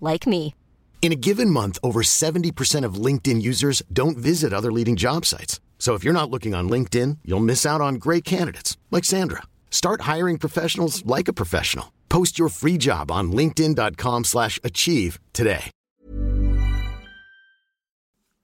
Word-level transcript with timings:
like 0.00 0.26
me. 0.26 0.54
In 1.00 1.12
a 1.12 1.22
given 1.28 1.50
month, 1.50 1.78
over 1.84 2.02
70% 2.02 2.84
of 2.84 2.94
LinkedIn 3.06 3.40
users 3.40 3.80
don't 3.92 4.18
visit 4.18 4.52
other 4.52 4.72
leading 4.72 4.96
job 4.96 5.24
sites. 5.24 5.60
So 5.78 5.94
if 5.94 6.02
you're 6.02 6.20
not 6.20 6.30
looking 6.30 6.52
on 6.52 6.68
LinkedIn, 6.68 7.18
you'll 7.24 7.46
miss 7.46 7.64
out 7.64 7.80
on 7.80 8.00
great 8.00 8.24
candidates 8.24 8.76
like 8.90 9.04
Sandra. 9.04 9.42
Start 9.70 10.00
hiring 10.00 10.38
professionals 10.38 11.06
like 11.06 11.28
a 11.28 11.32
professional. 11.32 11.92
Post 12.08 12.40
your 12.40 12.48
free 12.48 12.76
job 12.76 13.10
on 13.12 13.30
linkedin.com/achieve 13.30 14.24
slash 14.24 14.58
achieve 14.64 15.20
today. 15.32 15.70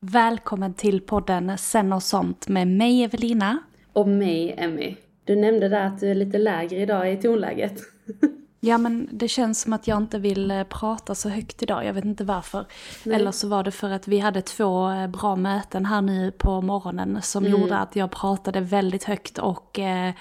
Välkommen 0.05 0.75
till 0.75 1.01
podden 1.01 1.59
Sen 1.59 1.93
och 1.93 2.03
sånt 2.03 2.49
med 2.49 2.69
mig 2.69 3.03
Evelina. 3.05 3.59
Och 3.93 4.09
mig, 4.09 4.55
Emmy. 4.59 4.97
Du 5.25 5.37
nämnde 5.37 5.69
där 5.69 5.87
att 5.87 6.01
du 6.01 6.11
är 6.11 6.15
lite 6.15 6.39
lägre 6.39 6.81
idag 6.81 7.13
i 7.13 7.17
tonläget. 7.17 7.83
Ja 8.65 8.79
men 8.79 9.09
det 9.13 9.29
känns 9.29 9.61
som 9.61 9.73
att 9.73 9.87
jag 9.89 9.99
inte 9.99 10.19
vill 10.19 10.51
eh, 10.51 10.63
prata 10.65 11.15
så 11.15 11.29
högt 11.29 11.63
idag, 11.63 11.85
jag 11.85 11.93
vet 11.95 12.05
inte 12.05 12.25
varför. 12.25 12.67
Nej. 13.05 13.17
Eller 13.17 13.31
så 13.33 13.49
var 13.49 13.63
det 13.63 13.71
för 13.71 13.91
att 13.91 14.09
vi 14.09 14.19
hade 14.19 14.43
två 14.43 14.91
eh, 14.91 15.07
bra 15.07 15.37
möten 15.37 15.87
här 15.87 16.03
nu 16.03 16.31
på 16.33 16.61
morgonen 16.61 17.23
som 17.23 17.45
Mm. 17.47 17.61
gjorde 17.61 17.79
att 17.79 17.97
jag 17.97 18.11
pratade 18.11 18.61
väldigt 18.61 19.05
högt 19.05 19.39
och 19.39 19.79
eh, 19.79 20.13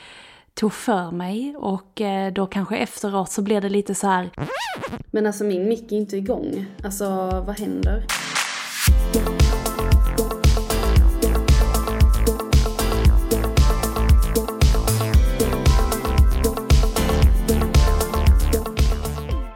tog 0.54 0.74
för 0.74 1.12
mig. 1.12 1.56
Och 1.58 2.02
eh, 2.02 2.34
då 2.34 2.46
kanske 2.48 2.78
efteråt 2.78 3.32
så 3.32 3.42
blev 3.42 3.62
det 3.62 3.70
lite 3.70 3.96
så 3.96 4.08
här, 4.08 4.30
Men 5.12 5.28
alltså 5.28 5.44
min 5.44 5.68
mick 5.70 5.92
är 5.92 5.96
inte 5.96 6.18
igång. 6.18 6.66
Alltså 6.84 7.06
vad 7.46 7.60
händer? 7.60 8.04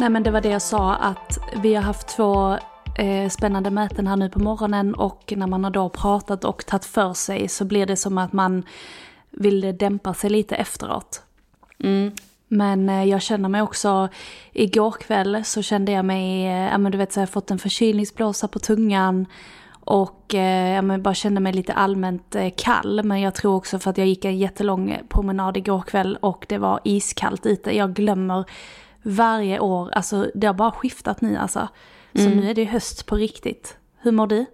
Nej 0.05 0.09
men 0.09 0.23
det 0.23 0.31
var 0.31 0.41
det 0.41 0.49
jag 0.49 0.61
sa 0.61 0.93
att 0.93 1.37
vi 1.55 1.75
har 1.75 1.81
haft 1.81 2.07
två 2.07 2.57
eh, 2.97 3.29
spännande 3.29 3.69
möten 3.69 4.07
här 4.07 4.15
nu 4.15 4.29
på 4.29 4.39
morgonen 4.39 4.95
och 4.95 5.33
när 5.37 5.47
man 5.47 5.63
har 5.63 5.71
då 5.71 5.89
pratat 5.89 6.43
och 6.43 6.65
tagit 6.65 6.85
för 6.85 7.13
sig 7.13 7.47
så 7.47 7.65
blir 7.65 7.85
det 7.85 7.95
som 7.95 8.17
att 8.17 8.33
man 8.33 8.63
vill 9.31 9.77
dämpa 9.77 10.13
sig 10.13 10.29
lite 10.29 10.55
efteråt. 10.55 11.21
Men 12.47 12.89
eh, 12.89 13.03
jag 13.03 13.21
känner 13.21 13.49
mig 13.49 13.61
också, 13.61 14.09
igår 14.53 14.91
kväll 14.91 15.43
så 15.45 15.61
kände 15.61 15.91
jag 15.91 16.05
mig, 16.05 16.45
eh, 16.45 16.71
ja 16.71 16.77
men 16.77 16.91
du 16.91 16.97
vet 16.97 17.13
så 17.13 17.19
jag 17.19 17.27
har 17.27 17.31
fått 17.31 17.51
en 17.51 17.59
förkylningsblåsa 17.59 18.47
på 18.47 18.59
tungan. 18.59 19.25
Och 19.87 20.33
ja, 20.33 20.81
men 20.81 21.03
bara 21.03 21.13
kände 21.13 21.41
mig 21.41 21.53
lite 21.53 21.73
allmänt 21.73 22.35
kall. 22.57 23.03
Men 23.03 23.21
jag 23.21 23.35
tror 23.35 23.55
också 23.55 23.79
för 23.79 23.89
att 23.89 23.97
jag 23.97 24.07
gick 24.07 24.25
en 24.25 24.37
jättelång 24.37 24.97
promenad 25.09 25.57
igår 25.57 25.81
kväll 25.81 26.17
och 26.21 26.45
det 26.49 26.57
var 26.57 26.79
iskallt 26.83 27.45
ute. 27.45 27.77
Jag 27.77 27.93
glömmer 27.93 28.45
varje 29.05 29.59
år, 29.59 29.89
alltså 29.93 30.31
det 30.35 30.47
har 30.47 30.53
bara 30.53 30.71
skiftat 30.71 31.21
nu 31.21 31.37
alltså. 31.37 31.67
Så 32.15 32.29
nu 32.29 32.49
är 32.49 32.53
det 32.53 32.65
höst 32.65 33.05
på 33.05 33.15
riktigt. 33.15 33.77
Hur 34.01 34.11
mår 34.11 34.27
du? 34.27 34.45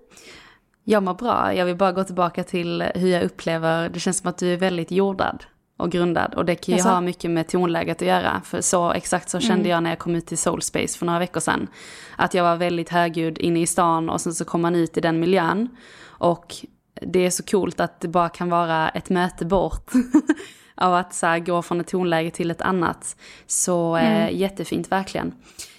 Jag 0.84 1.04
mår 1.04 1.14
bra. 1.14 1.54
Jag 1.54 1.66
vill 1.66 1.76
bara 1.76 1.92
gå 1.92 2.04
tillbaka 2.04 2.44
till 2.44 2.84
hur 2.96 3.08
jag 3.08 3.24
upplever, 3.24 3.90
det 3.90 4.00
känns 4.00 4.18
som 4.18 4.30
att 4.30 4.38
du 4.38 4.54
är 4.54 4.58
väldigt 4.58 4.92
jordad 4.92 5.46
och 5.78 5.92
grundad. 5.92 6.34
Och 6.34 6.46
det 6.46 6.56
kan 6.56 6.72
ju 6.72 6.78
Jaså? 6.78 6.90
ha 6.90 7.02
mycket 7.02 7.32
med 7.32 7.48
tonläget 7.48 8.02
att 8.02 8.08
göra. 8.08 8.42
För 8.46 8.62
så 8.62 8.92
exakt 8.92 9.30
så 9.30 9.40
kände 9.40 9.70
jag 9.70 9.84
när 9.84 9.90
jag 9.90 10.00
kom 10.00 10.16
ut 10.16 10.26
till 10.28 10.38
Soulspace 10.38 10.98
för 10.98 11.06
några 11.06 11.20
veckor 11.20 11.40
sedan. 11.40 11.68
Att 12.16 12.34
jag 12.34 12.44
var 12.44 12.56
väldigt 12.56 12.90
högljudd 12.90 13.38
inne 13.38 13.62
i 13.62 13.68
stan 13.68 14.10
och 14.10 14.22
sen 14.22 14.34
så 14.34 14.46
kom 14.46 14.62
man 14.62 14.76
ut 14.76 14.98
i 14.98 15.02
den 15.02 15.20
miljön. 15.20 15.70
Och 16.04 16.56
det 17.02 17.26
är 17.26 17.30
så 17.30 17.44
coolt 17.44 17.80
att 17.80 18.00
det 18.00 18.08
bara 18.08 18.30
kan 18.30 18.50
vara 18.50 18.90
ett 18.90 19.10
möte 19.10 19.46
bort. 19.46 19.92
av 20.82 20.94
att 20.94 21.14
så 21.14 21.26
här, 21.28 21.40
gå 21.40 21.62
från 21.62 21.82
ett 21.82 21.88
tonläge 21.88 22.32
till 22.32 22.52
ett 22.52 22.62
annat. 22.62 23.16
Så 23.48 23.98
eh, 23.98 24.32
jättefint 24.36 24.92
verkligen. 24.92 25.34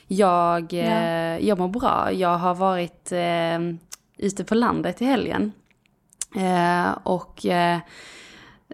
Jag, 0.07 0.73
eh, 0.73 1.39
jag 1.49 1.59
mår 1.59 1.69
bra. 1.69 2.13
Jag 2.13 2.39
har 2.39 2.55
varit 2.55 3.13
eh, 3.13 3.77
ute 4.27 4.45
på 4.45 4.55
landet 4.55 5.03
i 5.03 5.05
helgen. 5.05 5.53
Eh, 6.37 6.93
och... 7.03 7.47
Eh, 7.47 7.79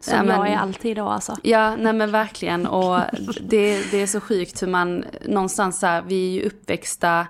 Som 0.00 0.14
ja, 0.16 0.22
men- 0.22 0.36
jag 0.36 0.48
är 0.48 0.56
alltid 0.56 0.96
då 0.96 1.08
alltså. 1.08 1.36
Ja, 1.42 1.76
nej 1.76 1.92
men 1.92 2.10
verkligen. 2.10 2.66
Och 2.66 3.00
det, 3.40 3.90
det 3.90 4.02
är 4.02 4.06
så 4.06 4.20
sjukt 4.20 4.62
hur 4.62 4.66
man 4.66 5.04
någonstans 5.26 5.80
så 5.80 5.86
här, 5.86 6.02
vi 6.02 6.28
är 6.28 6.32
ju 6.32 6.46
uppväxta 6.46 7.26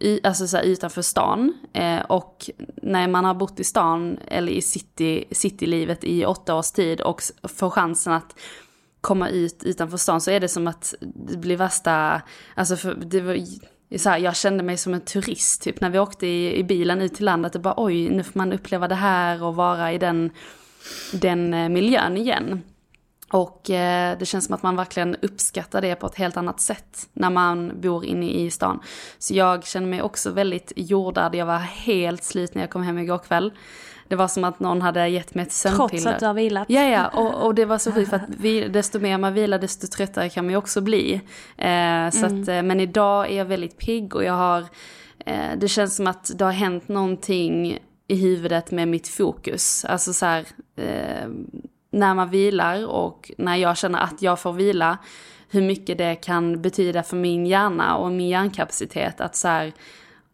i, 0.00 0.20
alltså 0.24 0.46
så 0.46 0.56
här, 0.56 0.64
utanför 0.64 1.02
stan. 1.02 1.54
Eh, 1.72 2.00
och 2.00 2.50
när 2.82 3.08
man 3.08 3.24
har 3.24 3.34
bott 3.34 3.60
i 3.60 3.64
stan 3.64 4.18
eller 4.26 4.52
i 4.52 4.62
city, 4.62 5.24
citylivet 5.30 6.04
i 6.04 6.24
åtta 6.24 6.54
års 6.54 6.70
tid 6.70 7.00
och 7.00 7.22
får 7.42 7.70
chansen 7.70 8.12
att 8.12 8.34
komma 9.00 9.28
ut 9.28 9.64
utanför 9.64 9.96
stan 9.96 10.20
så 10.20 10.30
är 10.30 10.40
det 10.40 10.48
som 10.48 10.66
att 10.66 10.94
det 11.00 11.36
blir 11.36 11.56
värsta, 11.56 12.22
alltså 12.54 12.76
för 12.76 12.94
det 12.94 13.20
var 13.20 13.36
så 13.98 14.08
här, 14.08 14.18
jag 14.18 14.36
kände 14.36 14.62
mig 14.62 14.76
som 14.76 14.94
en 14.94 15.00
turist 15.00 15.62
typ 15.62 15.80
när 15.80 15.90
vi 15.90 15.98
åkte 15.98 16.26
i, 16.26 16.58
i 16.58 16.64
bilen 16.64 17.02
ut 17.02 17.14
till 17.14 17.24
landet. 17.24 17.52
Det 17.52 17.58
bara 17.58 17.74
oj, 17.76 18.08
nu 18.08 18.22
får 18.22 18.38
man 18.38 18.52
uppleva 18.52 18.88
det 18.88 18.94
här 18.94 19.42
och 19.42 19.54
vara 19.54 19.92
i 19.92 19.98
den, 19.98 20.30
den 21.12 21.54
eh, 21.54 21.68
miljön 21.68 22.16
igen. 22.16 22.62
Och 23.30 23.70
eh, 23.70 24.18
det 24.18 24.26
känns 24.26 24.44
som 24.44 24.54
att 24.54 24.62
man 24.62 24.76
verkligen 24.76 25.16
uppskattar 25.22 25.80
det 25.80 25.94
på 25.94 26.06
ett 26.06 26.14
helt 26.14 26.36
annat 26.36 26.60
sätt 26.60 27.08
när 27.12 27.30
man 27.30 27.80
bor 27.80 28.04
inne 28.04 28.30
i 28.30 28.50
stan. 28.50 28.80
Så 29.18 29.34
jag 29.34 29.66
känner 29.66 29.86
mig 29.86 30.02
också 30.02 30.30
väldigt 30.30 30.72
jordad. 30.76 31.34
Jag 31.34 31.46
var 31.46 31.58
helt 31.58 32.24
slut 32.24 32.54
när 32.54 32.62
jag 32.62 32.70
kom 32.70 32.82
hem 32.82 32.98
igår 32.98 33.18
kväll. 33.18 33.52
Det 34.08 34.16
var 34.16 34.28
som 34.28 34.44
att 34.44 34.60
någon 34.60 34.82
hade 34.82 35.08
gett 35.08 35.34
mig 35.34 35.42
ett 35.42 35.52
sömnpiller. 35.52 35.88
Trots 35.88 36.06
att 36.06 36.20
du 36.20 36.26
har 36.26 36.34
vilat. 36.34 36.70
Ja, 36.70 36.82
ja, 36.82 37.08
och, 37.08 37.46
och 37.46 37.54
det 37.54 37.64
var 37.64 37.78
så 37.78 37.92
sjukt 37.92 38.10
för 38.10 38.16
att 38.16 38.28
vi, 38.28 38.68
desto 38.68 38.98
mer 38.98 39.18
man 39.18 39.34
vilar 39.34 39.58
desto 39.58 39.86
tröttare 39.86 40.28
kan 40.28 40.44
man 40.44 40.50
ju 40.50 40.56
också 40.56 40.80
bli. 40.80 41.14
Eh, 41.56 42.10
så 42.10 42.26
att, 42.26 42.48
eh, 42.48 42.62
men 42.62 42.80
idag 42.80 43.30
är 43.30 43.36
jag 43.36 43.44
väldigt 43.44 43.78
pigg 43.78 44.14
och 44.14 44.24
jag 44.24 44.32
har, 44.32 44.60
eh, 45.26 45.50
det 45.56 45.68
känns 45.68 45.96
som 45.96 46.06
att 46.06 46.30
det 46.38 46.44
har 46.44 46.52
hänt 46.52 46.88
någonting 46.88 47.78
i 48.08 48.16
huvudet 48.16 48.70
med 48.70 48.88
mitt 48.88 49.08
fokus. 49.08 49.84
Alltså 49.84 50.12
så 50.12 50.26
här, 50.26 50.46
eh, 50.76 51.28
när 51.90 52.14
man 52.14 52.30
vilar 52.30 52.86
och 52.86 53.30
när 53.38 53.56
jag 53.56 53.76
känner 53.76 53.98
att 53.98 54.22
jag 54.22 54.40
får 54.40 54.52
vila, 54.52 54.98
hur 55.50 55.62
mycket 55.62 55.98
det 55.98 56.14
kan 56.14 56.62
betyda 56.62 57.02
för 57.02 57.16
min 57.16 57.46
hjärna 57.46 57.96
och 57.96 58.10
min 58.12 58.28
hjärnkapacitet. 58.28 59.20
Att 59.20 59.36
så 59.36 59.48
här, 59.48 59.72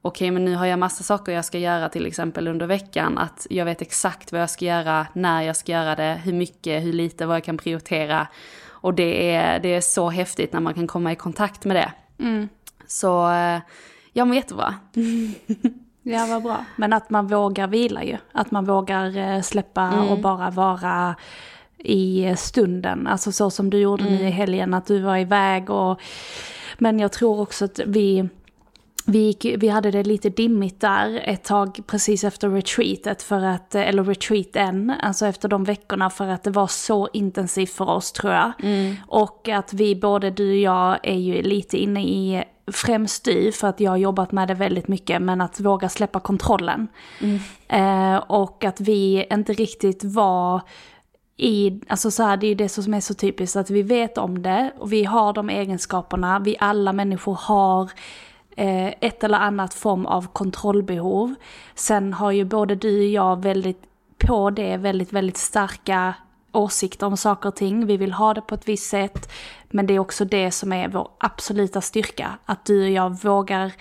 okej 0.03 0.31
men 0.31 0.44
nu 0.44 0.54
har 0.54 0.66
jag 0.66 0.78
massa 0.78 1.02
saker 1.05 1.32
jag 1.32 1.44
ska 1.44 1.58
göra 1.58 1.88
till 1.88 2.06
exempel 2.06 2.49
under 2.49 2.67
veckan. 2.67 3.19
Att 3.19 3.46
jag 3.50 3.64
vet 3.64 3.82
exakt 3.82 4.32
vad 4.32 4.40
jag 4.40 4.50
ska 4.50 4.64
göra, 4.64 5.06
när 5.12 5.43
jag 5.43 5.56
ska 5.56 5.73
göra 5.73 5.96
det, 5.96 6.20
hur 6.25 6.32
mycket, 6.32 6.82
hur 6.82 6.93
lite, 6.93 7.26
vad 7.26 7.37
jag 7.37 7.44
kan 7.44 7.58
prioritera. 7.58 8.26
Och 8.69 8.94
det 8.94 9.34
är, 9.34 9.61
det 9.61 9.75
är 9.75 9.81
så 9.81 10.11
häftigt 10.11 10.52
när 10.52 10.61
man 10.61 10.75
kan 10.75 10.87
komma 10.87 11.12
i 11.12 11.17
kontakt 11.17 11.64
med 11.64 11.76
det. 11.76 11.93
Så 12.87 13.31
eh, 13.31 13.61
jag 14.12 14.26
mår 14.26 14.37
jättebra. 14.37 14.75
Ja, 16.06 16.27
vad 16.31 16.43
bra. 16.43 16.65
Men 16.77 16.93
att 16.93 17.11
man 17.11 17.27
vågar 17.27 17.67
vila 17.67 18.05
ju. 18.05 18.17
Att 18.33 18.51
man 18.51 18.65
vågar 18.65 19.17
eh, 19.17 19.41
släppa 19.41 20.03
och 20.03 20.19
bara 20.19 20.51
vara 20.51 21.17
i 21.79 22.35
stunden. 22.37 23.06
Alltså 23.06 23.33
så 23.33 23.51
som 23.51 23.71
du 23.71 23.79
gjorde 23.79 24.05
nu 24.05 24.27
i 24.27 24.31
helgen, 24.31 24.75
att 24.75 24.87
du 24.87 25.01
var 25.01 25.17
iväg 25.17 25.71
och... 25.71 26.01
Men 26.79 26.99
jag 26.99 27.12
tror 27.12 27.41
också 27.41 27.65
att 27.65 27.81
vi... 27.87 28.29
Vi, 29.06 29.19
gick, 29.19 29.47
vi 29.59 29.69
hade 29.69 29.91
det 29.91 30.03
lite 30.03 30.31
dimmigt 30.31 30.81
där 30.81 31.23
ett 31.25 31.45
tag 31.45 31.81
precis 31.87 32.25
efter 32.25 32.49
retreatet 32.51 33.23
för 33.23 33.45
att, 33.45 33.75
eller 33.75 34.05
retreaten, 34.05 34.93
alltså 35.03 35.27
efter 35.27 35.49
de 35.49 35.65
veckorna 35.65 36.11
för 36.11 36.29
att 36.29 36.43
det 36.43 36.51
var 36.51 36.67
så 36.67 37.09
intensivt 37.12 37.71
för 37.73 37.91
oss 37.91 38.12
tror 38.12 38.33
jag. 38.33 38.53
Och 39.06 39.49
att 39.49 39.73
vi 39.73 39.97
både 39.97 40.31
du 40.31 40.51
och 40.51 40.56
jag 40.56 40.99
är 41.03 41.19
ju 41.19 41.43
lite 41.43 41.77
inne 41.77 42.03
i 42.05 42.45
främst 42.72 43.25
du, 43.25 43.52
för 43.52 43.69
att 43.69 43.81
jag 43.81 43.90
har 43.90 43.96
jobbat 43.96 44.32
med 44.32 44.49
det 44.49 44.55
väldigt 44.55 44.88
mycket, 44.88 45.22
men 45.22 45.40
att 45.40 45.61
våga 45.61 45.88
släppa 45.88 46.20
kontrollen. 46.20 46.88
Mm. 47.20 47.38
Eh, 47.69 48.16
och 48.16 48.64
att 48.64 48.81
vi 48.81 49.26
inte 49.31 49.52
riktigt 49.52 50.05
var 50.05 50.61
i, 51.37 51.81
alltså 51.88 52.11
så 52.11 52.22
här, 52.22 52.37
det 52.37 52.46
är 52.46 52.49
ju 52.49 52.55
det 52.55 52.69
som 52.69 52.94
är 52.94 53.00
så 53.00 53.14
typiskt, 53.14 53.56
att 53.56 53.70
vi 53.70 53.82
vet 53.82 54.19
om 54.19 54.43
det 54.43 54.72
och 54.78 54.93
vi 54.93 55.05
har 55.05 55.32
de 55.32 55.50
egenskaperna, 55.50 56.38
vi 56.38 56.56
alla 56.58 56.93
människor 56.93 57.38
har 57.40 57.90
eh, 58.56 58.87
ett 58.87 59.25
eller 59.25 59.38
annat 59.38 59.75
form 59.75 60.06
av 60.06 60.26
kontrollbehov. 60.26 61.34
Sen 61.75 62.12
har 62.12 62.31
ju 62.31 62.44
både 62.44 62.75
du 62.75 62.99
och 62.99 63.05
jag 63.05 63.43
väldigt, 63.43 63.82
på 64.19 64.50
det 64.50 64.76
väldigt, 64.76 65.12
väldigt 65.12 65.37
starka 65.37 66.14
åsikter 66.52 67.06
om 67.06 67.17
saker 67.17 67.49
och 67.49 67.56
ting, 67.56 67.87
vi 67.87 67.96
vill 67.96 68.12
ha 68.12 68.34
det 68.34 68.40
på 68.40 68.55
ett 68.55 68.69
visst 68.69 68.90
sätt. 68.90 69.32
Men 69.75 69.87
det 69.87 69.94
är 69.94 69.99
också 69.99 70.25
det 70.25 70.50
som 70.50 70.73
är 70.73 70.88
vår 70.88 71.09
absoluta 71.19 71.81
styrka, 71.81 72.38
att 72.44 72.65
du 72.65 72.85
och 72.85 72.91
jag 72.91 73.23
vågar 73.23 73.73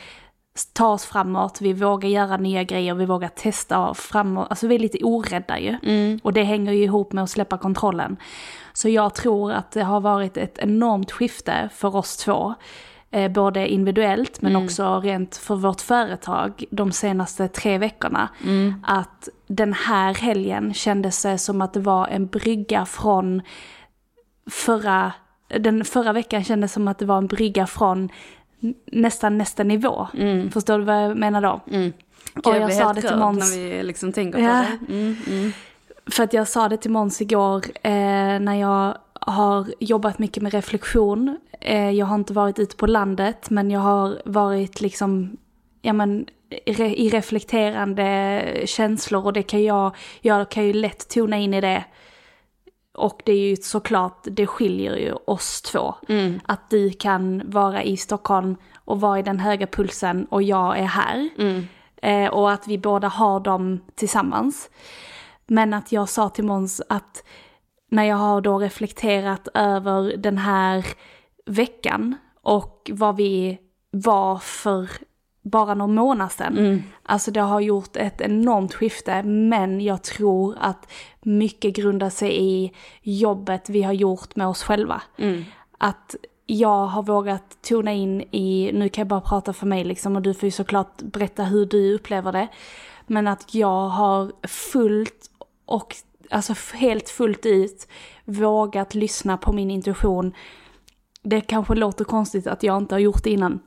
ta 0.73 0.87
oss 0.87 1.05
framåt, 1.05 1.61
vi 1.61 1.73
vågar 1.73 2.09
göra 2.09 2.37
nya 2.37 2.63
grejer, 2.63 2.93
vi 2.93 3.05
vågar 3.05 3.27
testa 3.27 3.93
framåt, 3.93 4.47
alltså 4.49 4.67
vi 4.67 4.75
är 4.75 4.79
lite 4.79 4.97
orädda 5.03 5.59
ju. 5.59 5.77
Mm. 5.83 6.19
Och 6.23 6.33
det 6.33 6.43
hänger 6.43 6.73
ju 6.73 6.83
ihop 6.83 7.13
med 7.13 7.23
att 7.23 7.29
släppa 7.29 7.57
kontrollen. 7.57 8.17
Så 8.73 8.89
jag 8.89 9.15
tror 9.15 9.51
att 9.51 9.71
det 9.71 9.83
har 9.83 10.01
varit 10.01 10.37
ett 10.37 10.57
enormt 10.57 11.11
skifte 11.11 11.69
för 11.73 11.95
oss 11.95 12.17
två. 12.17 12.53
Eh, 13.11 13.31
både 13.31 13.67
individuellt 13.67 14.41
men 14.41 14.51
mm. 14.51 14.63
också 14.63 14.99
rent 14.99 15.35
för 15.35 15.55
vårt 15.55 15.81
företag 15.81 16.63
de 16.71 16.91
senaste 16.91 17.47
tre 17.47 17.77
veckorna. 17.77 18.29
Mm. 18.43 18.83
Att 18.87 19.29
den 19.47 19.73
här 19.73 20.13
helgen 20.13 20.73
kändes 20.73 21.45
som 21.45 21.61
att 21.61 21.73
det 21.73 21.79
var 21.79 22.07
en 22.07 22.27
brygga 22.27 22.85
från 22.85 23.41
förra, 24.51 25.11
den 25.59 25.85
förra 25.85 26.13
veckan 26.13 26.43
kändes 26.43 26.73
som 26.73 26.87
att 26.87 26.99
det 26.99 27.05
var 27.05 27.17
en 27.17 27.27
brygga 27.27 27.67
från 27.67 28.09
nästan 28.85 29.37
nästa 29.37 29.63
nivå. 29.63 30.07
Mm. 30.17 30.51
Förstår 30.51 30.79
du 30.79 30.83
vad 30.85 31.03
jag 31.03 31.17
menar 31.17 31.41
då? 31.41 31.61
Mm. 31.71 31.93
Och 32.35 32.55
jag, 32.55 32.73
sa 32.73 32.93
det 32.93 33.01
till 33.01 33.15
Måns. 33.15 33.55
när 33.55 33.63
vi 33.63 33.83
liksom 33.83 34.13
tänker 34.13 34.39
på 34.39 34.45
ja. 34.45 34.65
det. 34.87 34.93
Mm, 34.93 35.15
mm. 35.27 35.51
För 36.11 36.23
att 36.23 36.33
jag 36.33 36.47
sa 36.47 36.69
det 36.69 36.77
till 36.77 36.91
Måns 36.91 37.21
igår 37.21 37.65
eh, 37.83 37.91
när 38.39 38.55
jag 38.55 38.97
har 39.13 39.67
jobbat 39.79 40.19
mycket 40.19 40.43
med 40.43 40.53
reflektion. 40.53 41.37
Eh, 41.59 41.89
jag 41.91 42.05
har 42.05 42.15
inte 42.15 42.33
varit 42.33 42.59
ute 42.59 42.75
på 42.75 42.87
landet 42.87 43.49
men 43.49 43.71
jag 43.71 43.79
har 43.79 44.21
varit 44.25 44.81
liksom, 44.81 45.37
ja 45.81 45.93
men 45.93 46.25
i 46.75 47.09
reflekterande 47.09 48.43
känslor 48.65 49.25
och 49.25 49.33
det 49.33 49.43
kan 49.43 49.63
jag, 49.63 49.95
jag 50.21 50.49
kan 50.49 50.65
ju 50.65 50.73
lätt 50.73 51.09
tona 51.09 51.37
in 51.37 51.53
i 51.53 51.61
det. 51.61 51.83
Och 52.93 53.21
det 53.25 53.31
är 53.31 53.49
ju 53.49 53.55
såklart, 53.55 54.19
det 54.23 54.47
skiljer 54.47 54.95
ju 54.95 55.13
oss 55.13 55.61
två. 55.61 55.95
Mm. 56.09 56.39
Att 56.43 56.69
du 56.69 56.91
kan 56.91 57.41
vara 57.45 57.83
i 57.83 57.97
Stockholm 57.97 58.55
och 58.75 59.01
vara 59.01 59.19
i 59.19 59.21
den 59.21 59.39
höga 59.39 59.67
pulsen 59.67 60.25
och 60.25 60.43
jag 60.43 60.79
är 60.79 60.85
här. 60.85 61.29
Mm. 61.37 61.67
Eh, 62.01 62.33
och 62.33 62.51
att 62.51 62.67
vi 62.67 62.77
båda 62.77 63.07
har 63.07 63.39
dem 63.39 63.79
tillsammans. 63.95 64.69
Men 65.47 65.73
att 65.73 65.91
jag 65.91 66.09
sa 66.09 66.29
till 66.29 66.43
Måns 66.43 66.81
att 66.89 67.23
när 67.91 68.03
jag 68.03 68.15
har 68.15 68.41
då 68.41 68.59
reflekterat 68.59 69.47
över 69.53 70.17
den 70.17 70.37
här 70.37 70.85
veckan 71.45 72.15
och 72.41 72.91
vad 72.93 73.15
vi 73.15 73.59
var 73.91 74.37
för 74.37 74.89
bara 75.43 75.73
någon 75.73 75.95
månad 75.95 76.31
sedan. 76.31 76.57
Mm. 76.57 76.83
Alltså 77.03 77.31
det 77.31 77.41
har 77.41 77.59
gjort 77.59 77.95
ett 77.95 78.21
enormt 78.21 78.73
skifte 78.73 79.23
men 79.23 79.81
jag 79.81 80.03
tror 80.03 80.57
att 80.59 80.91
mycket 81.21 81.75
grundar 81.75 82.09
sig 82.09 82.43
i 82.43 82.71
jobbet 83.01 83.69
vi 83.69 83.83
har 83.83 83.93
gjort 83.93 84.35
med 84.35 84.47
oss 84.47 84.63
själva. 84.63 85.01
Mm. 85.17 85.43
Att 85.77 86.15
jag 86.45 86.85
har 86.85 87.03
vågat 87.03 87.57
tona 87.61 87.93
in 87.93 88.21
i, 88.21 88.71
nu 88.73 88.89
kan 88.89 89.01
jag 89.01 89.07
bara 89.07 89.21
prata 89.21 89.53
för 89.53 89.65
mig 89.65 89.83
liksom 89.83 90.15
och 90.15 90.21
du 90.21 90.33
får 90.33 90.47
ju 90.47 90.51
såklart 90.51 91.01
berätta 91.01 91.43
hur 91.43 91.65
du 91.65 91.95
upplever 91.95 92.31
det. 92.31 92.47
Men 93.07 93.27
att 93.27 93.53
jag 93.53 93.87
har 93.89 94.47
fullt 94.47 95.31
och 95.65 95.95
alltså 96.29 96.53
helt 96.73 97.09
fullt 97.09 97.45
ut 97.45 97.87
vågat 98.25 98.95
lyssna 98.95 99.37
på 99.37 99.53
min 99.53 99.71
intuition. 99.71 100.33
Det 101.23 101.41
kanske 101.41 101.75
låter 101.75 102.05
konstigt 102.05 102.47
att 102.47 102.63
jag 102.63 102.77
inte 102.77 102.95
har 102.95 102.99
gjort 102.99 103.23
det 103.23 103.31
innan. 103.31 103.59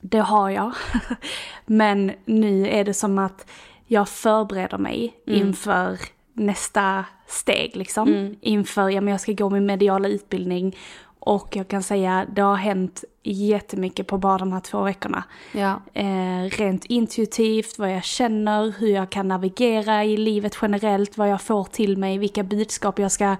Det 0.00 0.18
har 0.20 0.50
jag. 0.50 0.72
Men 1.66 2.12
nu 2.24 2.68
är 2.68 2.84
det 2.84 2.94
som 2.94 3.18
att 3.18 3.46
jag 3.86 4.08
förbereder 4.08 4.78
mig 4.78 5.14
mm. 5.26 5.40
inför 5.40 5.98
nästa 6.32 7.04
steg 7.26 7.76
liksom. 7.76 8.08
Mm. 8.08 8.36
Inför, 8.40 8.88
ja 8.88 9.00
men 9.00 9.12
jag 9.12 9.20
ska 9.20 9.32
gå 9.32 9.50
min 9.50 9.66
mediala 9.66 10.08
utbildning 10.08 10.76
och 11.20 11.56
jag 11.56 11.68
kan 11.68 11.82
säga 11.82 12.26
det 12.34 12.42
har 12.42 12.56
hänt 12.56 13.04
jättemycket 13.22 14.06
på 14.06 14.18
bara 14.18 14.38
de 14.38 14.52
här 14.52 14.60
två 14.60 14.82
veckorna. 14.82 15.24
Ja. 15.52 15.80
Eh, 15.94 16.42
rent 16.50 16.84
intuitivt, 16.84 17.78
vad 17.78 17.92
jag 17.92 18.04
känner, 18.04 18.74
hur 18.78 18.88
jag 18.88 19.10
kan 19.10 19.28
navigera 19.28 20.04
i 20.04 20.16
livet 20.16 20.58
generellt, 20.62 21.18
vad 21.18 21.28
jag 21.28 21.42
får 21.42 21.64
till 21.64 21.96
mig, 21.96 22.18
vilka 22.18 22.42
budskap 22.42 22.98
jag 22.98 23.12
ska 23.12 23.36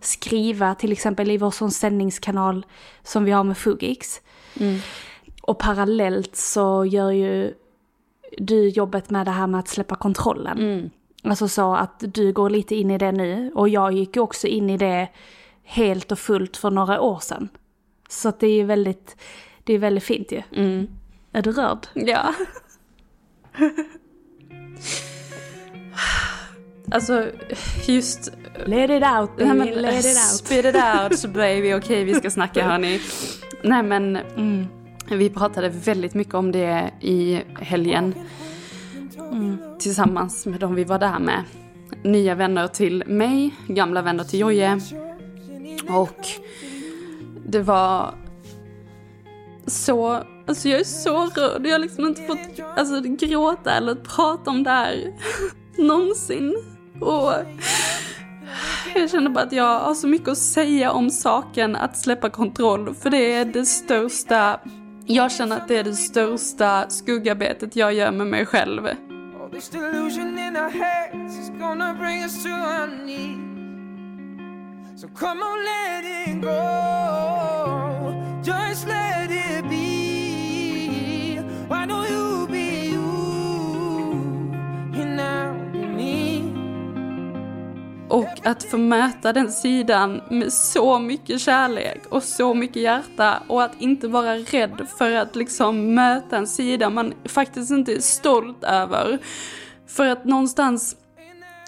skriva, 0.00 0.74
till 0.74 0.92
exempel 0.92 1.30
i 1.30 1.38
vår 1.38 1.70
sändningskanal 1.70 2.66
som 3.02 3.24
vi 3.24 3.30
har 3.30 3.44
med 3.44 3.58
Fugix. 3.58 4.20
Mm. 4.60 4.80
Och 5.46 5.58
parallellt 5.58 6.36
så 6.36 6.84
gör 6.84 7.10
ju 7.10 7.54
du 8.38 8.68
jobbet 8.68 9.10
med 9.10 9.26
det 9.26 9.30
här 9.30 9.46
med 9.46 9.60
att 9.60 9.68
släppa 9.68 9.96
kontrollen. 9.96 10.58
Mm. 10.58 10.90
Alltså 11.22 11.48
så 11.48 11.74
att 11.74 12.04
du 12.06 12.32
går 12.32 12.50
lite 12.50 12.74
in 12.74 12.90
i 12.90 12.98
det 12.98 13.12
nu 13.12 13.52
och 13.54 13.68
jag 13.68 13.92
gick 13.92 14.16
ju 14.16 14.22
också 14.22 14.46
in 14.46 14.70
i 14.70 14.76
det 14.76 15.08
helt 15.62 16.12
och 16.12 16.18
fullt 16.18 16.56
för 16.56 16.70
några 16.70 17.00
år 17.00 17.18
sedan. 17.18 17.48
Så 18.08 18.28
att 18.28 18.40
det 18.40 18.46
är 18.46 18.64
väldigt, 18.64 19.16
det 19.64 19.74
är 19.74 19.78
väldigt 19.78 20.04
fint 20.04 20.32
ju. 20.32 20.42
Mm. 20.52 20.88
Är 21.32 21.42
du 21.42 21.52
rörd? 21.52 21.86
Ja. 21.94 22.34
alltså 26.92 27.26
just... 27.86 28.32
Let 28.66 28.90
it 28.90 29.02
out 29.02 29.36
baby, 29.36 29.44
Nej, 29.44 29.56
men, 29.56 29.68
let 29.68 30.04
it 30.04 30.06
out. 30.06 30.16
Spit 30.16 30.64
it 30.64 30.76
out 30.76 31.34
baby, 31.34 31.74
okej 31.74 31.76
okay, 31.76 32.04
vi 32.04 32.14
ska 32.14 32.30
snacka 32.30 32.64
hörni. 32.64 33.00
Nej 33.62 33.82
men, 33.82 34.16
mm, 34.16 34.68
vi 35.10 35.30
pratade 35.30 35.68
väldigt 35.68 36.14
mycket 36.14 36.34
om 36.34 36.52
det 36.52 36.90
i 37.00 37.42
helgen. 37.60 38.14
Mm. 39.18 39.56
Tillsammans 39.78 40.46
med 40.46 40.60
de 40.60 40.74
vi 40.74 40.84
var 40.84 40.98
där 40.98 41.18
med. 41.18 41.44
Nya 42.02 42.34
vänner 42.34 42.68
till 42.68 43.02
mig, 43.06 43.54
gamla 43.68 44.02
vänner 44.02 44.24
till 44.24 44.40
Joje. 44.40 44.80
Och 45.88 46.26
det 47.46 47.60
var 47.60 48.14
så, 49.66 50.22
alltså 50.46 50.68
jag 50.68 50.80
är 50.80 50.84
så 50.84 51.26
rörd. 51.26 51.66
Jag 51.66 51.72
har 51.72 51.78
liksom 51.78 52.06
inte 52.06 52.22
fått 52.22 52.60
alltså, 52.76 53.00
gråta 53.00 53.70
eller 53.70 53.94
prata 53.94 54.50
om 54.50 54.62
det 54.62 54.70
här 54.70 55.12
någonsin. 55.78 56.54
Och 57.00 57.32
jag 58.94 59.10
känner 59.10 59.30
bara 59.30 59.44
att 59.44 59.52
jag 59.52 59.80
har 59.80 59.94
så 59.94 60.08
mycket 60.08 60.28
att 60.28 60.38
säga 60.38 60.92
om 60.92 61.10
saken 61.10 61.76
att 61.76 61.96
släppa 61.96 62.30
kontroll. 62.30 62.94
För 62.94 63.10
det 63.10 63.32
är 63.32 63.44
det 63.44 63.66
största, 63.66 64.60
jag 65.06 65.32
känner 65.32 65.56
att 65.56 65.68
det 65.68 65.76
är 65.76 65.84
det 65.84 65.94
största 65.94 66.88
skuggarbetet 66.88 67.76
jag 67.76 67.94
gör 67.94 68.10
med 68.10 68.26
mig 68.26 68.46
själv. 68.46 68.88
So 74.96 75.08
come 75.08 75.42
on, 75.42 75.64
let 75.64 76.04
it 76.28 76.42
go. 76.42 77.83
Och 88.14 88.46
att 88.46 88.64
få 88.64 88.78
möta 88.78 89.32
den 89.32 89.52
sidan 89.52 90.22
med 90.30 90.52
så 90.52 90.98
mycket 90.98 91.40
kärlek 91.40 92.06
och 92.08 92.22
så 92.22 92.54
mycket 92.54 92.82
hjärta 92.82 93.42
och 93.48 93.62
att 93.62 93.80
inte 93.80 94.08
vara 94.08 94.36
rädd 94.36 94.86
för 94.98 95.12
att 95.12 95.36
liksom 95.36 95.94
möta 95.94 96.36
en 96.36 96.46
sida 96.46 96.90
man 96.90 97.14
faktiskt 97.24 97.70
inte 97.70 97.92
är 97.92 98.00
stolt 98.00 98.64
över. 98.64 99.18
För 99.86 100.06
att 100.06 100.24
någonstans 100.24 100.96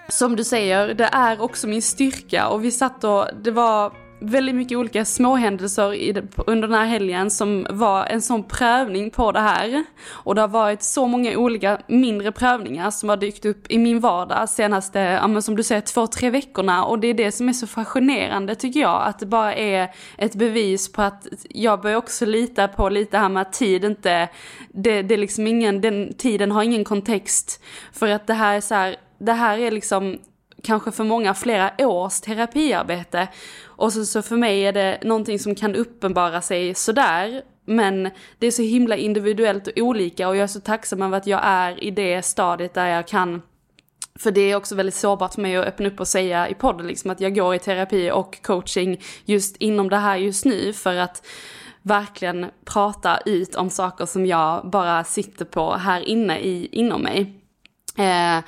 som 0.09 0.37
du 0.37 0.45
säger, 0.45 0.95
det 0.95 1.09
är 1.13 1.41
också 1.41 1.67
min 1.67 1.83
styrka 1.83 2.49
och 2.49 2.65
vi 2.65 2.71
satt 2.71 3.05
och 3.05 3.27
det 3.43 3.51
var 3.51 3.93
väldigt 4.21 4.55
mycket 4.55 4.79
olika 4.79 5.05
småhändelser 5.05 5.95
i, 5.95 6.23
under 6.37 6.69
den 6.69 6.79
här 6.79 6.87
helgen 6.87 7.31
som 7.31 7.67
var 7.71 8.07
en 8.07 8.23
sån 8.23 8.43
prövning 8.43 9.11
på 9.11 9.33
det 9.33 9.41
här. 9.41 9.85
Och 10.11 10.35
det 10.35 10.41
har 10.41 10.49
varit 10.49 10.83
så 10.83 11.07
många 11.07 11.37
olika 11.39 11.81
mindre 11.87 12.33
prövningar 12.33 12.91
som 12.91 13.09
har 13.09 13.17
dykt 13.17 13.45
upp 13.45 13.67
i 13.69 13.79
min 13.79 14.01
vardag 14.01 14.49
senaste, 14.49 14.99
ja 14.99 15.27
men 15.27 15.43
som 15.43 15.57
du 15.57 15.63
säger, 15.63 15.81
två, 15.81 16.07
tre 16.07 16.31
veckorna. 16.31 16.85
Och 16.85 16.99
det 16.99 17.09
är 17.09 17.15
det 17.15 17.33
som 17.33 17.49
är 17.49 17.53
så 17.53 17.67
fascinerande 17.67 18.55
tycker 18.55 18.81
jag, 18.81 19.03
att 19.07 19.19
det 19.19 19.27
bara 19.27 19.55
är 19.55 19.91
ett 20.19 20.35
bevis 20.35 20.93
på 20.93 21.03
att 21.03 21.27
jag 21.49 21.81
börjar 21.81 21.97
också 21.97 22.27
lita 22.27 22.69
på 22.69 22.89
lite 22.89 23.19
här 23.19 23.29
med 23.29 23.43
att 23.43 23.53
tid 23.53 23.85
inte, 23.85 24.29
det, 24.69 25.03
det 25.03 25.15
är 25.15 25.19
liksom 25.19 25.47
ingen, 25.47 25.81
den 25.81 26.15
tiden 26.15 26.51
har 26.51 26.63
ingen 26.63 26.85
kontext. 26.85 27.63
För 27.93 28.09
att 28.09 28.27
det 28.27 28.35
här 28.35 28.57
är 28.57 28.61
så 28.61 28.75
här, 28.75 28.97
det 29.19 29.33
här 29.33 29.59
är 29.59 29.71
liksom 29.71 30.19
kanske 30.63 30.93
för 30.93 31.05
många 31.05 31.35
flera 31.35 31.71
års 31.79 32.21
terapiarbete. 32.21 33.29
Och 33.65 33.93
så, 33.93 34.05
så 34.05 34.23
för 34.23 34.37
mig 34.37 34.63
är 34.63 34.73
det 34.73 34.99
någonting 35.03 35.39
som 35.39 35.55
kan 35.55 35.75
uppenbara 35.75 36.41
sig 36.41 36.75
sådär. 36.75 37.43
Men 37.65 38.11
det 38.39 38.47
är 38.47 38.51
så 38.51 38.63
himla 38.63 38.97
individuellt 38.97 39.67
och 39.67 39.79
olika 39.79 40.29
och 40.29 40.37
jag 40.37 40.43
är 40.43 40.47
så 40.47 40.61
tacksam 40.61 41.03
över 41.03 41.17
att 41.17 41.27
jag 41.27 41.41
är 41.43 41.85
i 41.85 41.91
det 41.91 42.23
stadiet 42.23 42.75
där 42.75 42.87
jag 42.87 43.09
kan 43.09 43.43
för 44.19 44.31
det 44.31 44.41
är 44.41 44.57
också 44.57 44.75
väldigt 44.75 44.95
sårbart 44.95 45.35
för 45.35 45.43
mig 45.43 45.57
att 45.57 45.67
öppna 45.67 45.89
upp 45.89 46.01
och 46.01 46.09
säga 46.09 46.49
i 46.49 46.55
podden 46.55 46.87
liksom 46.87 47.11
att 47.11 47.21
jag 47.21 47.35
går 47.35 47.55
i 47.55 47.59
terapi 47.59 48.11
och 48.11 48.43
coaching 48.43 49.01
just 49.25 49.57
inom 49.57 49.89
det 49.89 49.97
här 49.97 50.17
just 50.17 50.45
nu 50.45 50.73
för 50.73 50.97
att 50.97 51.27
verkligen 51.83 52.47
prata 52.65 53.19
ut 53.27 53.55
om 53.55 53.71
saker 53.71 54.07
som 54.07 54.27
jag 54.27 54.71
bara 54.71 55.05
sitter 55.05 55.45
på 55.45 55.75
här 55.75 56.01
inne 56.01 56.39
i, 56.39 56.69
inom 56.73 57.03
mig. 57.03 57.43
Eh, 57.99 58.45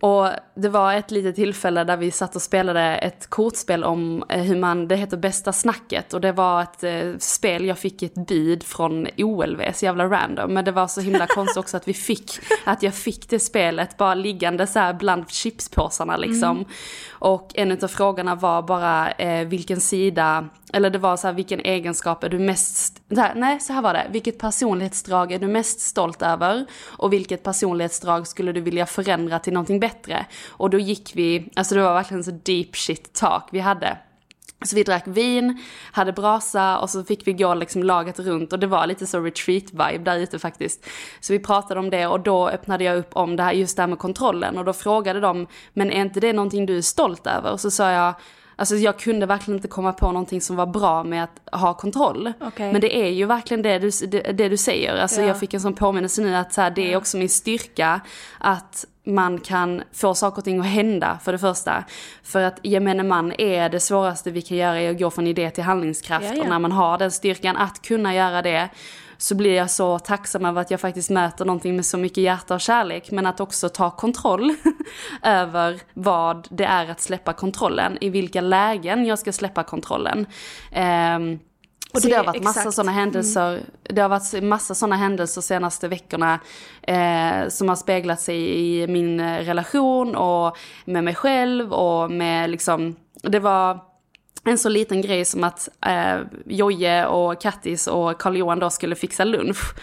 och 0.00 0.28
det 0.56 0.68
var 0.68 0.94
ett 0.94 1.10
litet 1.10 1.34
tillfälle 1.34 1.84
där 1.84 1.96
vi 1.96 2.10
satt 2.10 2.36
och 2.36 2.42
spelade 2.42 2.80
ett 2.80 3.30
kortspel 3.30 3.84
om 3.84 4.24
eh, 4.28 4.42
hur 4.42 4.56
man, 4.56 4.88
det 4.88 4.96
heter 4.96 5.16
bästa 5.16 5.52
snacket 5.52 6.14
och 6.14 6.20
det 6.20 6.32
var 6.32 6.62
ett 6.62 6.84
eh, 6.84 7.18
spel 7.18 7.64
jag 7.64 7.78
fick 7.78 8.02
ett 8.02 8.14
bud 8.14 8.62
från 8.62 9.06
OLV, 9.18 9.60
så 9.74 9.84
jävla 9.84 10.06
random. 10.06 10.54
Men 10.54 10.64
det 10.64 10.72
var 10.72 10.86
så 10.86 11.00
himla 11.00 11.26
konstigt 11.26 11.56
också 11.56 11.76
att 11.76 11.88
vi 11.88 11.94
fick, 11.94 12.30
att 12.64 12.82
jag 12.82 12.94
fick 12.94 13.28
det 13.28 13.38
spelet 13.38 13.96
bara 13.96 14.14
liggande 14.14 14.66
så 14.66 14.78
här 14.78 14.94
bland 14.94 15.30
chipspåsarna 15.30 16.16
liksom. 16.16 16.56
Mm. 16.56 16.68
Och 17.10 17.50
en 17.54 17.72
av 17.72 17.88
frågorna 17.88 18.34
var 18.34 18.62
bara 18.62 19.10
eh, 19.10 19.46
vilken 19.46 19.80
sida, 19.80 20.48
eller 20.72 20.90
det 20.90 20.98
var 20.98 21.16
så 21.16 21.26
här 21.26 21.34
vilken 21.34 21.60
egenskap 21.60 22.24
är 22.24 22.28
du 22.28 22.38
mest, 22.38 23.02
här, 23.16 23.34
nej 23.34 23.60
så 23.60 23.72
här 23.72 23.82
var 23.82 23.94
det, 23.94 24.06
vilket 24.10 24.38
personlighetsdrag 24.38 25.32
är 25.32 25.38
du 25.38 25.46
mest 25.46 25.80
stolt 25.80 26.22
över? 26.22 26.66
Och 26.84 27.12
vilket 27.12 27.42
personlighetsdrag 27.42 28.26
skulle 28.26 28.52
du 28.52 28.60
vilja 28.60 28.86
förändra 28.86 29.38
till 29.38 29.52
någonting 29.52 29.80
bättre? 29.80 30.26
Och 30.48 30.70
då 30.70 30.78
gick 30.78 31.12
vi, 31.14 31.50
alltså 31.56 31.74
det 31.74 31.82
var 31.82 31.94
verkligen 31.94 32.24
så 32.24 32.30
deep 32.30 32.76
shit 32.76 33.12
talk 33.12 33.48
vi 33.52 33.60
hade. 33.60 33.98
Så 34.64 34.76
vi 34.76 34.82
drack 34.82 35.06
vin, 35.06 35.62
hade 35.92 36.12
brasa 36.12 36.78
och 36.78 36.90
så 36.90 37.04
fick 37.04 37.26
vi 37.26 37.32
gå 37.32 37.54
liksom 37.54 37.82
laget 37.82 38.18
runt 38.18 38.52
och 38.52 38.58
det 38.58 38.66
var 38.66 38.86
lite 38.86 39.06
så 39.06 39.20
retreat-vibe 39.20 40.04
där 40.04 40.18
ute 40.18 40.38
faktiskt. 40.38 40.86
Så 41.20 41.32
vi 41.32 41.38
pratade 41.38 41.80
om 41.80 41.90
det 41.90 42.06
och 42.06 42.20
då 42.20 42.48
öppnade 42.48 42.84
jag 42.84 42.96
upp 42.96 43.16
om 43.16 43.36
det 43.36 43.42
här, 43.42 43.52
just 43.52 43.76
det 43.76 43.82
här 43.82 43.88
med 43.88 43.98
kontrollen 43.98 44.58
och 44.58 44.64
då 44.64 44.72
frågade 44.72 45.20
de, 45.20 45.46
men 45.72 45.90
är 45.90 46.00
inte 46.00 46.20
det 46.20 46.32
någonting 46.32 46.66
du 46.66 46.78
är 46.78 46.82
stolt 46.82 47.26
över? 47.26 47.52
Och 47.52 47.60
så 47.60 47.70
sa 47.70 47.90
jag, 47.90 48.14
Alltså 48.56 48.76
jag 48.76 48.98
kunde 48.98 49.26
verkligen 49.26 49.58
inte 49.58 49.68
komma 49.68 49.92
på 49.92 50.06
någonting 50.06 50.40
som 50.40 50.56
var 50.56 50.66
bra 50.66 51.04
med 51.04 51.24
att 51.24 51.60
ha 51.60 51.74
kontroll. 51.74 52.32
Okay. 52.40 52.72
Men 52.72 52.80
det 52.80 52.96
är 52.96 53.08
ju 53.08 53.26
verkligen 53.26 53.62
det 53.62 53.78
du, 53.78 53.90
det, 54.06 54.20
det 54.20 54.48
du 54.48 54.56
säger. 54.56 54.96
Alltså 54.96 55.20
ja. 55.20 55.26
jag 55.26 55.40
fick 55.40 55.54
en 55.54 55.60
sån 55.60 55.74
påminnelse 55.74 56.22
nu 56.22 56.36
att 56.36 56.52
så 56.52 56.60
här, 56.60 56.70
det 56.70 56.92
är 56.92 56.96
också 56.96 57.16
min 57.16 57.28
styrka 57.28 58.00
att 58.38 58.84
man 59.04 59.40
kan 59.40 59.82
få 59.92 60.14
saker 60.14 60.38
och 60.38 60.44
ting 60.44 60.60
att 60.60 60.66
hända 60.66 61.18
för 61.24 61.32
det 61.32 61.38
första. 61.38 61.84
För 62.22 62.42
att 62.42 62.58
gemene 62.62 63.02
man 63.02 63.32
är 63.32 63.68
det 63.68 63.80
svåraste 63.80 64.30
vi 64.30 64.42
kan 64.42 64.56
göra 64.56 64.80
är 64.80 64.90
att 64.90 64.98
gå 64.98 65.10
från 65.10 65.26
idé 65.26 65.50
till 65.50 65.64
handlingskraft. 65.64 66.26
Ja, 66.26 66.34
ja. 66.34 66.42
Och 66.42 66.48
när 66.48 66.58
man 66.58 66.72
har 66.72 66.98
den 66.98 67.10
styrkan 67.10 67.56
att 67.56 67.82
kunna 67.82 68.14
göra 68.14 68.42
det 68.42 68.68
så 69.24 69.34
blir 69.34 69.54
jag 69.54 69.70
så 69.70 69.98
tacksam 69.98 70.44
över 70.44 70.60
att 70.60 70.70
jag 70.70 70.80
faktiskt 70.80 71.10
möter 71.10 71.44
någonting 71.44 71.76
med 71.76 71.86
så 71.86 71.98
mycket 71.98 72.18
hjärta 72.18 72.54
och 72.54 72.60
kärlek. 72.60 73.10
Men 73.10 73.26
att 73.26 73.40
också 73.40 73.68
ta 73.68 73.90
kontroll 73.90 74.54
över 75.22 75.80
vad 75.94 76.48
det 76.50 76.64
är 76.64 76.90
att 76.90 77.00
släppa 77.00 77.32
kontrollen. 77.32 77.98
I 78.00 78.10
vilka 78.10 78.40
lägen 78.40 79.04
jag 79.06 79.18
ska 79.18 79.32
släppa 79.32 79.62
kontrollen. 79.62 80.26
Um, 81.16 81.38
och 81.94 82.02
så 82.02 82.08
det, 82.08 82.14
har 82.14 82.24
varit 82.24 82.42
massa 82.42 82.72
sådana 82.72 82.92
händelser, 82.92 83.48
mm. 83.48 83.64
det 83.82 84.00
har 84.00 84.08
varit 84.08 84.42
massa 84.42 84.74
sådana 84.74 84.96
händelser 84.96 85.40
senaste 85.40 85.88
veckorna 85.88 86.40
eh, 86.82 87.48
som 87.48 87.68
har 87.68 87.76
speglat 87.76 88.20
sig 88.20 88.38
i 88.60 88.86
min 88.86 89.20
relation 89.20 90.16
och 90.16 90.56
med 90.84 91.04
mig 91.04 91.14
själv 91.14 91.72
och 91.72 92.10
med 92.10 92.50
liksom, 92.50 92.96
det 93.22 93.40
var 93.40 93.93
en 94.50 94.58
så 94.58 94.68
liten 94.68 95.00
grej 95.00 95.24
som 95.24 95.44
att 95.44 95.68
eh, 95.86 96.20
Joje 96.46 97.06
och 97.06 97.40
Kattis 97.40 97.86
och 97.86 98.20
Karl 98.20 98.36
Johan 98.36 98.58
då 98.58 98.70
skulle 98.70 98.94
fixa 98.94 99.24
lunch. 99.24 99.74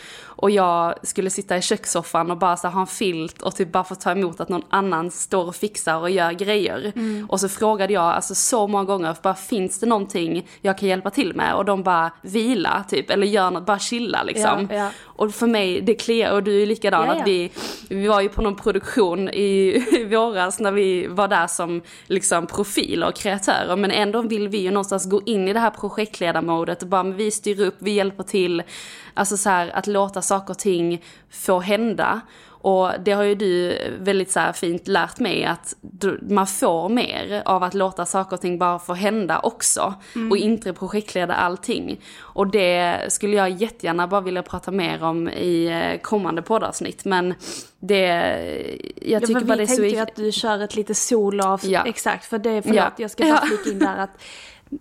Och 0.41 0.51
jag 0.51 0.95
skulle 1.03 1.29
sitta 1.29 1.57
i 1.57 1.61
kökssoffan 1.61 2.31
och 2.31 2.37
bara 2.37 2.57
så 2.57 2.67
ha 2.67 2.81
en 2.81 2.87
filt 2.87 3.41
och 3.41 3.55
typ 3.55 3.71
bara 3.71 3.83
få 3.83 3.95
ta 3.95 4.11
emot 4.11 4.39
att 4.39 4.49
någon 4.49 4.63
annan 4.69 5.11
står 5.11 5.45
och 5.45 5.55
fixar 5.55 5.97
och 5.97 6.09
gör 6.09 6.31
grejer. 6.31 6.91
Mm. 6.95 7.25
Och 7.29 7.39
så 7.39 7.49
frågade 7.49 7.93
jag 7.93 8.03
alltså 8.03 8.35
så 8.35 8.67
många 8.67 8.83
gånger, 8.83 9.15
bara 9.21 9.35
finns 9.35 9.79
det 9.79 9.85
någonting 9.85 10.47
jag 10.61 10.77
kan 10.77 10.89
hjälpa 10.89 11.09
till 11.09 11.35
med? 11.35 11.55
Och 11.55 11.65
de 11.65 11.83
bara 11.83 12.11
vila 12.21 12.83
typ, 12.89 13.09
eller 13.09 13.27
gör 13.27 13.51
något, 13.51 13.65
bara 13.65 13.79
chilla 13.79 14.23
liksom. 14.23 14.67
Ja, 14.69 14.75
ja. 14.75 14.89
Och 15.03 15.33
för 15.33 15.47
mig, 15.47 15.81
det 15.81 15.95
kliar, 15.95 16.31
och 16.31 16.43
du 16.43 16.61
är 16.61 16.65
likadan, 16.65 17.07
ja, 17.07 17.13
att 17.13 17.27
vi, 17.27 17.51
vi 17.89 18.07
var 18.07 18.21
ju 18.21 18.29
på 18.29 18.41
någon 18.41 18.55
produktion 18.55 19.29
i, 19.29 19.83
i 19.91 20.05
våras 20.05 20.59
när 20.59 20.71
vi 20.71 21.07
var 21.07 21.27
där 21.27 21.47
som 21.47 21.81
liksom 22.07 22.47
profiler 22.47 23.07
och 23.07 23.15
kreatörer. 23.15 23.75
Men 23.75 23.91
ändå 23.91 24.21
vill 24.21 24.47
vi 24.47 24.57
ju 24.57 24.71
någonstans 24.71 25.05
gå 25.05 25.21
in 25.25 25.47
i 25.47 25.53
det 25.53 25.59
här 25.59 25.69
projektledarmodet 25.69 26.81
och 26.81 26.87
bara, 26.87 27.03
men 27.03 27.17
vi 27.17 27.31
styr 27.31 27.59
upp, 27.59 27.75
vi 27.79 27.91
hjälper 27.91 28.23
till. 28.23 28.63
Alltså 29.13 29.37
så 29.37 29.49
här, 29.49 29.69
att 29.69 29.87
låta 29.87 30.21
saker 30.31 30.53
och 30.53 30.59
ting 30.59 31.03
få 31.29 31.59
hända. 31.59 32.21
Och 32.63 32.91
det 33.05 33.11
har 33.11 33.23
ju 33.23 33.35
du 33.35 33.77
väldigt 33.99 34.31
så 34.31 34.39
fint 34.53 34.87
lärt 34.87 35.19
mig 35.19 35.45
att 35.45 35.75
man 36.29 36.47
får 36.47 36.89
mer 36.89 37.41
av 37.45 37.63
att 37.63 37.73
låta 37.73 38.05
saker 38.05 38.35
och 38.35 38.41
ting 38.41 38.57
bara 38.57 38.79
få 38.79 38.93
hända 38.93 39.39
också. 39.39 39.93
Mm. 40.15 40.31
Och 40.31 40.37
inte 40.37 40.73
projektleda 40.73 41.33
allting. 41.33 41.99
Och 42.19 42.47
det 42.47 42.99
skulle 43.09 43.35
jag 43.35 43.49
jättegärna 43.49 44.07
bara 44.07 44.21
vilja 44.21 44.43
prata 44.43 44.71
mer 44.71 45.03
om 45.03 45.29
i 45.29 45.65
eh, 45.65 46.01
kommande 46.01 46.41
poddavsnitt. 46.41 47.05
Men 47.05 47.33
det, 47.79 48.07
jag 49.01 49.21
tycker 49.21 49.41
ja, 49.41 49.45
bara 49.45 49.57
det 49.57 49.63
är 49.63 49.67
så... 49.67 49.81
Vi 49.81 49.91
tänkte 49.91 49.95
ju 49.95 50.01
att 50.01 50.15
du 50.15 50.31
kör 50.31 50.59
ett 50.59 50.75
lite 50.75 50.95
solavsnitt, 50.95 51.71
ja. 51.71 51.83
exakt. 51.85 52.25
För 52.25 52.37
det, 52.37 52.61
förlåt, 52.61 52.77
ja. 52.77 52.91
jag 52.97 53.11
ska 53.11 53.23
bara 53.23 53.41
flika 53.45 53.69
in 53.69 53.79
där 53.79 53.97
att 53.97 54.21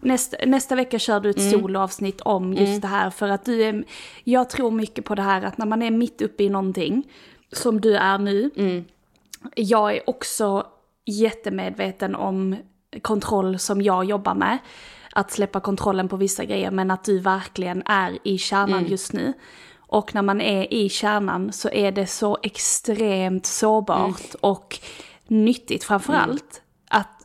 Nästa, 0.00 0.36
nästa 0.46 0.74
vecka 0.74 0.98
kör 0.98 1.20
du 1.20 1.30
ett 1.30 1.38
mm. 1.38 1.50
solavsnitt 1.50 2.20
om 2.20 2.52
just 2.52 2.68
mm. 2.68 2.80
det 2.80 2.86
här 2.86 3.10
för 3.10 3.28
att 3.28 3.44
du 3.44 3.62
är, 3.62 3.84
jag 4.24 4.50
tror 4.50 4.70
mycket 4.70 5.04
på 5.04 5.14
det 5.14 5.22
här 5.22 5.42
att 5.42 5.58
när 5.58 5.66
man 5.66 5.82
är 5.82 5.90
mitt 5.90 6.22
uppe 6.22 6.42
i 6.44 6.48
någonting, 6.48 7.12
som 7.52 7.80
du 7.80 7.96
är 7.96 8.18
nu, 8.18 8.50
mm. 8.56 8.84
jag 9.54 9.96
är 9.96 10.10
också 10.10 10.66
jättemedveten 11.06 12.14
om 12.14 12.56
kontroll 13.02 13.58
som 13.58 13.82
jag 13.82 14.04
jobbar 14.04 14.34
med. 14.34 14.58
Att 15.12 15.30
släppa 15.30 15.60
kontrollen 15.60 16.08
på 16.08 16.16
vissa 16.16 16.44
grejer 16.44 16.70
men 16.70 16.90
att 16.90 17.04
du 17.04 17.18
verkligen 17.18 17.82
är 17.86 18.18
i 18.24 18.38
kärnan 18.38 18.78
mm. 18.78 18.90
just 18.90 19.12
nu. 19.12 19.32
Och 19.78 20.14
när 20.14 20.22
man 20.22 20.40
är 20.40 20.72
i 20.72 20.88
kärnan 20.88 21.52
så 21.52 21.70
är 21.70 21.92
det 21.92 22.06
så 22.06 22.38
extremt 22.42 23.46
sårbart 23.46 24.20
mm. 24.20 24.38
och 24.40 24.78
nyttigt 25.26 25.84
framförallt 25.84 26.42
att 26.42 26.62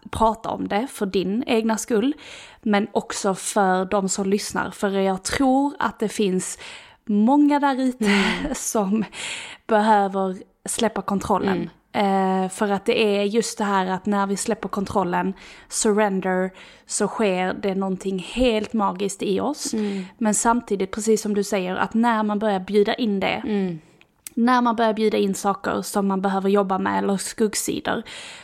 prata 0.10 0.50
om 0.50 0.68
det 0.68 0.88
för 0.92 1.06
din 1.06 1.44
egna 1.48 1.78
skull. 1.78 2.14
Men 2.62 2.88
också 2.92 3.36
för 3.36 3.86
de 3.86 4.10
som 4.10 4.30
lyssnar. 4.30 4.72
För 4.72 4.90
jag 4.90 5.24
tror 5.24 5.74
att 5.80 6.00
det 6.00 6.10
finns 6.10 6.58
många 7.06 7.60
där 7.60 7.82
ute 7.82 8.06
mm. 8.06 8.24
som 8.56 9.04
behöver 9.68 10.38
släppa 10.66 11.02
kontrollen. 11.02 11.58
Mm. 11.58 11.70
Eh, 11.96 12.50
för 12.50 12.72
att 12.72 12.86
det 12.86 13.04
är 13.04 13.24
just 13.24 13.58
det 13.58 13.64
här 13.64 13.86
att 13.86 14.06
när 14.06 14.28
vi 14.28 14.38
släpper 14.38 14.70
kontrollen, 14.70 15.34
surrender, 15.70 16.52
så 16.86 17.08
sker 17.08 17.54
det 17.54 17.76
någonting 17.76 18.20
helt 18.20 18.74
magiskt 18.74 19.24
i 19.24 19.40
oss. 19.40 19.74
Mm. 19.74 20.06
Men 20.18 20.34
samtidigt, 20.34 20.92
precis 20.92 21.22
som 21.22 21.34
du 21.34 21.44
säger, 21.44 21.76
att 21.76 21.94
när 21.94 22.24
man 22.24 22.40
börjar 22.40 22.60
bjuda 22.60 22.94
in 22.94 23.20
det, 23.20 23.44
mm. 23.46 23.80
När 24.36 24.62
man 24.62 24.76
börjar 24.76 24.94
bjuda 24.94 25.18
in 25.18 25.36
saker 25.36 25.82
som 25.82 26.08
man 26.08 26.22
behöver 26.22 26.50
jobba 26.50 26.78
med, 26.78 27.04
eller 27.04 27.18
skuggsidor, 27.18 28.04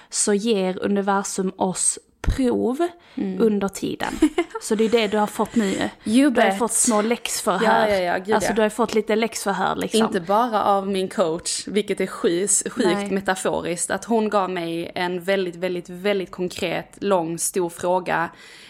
så 0.09 0.33
ger 0.33 0.83
universum 0.83 1.51
oss 1.57 1.99
prov 2.21 2.87
mm. 3.15 3.41
under 3.41 3.67
tiden. 3.67 4.13
Så 4.61 4.75
det 4.75 4.83
är 4.83 4.89
det 4.89 5.07
du 5.07 5.17
har 5.17 5.27
fått 5.27 5.55
nu. 5.55 5.89
You 6.05 6.29
du 6.29 6.41
har 6.41 6.51
fått 6.51 6.71
små 6.71 7.01
läxförhör. 7.01 7.87
Ja, 7.87 7.97
ja, 7.97 8.21
ja, 8.25 8.35
alltså 8.35 8.53
du 8.53 8.61
har 8.61 8.69
fått 8.69 8.93
lite 8.93 9.15
läxförhör 9.15 9.75
liksom. 9.75 10.01
Inte 10.01 10.19
bara 10.19 10.63
av 10.63 10.87
min 10.87 11.07
coach, 11.07 11.67
vilket 11.67 12.01
är 12.01 12.07
sjukt, 12.07 12.71
sjukt 12.71 13.11
metaforiskt. 13.11 13.91
Att 13.91 14.05
hon 14.05 14.29
gav 14.29 14.49
mig 14.49 14.91
en 14.95 15.23
väldigt, 15.23 15.55
väldigt, 15.55 15.89
väldigt 15.89 16.31
konkret, 16.31 16.97
lång, 17.01 17.37
stor 17.37 17.69
fråga 17.69 18.29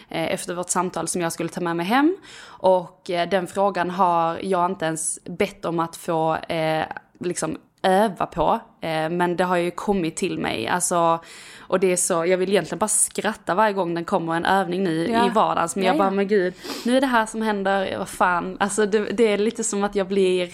eh, 0.09 0.33
efter 0.33 0.53
vårt 0.53 0.69
samtal 0.69 1.07
som 1.07 1.21
jag 1.21 1.31
skulle 1.31 1.49
ta 1.49 1.61
med 1.61 1.75
mig 1.75 1.85
hem. 1.85 2.17
Och 2.43 3.09
eh, 3.09 3.29
den 3.29 3.47
frågan 3.47 3.89
har 3.89 4.39
jag 4.43 4.71
inte 4.71 4.85
ens 4.85 5.19
bett 5.23 5.65
om 5.65 5.79
att 5.79 5.95
få 5.95 6.35
eh, 6.35 6.85
liksom 7.21 7.57
öva 7.83 8.25
på. 8.25 8.59
Eh, 8.81 9.09
men 9.09 9.35
det 9.35 9.43
har 9.43 9.57
ju 9.57 9.71
kommit 9.71 10.15
till 10.15 10.39
mig. 10.39 10.67
Alltså, 10.67 11.19
och 11.59 11.79
det 11.79 11.91
är 11.91 11.97
så, 11.97 12.25
jag 12.25 12.37
vill 12.37 12.49
egentligen 12.49 12.79
bara 12.79 12.87
skratta 12.87 13.55
varje 13.55 13.73
gång 13.73 13.93
den 13.93 14.05
kommer 14.05 14.35
en 14.35 14.45
övning 14.45 14.83
nu 14.83 15.07
ja. 15.11 15.27
i 15.27 15.29
vardagen. 15.29 15.69
Men 15.75 15.83
jag 15.83 15.97
bara, 15.97 16.11
men 16.11 16.27
gud, 16.27 16.53
nu 16.85 16.97
är 16.97 17.01
det 17.01 17.07
här 17.07 17.25
som 17.25 17.41
händer, 17.41 17.97
vad 17.97 18.09
fan. 18.09 18.57
Alltså 18.59 18.85
det, 18.85 18.99
det 18.99 19.27
är 19.27 19.37
lite 19.37 19.63
som 19.63 19.83
att 19.83 19.95
jag 19.95 20.07
blir 20.07 20.49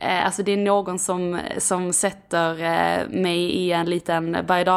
alltså 0.00 0.42
det 0.42 0.52
är 0.52 0.56
någon 0.56 0.98
som, 0.98 1.40
som 1.58 1.92
sätter 1.92 2.62
eh, 2.62 3.08
mig 3.08 3.38
i 3.38 3.72
en 3.72 3.90
liten 3.90 4.36
berg 4.48 4.68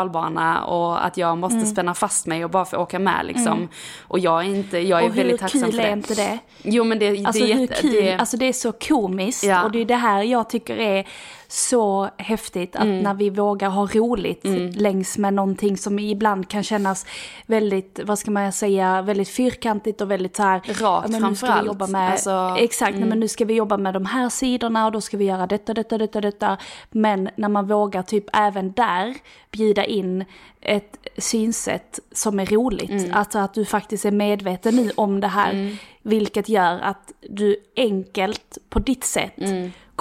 och 0.66 1.06
att 1.06 1.18
jag 1.18 1.38
måste 1.38 1.56
mm. 1.56 1.68
spänna 1.68 1.94
fast 1.94 2.28
mig 2.28 2.44
och 2.46 2.52
bara 2.52 2.66
få 2.66 2.78
åka 2.78 3.00
med 3.00 3.26
liksom. 3.26 3.58
Mm. 3.58 3.70
Och 4.08 4.20
jag 4.20 4.46
är 4.46 4.50
inte, 4.50 4.80
jag 4.80 5.04
är 5.04 5.10
och 5.10 5.18
väldigt 5.18 5.40
tacksam 5.40 5.72
för 5.72 5.72
det. 5.72 5.78
Hur 5.78 5.82
kul 5.84 5.90
är 5.90 5.94
inte 5.94 6.14
det? 6.14 6.40
Jo 6.64 6.84
men 6.84 7.00
det, 7.00 7.26
alltså, 7.26 7.44
det 7.44 7.52
är 7.52 7.58
jätte, 7.58 7.82
kul, 7.82 7.92
det... 7.92 8.14
alltså 8.14 8.38
det 8.38 8.46
är 8.46 8.54
så 8.54 8.72
komiskt 8.72 9.44
ja. 9.44 9.64
och 9.64 9.72
det 9.72 9.80
är 9.80 9.86
det 9.86 9.96
här 9.96 10.24
jag 10.24 10.50
tycker 10.50 10.78
är 10.78 11.08
så 11.52 12.10
häftigt 12.18 12.76
att 12.76 12.88
när 12.88 13.14
vi 13.14 13.30
vågar 13.30 13.70
ha 13.70 13.86
roligt 13.86 14.46
längs 14.76 15.18
med 15.18 15.34
någonting 15.34 15.78
som 15.78 16.00
ibland 16.00 16.50
kan 16.50 16.64
kännas 16.64 17.06
väldigt, 17.46 18.00
vad 18.04 18.20
ska 18.20 18.32
man 18.32 18.52
säga, 18.52 19.02
väldigt 19.02 19.30
fyrkantigt 19.30 20.02
och 20.02 20.12
väldigt 20.12 20.36
så 20.36 20.44
här. 20.44 20.62
Rakt 20.82 21.10
men 21.10 21.22
nu 21.22 21.36
ska 21.36 21.60
vi 21.62 21.68
jobba 21.68 21.88
med, 21.88 22.12
Alltså, 22.12 22.56
exakt, 22.60 22.98
nej, 22.98 23.10
men 23.10 23.20
nu 23.20 23.28
ska 23.28 23.46
vi 23.46 23.54
jobba 23.54 23.78
med 23.78 23.94
de 23.94 24.06
här 24.06 24.30
sidorna 24.30 24.86
och 24.86 24.92
då 24.92 25.02
ska 25.02 25.18
vi 25.18 25.26
göra 25.26 25.48
detta, 25.48 25.74
detta, 25.74 25.98
detta, 25.98 26.22
detta. 26.22 26.58
Men 26.92 27.30
när 27.36 27.50
man 27.50 27.68
vågar 27.68 28.04
typ 28.04 28.26
även 28.34 28.72
där 28.72 29.16
bjuda 29.52 29.86
in 29.86 30.26
ett 30.62 30.98
synsätt 31.18 32.00
som 32.12 32.40
är 32.40 32.46
roligt. 32.46 33.10
Alltså 33.12 33.40
att 33.40 33.54
du 33.54 33.66
faktiskt 33.66 34.06
är 34.06 34.12
medveten 34.12 34.76
nu 34.76 34.92
om 34.96 35.20
det 35.20 35.28
här. 35.28 35.78
Vilket 36.02 36.50
gör 36.50 36.80
att 36.80 37.14
du 37.30 37.56
enkelt 37.76 38.58
på 38.70 38.80
ditt 38.80 39.04
sätt 39.04 39.34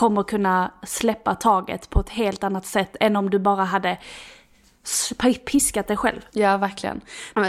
kommer 0.00 0.23
kunna 0.23 0.71
släppa 0.83 1.35
taget 1.35 1.90
på 1.90 2.00
ett 2.00 2.11
helt 2.11 2.45
annat 2.45 2.66
sätt 2.66 2.97
än 3.00 3.16
om 3.16 3.30
du 3.30 3.38
bara 3.38 3.64
hade 3.64 3.99
piskat 5.45 5.87
dig 5.89 5.97
själv. 5.97 6.21
Ja, 6.33 6.57
verkligen. 6.57 7.01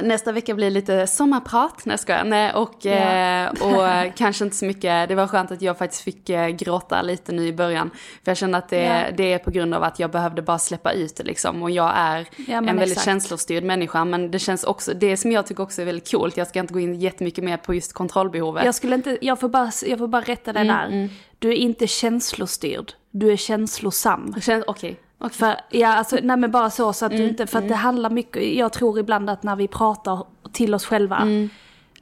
Nästa 0.04 0.32
vecka 0.32 0.54
blir 0.54 0.70
lite 0.70 1.08
sommarprat, 1.08 1.86
nej 1.86 1.98
jag. 2.08 2.28
Nej, 2.28 2.54
och, 2.54 2.74
Ja. 2.82 2.92
eh, 2.92 3.50
och 3.50 3.88
eh, 3.88 4.12
kanske 4.16 4.44
inte 4.44 4.56
så 4.58 4.66
mycket, 4.66 5.10
det 5.10 5.16
var 5.16 5.28
skönt 5.28 5.52
att 5.52 5.62
jag 5.62 5.78
faktiskt 5.78 6.02
fick 6.04 6.30
eh, 6.30 6.48
gråta 6.48 7.02
lite 7.02 7.32
nu 7.32 7.48
i 7.48 7.54
början. 7.54 7.90
För 8.24 8.32
jag 8.32 8.38
kände 8.38 8.58
att 8.58 8.70
det, 8.70 8.82
Ja. 8.84 9.04
det 9.18 9.34
är 9.34 9.38
på 9.40 9.52
grund 9.52 9.74
av 9.74 9.84
att 9.84 10.00
jag 10.00 10.12
behövde 10.12 10.42
bara 10.42 10.60
släppa 10.60 10.92
ut 10.92 11.16
det 11.16 11.24
liksom. 11.24 11.64
Och 11.64 11.72
jag 11.72 11.92
är 11.96 12.28
Ja, 12.48 12.58
en 12.58 12.66
väldigt 12.66 12.88
exakt. 12.88 13.06
känslostyrd 13.06 13.64
människa. 13.64 14.06
Men 14.06 14.32
det 14.32 14.40
känns 14.40 14.64
också, 14.64 14.94
det 14.94 15.18
som 15.18 15.32
jag 15.32 15.48
tycker 15.48 15.64
också 15.64 15.82
är 15.82 15.86
väldigt 15.86 16.12
coolt, 16.12 16.38
jag 16.38 16.48
ska 16.48 16.60
inte 16.60 16.74
gå 16.74 16.80
in 16.80 17.00
jättemycket 17.00 17.44
mer 17.44 17.58
på 17.58 17.74
just 17.74 17.94
kontrollbehovet. 17.94 18.66
Jag 18.66 18.76
skulle 18.76 18.96
inte, 18.96 19.18
jag 19.22 19.40
får 19.40 19.50
bara, 19.50 19.72
jag 19.86 20.00
får 20.00 20.08
bara 20.08 20.22
rätta 20.22 20.54
dig 20.54 20.66
där. 20.68 21.10
Du 21.40 21.50
är 21.50 21.56
inte 21.56 21.88
känslostyrd, 21.88 22.94
du 23.12 23.32
är 23.32 23.38
känslosam. 23.38 24.34
Okej, 24.68 24.96
okej. 25.22 25.38
För, 25.38 25.56
ja, 25.70 25.88
alltså, 25.88 26.18
nej 26.24 26.38
men 26.38 26.52
bara 26.52 26.70
så, 26.70 26.94
så 26.94 27.06
att 27.06 27.12
du 27.12 27.28
inte, 27.28 27.48
för 27.48 27.60
att 27.60 27.68
det 27.68 27.76
handlar 27.76 28.10
mycket, 28.10 28.54
jag 28.54 28.74
tror 28.74 29.00
ibland 29.00 29.30
att 29.30 29.44
när 29.44 29.56
vi 29.56 29.68
pratar 29.68 30.26
till 30.54 30.76
oss 30.76 30.86
själva, 30.86 31.28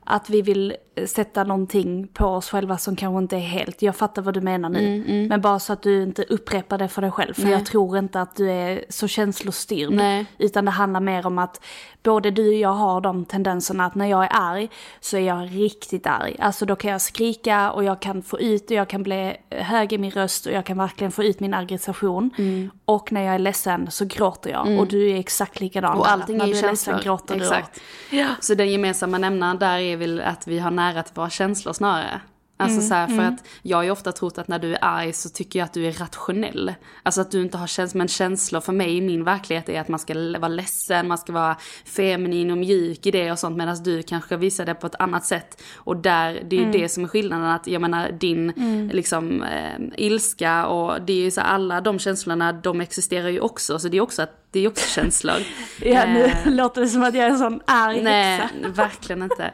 att 0.04 0.30
vi 0.30 0.42
vill 0.42 0.74
sätta 1.06 1.44
någonting 1.44 2.08
på 2.08 2.26
oss 2.26 2.50
själva 2.50 2.78
som 2.78 2.96
kanske 2.96 3.18
inte 3.18 3.36
är 3.36 3.40
helt, 3.40 3.82
jag 3.82 3.96
fattar 3.96 4.22
vad 4.22 4.34
du 4.34 4.42
menar 4.42 4.70
nu. 4.70 5.28
Men 5.30 5.42
bara 5.42 5.60
så 5.60 5.74
att 5.74 5.82
du 5.82 6.04
inte 6.04 6.24
upprepar 6.24 6.78
det 6.78 6.88
för 6.88 7.02
dig 7.02 7.12
själv, 7.12 7.34
för 7.34 7.44
Nej. 7.44 7.52
jag 7.52 7.66
tror 7.66 7.98
inte 7.98 8.22
att 8.22 8.36
du 8.36 8.52
är 8.52 8.86
så 8.90 9.08
känslostyrd. 9.08 9.94
Nej. 9.94 10.26
Utan 10.38 10.66
det 10.66 10.72
handlar 10.72 11.00
mer 11.00 11.26
om 11.26 11.40
att 11.40 11.62
både 12.04 12.32
du 12.32 12.48
och 12.48 12.54
jag 12.54 12.74
har 12.74 13.02
de 13.02 13.26
tendenserna 13.26 13.86
att 13.86 13.96
när 13.96 14.06
jag 14.06 14.24
är 14.24 14.30
arg 14.32 14.70
så 15.00 15.18
är 15.18 15.22
jag 15.22 15.50
riktigt 15.52 16.08
arg. 16.08 16.36
Alltså 16.40 16.66
då 16.66 16.76
kan 16.76 16.92
jag 16.92 17.02
skrika 17.02 17.72
och 17.72 17.84
jag 17.84 18.00
kan 18.00 18.22
få 18.22 18.40
ut 18.40 18.66
och 18.66 18.72
jag 18.72 18.88
kan 18.88 19.04
bli 19.04 19.38
hög 19.50 19.94
i 19.94 19.98
min 19.98 20.12
röst 20.12 20.46
och 20.46 20.52
jag 20.52 20.66
kan 20.66 20.78
verkligen 20.78 21.12
få 21.12 21.24
ut 21.24 21.40
min 21.40 21.54
aggression. 21.54 22.32
Mm. 22.38 22.72
Och 22.86 23.12
när 23.12 23.22
jag 23.22 23.36
är 23.36 23.40
ledsen 23.40 23.92
så 23.92 24.06
gråter 24.06 24.50
jag 24.50 24.80
och 24.80 24.88
du 24.88 25.12
är 25.12 25.20
exakt 25.20 25.60
likadan. 25.60 25.98
Och 25.98 26.10
allting 26.10 26.42
är 26.42 26.46
ju 26.46 26.54
du 26.54 26.60
är 26.60 26.62
ledsen 26.62 26.76
känslor. 26.76 27.04
gråter 27.04 27.36
du. 27.36 27.42
Exakt. 27.42 27.82
Ja. 28.10 28.28
Så 28.40 28.54
den 28.54 28.72
gemensamma 28.72 29.18
nämnaren 29.18 29.60
där 29.60 29.80
är 29.80 29.98
väl 29.98 30.22
att 30.22 30.48
vi 30.48 30.60
har 30.60 30.72
nära 30.80 31.04
till 31.04 31.16
våra 31.16 31.30
känslor 31.30 31.74
snarare. 31.74 32.22
Alltså 32.62 32.78
Mm, 32.78 32.88
så 32.90 32.94
här, 32.94 33.08
för 33.08 33.24
att 33.24 33.44
jag 33.62 33.78
har 33.78 33.84
ju 33.84 33.92
ofta 33.92 34.12
trott 34.12 34.38
att 34.38 34.48
när 34.48 34.60
du 34.60 34.74
är 34.74 34.80
arg 34.82 35.14
så 35.14 35.30
tycker 35.30 35.60
jag 35.60 35.66
att 35.66 35.74
du 35.74 35.88
är 35.88 35.92
rationell. 35.92 36.74
Alltså 37.04 37.22
att 37.22 37.32
du 37.32 37.42
inte 37.42 37.58
har 37.58 37.68
känslor, 37.68 37.98
men 37.98 38.08
känslor 38.08 38.62
för 38.62 38.74
mig 38.74 38.98
i 38.98 39.02
min 39.02 39.24
verklighet 39.24 39.70
är 39.70 39.82
att 39.82 39.88
man 39.88 40.00
ska 40.00 40.14
vara 40.14 40.48
ledsen, 40.48 41.08
man 41.08 41.18
ska 41.18 41.34
vara 41.34 41.58
feminin 41.86 42.52
och 42.52 42.58
mjuk 42.58 43.06
i 43.06 43.12
det 43.12 43.32
och 43.32 43.40
sånt 43.40 43.58
medan 43.58 43.84
du 43.84 44.04
kanske 44.04 44.38
visar 44.38 44.66
det 44.66 44.76
på 44.76 44.88
ett 44.88 44.96
annat 45.00 45.26
sätt. 45.26 45.62
Och 45.76 45.98
där, 45.98 46.34
det 46.50 46.56
är 46.56 46.60
ju 46.60 46.66
Mm. 46.66 46.82
det 46.82 46.90
som 46.90 47.04
är 47.04 47.08
skillnaden, 47.08 47.46
att 47.46 47.68
jag 47.68 47.82
menar 47.82 48.12
din 48.12 48.54
liksom 48.94 49.44
eh, 49.44 49.80
ilska 49.98 50.66
och 50.66 51.02
det 51.02 51.14
är 51.14 51.22
ju 51.24 51.32
så 51.32 51.42
här, 51.42 51.48
alla 51.48 51.82
de 51.82 52.00
känslorna 52.00 52.54
de 52.54 52.82
existerar 52.82 53.30
ju 53.30 53.40
också, 53.40 53.80
så 53.80 53.88
det 53.88 53.98
är 53.98 54.02
också 54.02 54.22
att 54.22 54.39
det 54.52 54.60
är 54.60 54.68
också 54.68 54.86
känslor. 54.88 55.36
Ja, 55.82 56.06
nu 56.06 56.24
Eh, 56.26 56.52
låter 56.52 56.82
det 56.82 56.88
som 56.88 57.04
att 57.04 57.14
jag 57.16 57.26
är 57.26 57.30
en 57.30 57.38
sån 57.38 57.62
arg 57.66 58.02
Nej, 58.04 58.38
häxa. 58.40 58.50
verkligen 58.70 59.22
inte. 59.24 59.52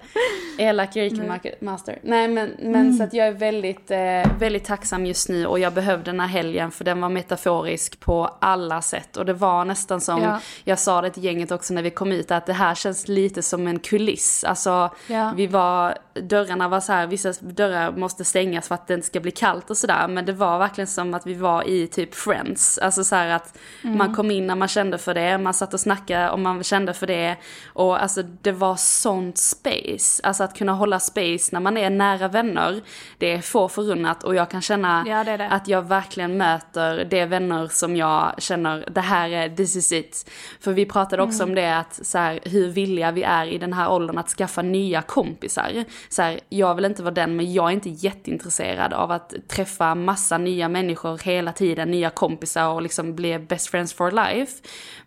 Elak 0.57 0.95
master. 1.61 1.99
Nej, 2.03 2.27
men, 2.27 2.51
men 2.59 2.93
så 2.93 3.03
att 3.03 3.13
jag 3.13 3.27
är 3.27 3.31
väldigt, 3.31 3.91
eh, 3.91 4.37
väldigt 4.39 4.65
tacksam 4.65 5.05
just 5.05 5.29
nu 5.29 5.45
och 5.45 5.59
jag 5.59 5.73
behövde 5.73 6.11
den 6.11 6.19
här 6.19 6.27
helgen 6.27 6.71
för 6.71 6.83
den 6.83 7.01
var 7.01 7.09
metaforisk 7.09 7.99
på 7.99 8.29
alla 8.41 8.81
sätt. 8.81 9.17
Och 9.17 9.25
det 9.25 9.33
var 9.33 9.65
nästan 9.65 10.01
som, 10.01 10.21
Ja. 10.21 10.39
jag 10.63 10.79
sa 10.79 11.01
det 11.01 11.09
till 11.09 11.23
gänget 11.23 11.51
också 11.51 11.73
när 11.73 11.81
vi 11.81 11.89
kom 11.89 12.11
ut, 12.11 12.31
att 12.31 12.45
det 12.45 12.53
här 12.53 12.75
känns 12.75 13.07
lite 13.07 13.41
som 13.41 13.67
en 13.67 13.79
kuliss. 13.79 14.43
Alltså, 14.43 14.89
Ja. 15.07 15.33
vi 15.35 15.47
var, 15.47 15.97
dörrarna 16.21 16.67
var 16.67 16.79
så 16.79 16.93
här, 16.93 17.07
vissa 17.07 17.33
dörrar 17.41 17.91
måste 17.91 18.25
stängas 18.25 18.67
för 18.67 18.75
att 18.75 18.87
det 18.87 18.93
inte 18.93 19.07
ska 19.07 19.19
bli 19.19 19.31
kallt 19.31 19.69
och 19.69 19.77
sådär. 19.77 20.07
Men 20.07 20.25
det 20.25 20.33
var 20.33 20.59
verkligen 20.59 20.87
som 20.87 21.13
att 21.13 21.27
vi 21.27 21.33
var 21.33 21.67
i 21.69 21.87
typ 21.87 22.15
Friends. 22.15 22.77
Alltså 22.77 23.03
så 23.03 23.15
här 23.15 23.27
att 23.27 23.57
man 23.81 24.15
kom 24.15 24.31
in 24.31 24.47
när 24.47 24.55
man 24.55 24.67
kände 24.67 24.97
för 24.97 25.13
det, 25.13 25.37
man 25.37 25.53
satt 25.53 25.73
och 25.73 25.79
snackade 25.79 26.29
om 26.29 26.41
man 26.43 26.63
kände 26.63 26.93
för 26.93 27.07
det. 27.07 27.35
Och 27.73 28.01
alltså 28.03 28.23
det 28.23 28.51
var 28.51 28.75
sånt 28.75 29.37
space. 29.37 30.21
Alltså 30.23 30.43
att 30.43 30.57
kunna 30.57 30.71
hålla 30.71 30.99
space 30.99 31.49
när 31.51 31.59
man 31.59 31.77
är 31.77 31.89
nära 31.89 32.27
vänner, 32.27 32.81
det 33.17 33.33
är 33.33 33.41
få 33.41 33.67
förunnat. 33.69 34.23
Och 34.23 34.35
jag 34.35 34.49
kan 34.49 34.61
känna 34.61 35.03
Ja, 35.07 35.23
det 35.23 35.37
det. 35.37 35.49
att 35.49 35.67
jag 35.67 35.81
verkligen 35.81 36.37
möter 36.37 37.05
de 37.05 37.25
vänner 37.25 37.67
som 37.67 37.95
jag 37.95 38.33
känner, 38.37 38.87
det 38.91 39.01
här 39.01 39.29
är, 39.29 39.49
this 39.49 39.75
is 39.75 39.91
it. 39.91 40.31
För 40.59 40.71
vi 40.73 40.85
pratade 40.85 41.23
också 41.23 41.43
Mm. 41.43 41.49
om 41.49 41.55
det 41.55 41.77
att 41.77 41.99
så 42.05 42.17
här, 42.17 42.39
hur 42.43 42.69
villiga 42.69 43.11
vi 43.11 43.23
är 43.23 43.45
i 43.45 43.57
den 43.57 43.73
här 43.73 43.91
åldern 43.91 44.17
att 44.17 44.29
skaffa 44.29 44.61
nya 44.61 45.01
kompisar. 45.01 45.83
Så 46.09 46.21
här, 46.21 46.39
jag 46.49 46.75
vill 46.75 46.85
inte 46.85 47.03
vara 47.03 47.13
den, 47.13 47.35
men 47.35 47.53
jag 47.53 47.67
är 47.69 47.73
inte 47.73 47.89
jätteintresserad 47.89 48.93
av 48.93 49.11
att 49.11 49.33
träffa 49.47 49.95
massa 49.95 50.37
nya 50.37 50.69
människor 50.69 51.17
hela 51.17 51.51
tiden, 51.51 51.91
nya 51.91 52.09
kompisar 52.09 52.67
och 52.67 52.81
liksom 52.81 53.15
bli 53.15 53.39
best 53.39 53.67
friends 53.67 53.93
for 53.93 54.11
life. 54.11 54.51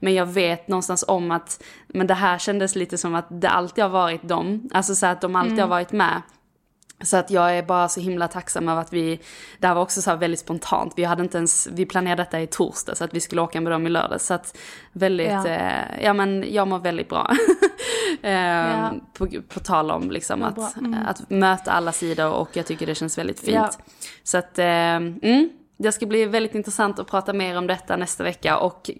Men 0.00 0.14
jag 0.14 0.26
vet 0.26 0.68
någonstans 0.68 1.04
om 1.08 1.30
att, 1.30 1.62
men 1.86 2.06
det 2.06 2.14
här 2.14 2.38
kändes 2.38 2.76
lite 2.76 2.98
som 2.98 3.14
att 3.14 3.26
det 3.30 3.48
alltid 3.48 3.84
har 3.84 3.90
varit 3.90 4.28
dem, 4.28 4.68
alltså 4.72 4.94
så 4.94 5.06
att 5.06 5.20
de 5.20 5.36
alltid 5.36 5.52
Mm. 5.52 5.62
har 5.62 5.68
varit 5.68 5.92
med. 5.92 6.22
Så 7.04 7.16
att 7.16 7.30
jag 7.30 7.56
är 7.58 7.62
bara 7.62 7.88
så 7.88 8.00
himla 8.00 8.28
tacksam 8.28 8.68
över 8.68 8.80
att 8.80 8.92
vi, 8.92 9.20
det 9.58 9.66
här 9.66 9.74
var 9.74 9.82
också 9.82 10.02
så 10.02 10.16
väldigt 10.16 10.40
spontant, 10.40 10.92
vi 10.96 11.04
hade 11.04 11.22
inte 11.22 11.38
ens, 11.38 11.66
vi 11.72 11.86
planerade 11.86 12.22
detta 12.22 12.40
i 12.40 12.46
torsdag 12.46 12.94
så 12.94 13.04
att 13.04 13.14
vi 13.14 13.20
skulle 13.20 13.40
åka 13.42 13.60
med 13.60 13.72
dem 13.72 13.86
i 13.86 13.90
lördag. 13.90 14.20
Så 14.20 14.34
att 14.34 14.56
väldigt, 14.92 15.28
Ja. 15.28 15.46
eh, 15.48 16.04
ja 16.04 16.12
men 16.12 16.44
jag 16.52 16.68
mår 16.68 16.78
väldigt 16.78 17.08
bra. 17.08 17.30
eh, 18.22 18.32
Ja. 18.32 18.92
på, 19.12 19.28
på 19.48 19.60
tal 19.60 19.90
om 19.90 20.10
liksom 20.10 20.42
att. 20.42 20.76
Mm. 20.76 20.94
att 21.06 21.30
möta 21.30 21.72
alla 21.72 21.92
sidor 21.92 22.32
och 22.32 22.48
jag 22.56 22.66
tycker 22.66 22.86
det 22.86 22.94
känns 22.94 23.18
väldigt 23.18 23.40
fint. 23.40 23.54
Ja. 23.54 23.70
Så 24.22 24.38
att, 24.38 24.58
eh, 24.58 24.66
mm, 24.66 25.48
det 25.78 25.92
ska 25.92 26.06
bli 26.06 26.24
väldigt 26.24 26.54
intressant 26.54 26.98
att 26.98 27.06
prata 27.06 27.32
mer 27.32 27.58
om 27.58 27.66
detta 27.66 27.96
nästa 27.96 28.24
vecka 28.24 28.58
och 28.58 28.90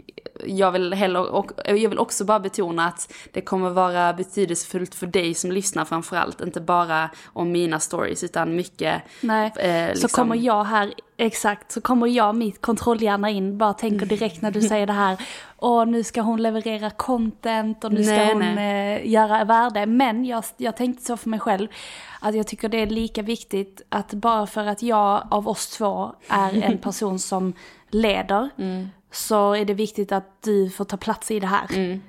jag 0.46 0.72
vill, 0.72 0.94
heller, 0.94 1.30
och 1.30 1.52
jag 1.64 1.88
vill 1.88 1.98
också 1.98 2.24
bara 2.24 2.40
betona 2.40 2.86
att 2.86 3.12
det 3.32 3.40
kommer 3.40 3.70
vara 3.70 4.12
betydelsefullt 4.12 4.94
för 4.94 5.06
dig 5.06 5.34
som 5.34 5.52
lyssnar 5.52 5.84
framförallt, 5.84 6.40
inte 6.40 6.60
bara 6.60 7.10
om 7.26 7.52
mina 7.52 7.80
stories 7.80 8.24
utan 8.24 8.56
mycket 8.56 9.02
Nej, 9.20 9.52
eh, 9.56 9.86
så 9.86 10.02
liksom- 10.02 10.08
kommer 10.08 10.36
jag 10.36 10.64
här, 10.64 10.94
exakt, 11.18 11.72
så 11.72 11.81
kommer 11.81 12.07
jag 12.07 12.37
mitt 12.37 12.62
kontrollhjärna 12.62 13.31
in, 13.31 13.59
bara 13.59 13.74
tänker 13.74 14.07
direkt 14.07 14.42
när 14.42 14.50
du 14.50 14.61
säger 14.62 14.87
det 14.87 14.92
här, 14.92 15.16
och 15.57 15.88
nu 15.88 16.04
ska 16.04 16.20
hon 16.20 16.42
leverera 16.42 16.90
content 16.90 17.85
och 17.85 17.92
nu 17.92 18.04
ska 18.04 18.12
Nej, 18.14 18.33
hon 18.33 18.59
eh, 18.59 19.11
göra 19.12 19.44
värde. 19.44 19.87
Men 19.87 20.24
jag, 20.24 20.44
jag 20.57 20.76
tänkte 20.76 21.04
så 21.04 21.16
för 21.16 21.28
mig 21.28 21.40
själv, 21.40 21.68
att 22.20 22.35
jag 22.35 22.46
tycker 22.46 22.68
det 22.68 22.83
är 22.83 22.87
lika 22.87 23.22
viktigt 23.22 23.83
att 23.88 24.14
bara 24.14 24.46
för 24.46 24.66
att 24.66 24.83
jag 24.83 25.26
av 25.31 25.48
oss 25.48 25.68
två 25.70 26.14
är 26.28 26.62
en 26.62 26.78
person 26.88 27.18
som 27.18 27.52
leder, 27.90 28.50
Mm. 28.59 28.88
så 29.12 29.52
är 29.54 29.64
det 29.64 29.74
viktigt 29.74 30.12
att 30.12 30.42
du 30.42 30.70
får 30.70 30.85
ta 30.85 30.96
plats 30.96 31.31
i 31.31 31.40
det 31.40 31.46
här. 31.46 31.66
Mm. 31.74 32.00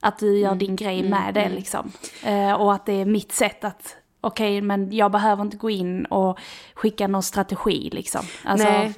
Att 0.00 0.18
du 0.18 0.38
gör 0.38 0.54
din 0.54 0.76
grej 0.76 1.02
med 1.08 1.34
det 1.34 1.48
liksom. 1.48 1.92
Eh, 2.24 2.52
och 2.52 2.72
att 2.74 2.86
det 2.86 2.92
är 2.92 3.04
mitt 3.04 3.32
sätt 3.32 3.64
att, 3.64 3.96
okej 4.26 4.60
men 4.60 4.92
jag 4.96 5.10
behöver 5.10 5.42
inte 5.42 5.56
gå 5.56 5.70
in 5.70 6.04
och 6.04 6.38
skicka 6.74 7.06
någon 7.06 7.22
strategi 7.22 7.90
liksom. 7.92 8.26
Alltså, 8.44 8.68
Nej. 8.68 8.94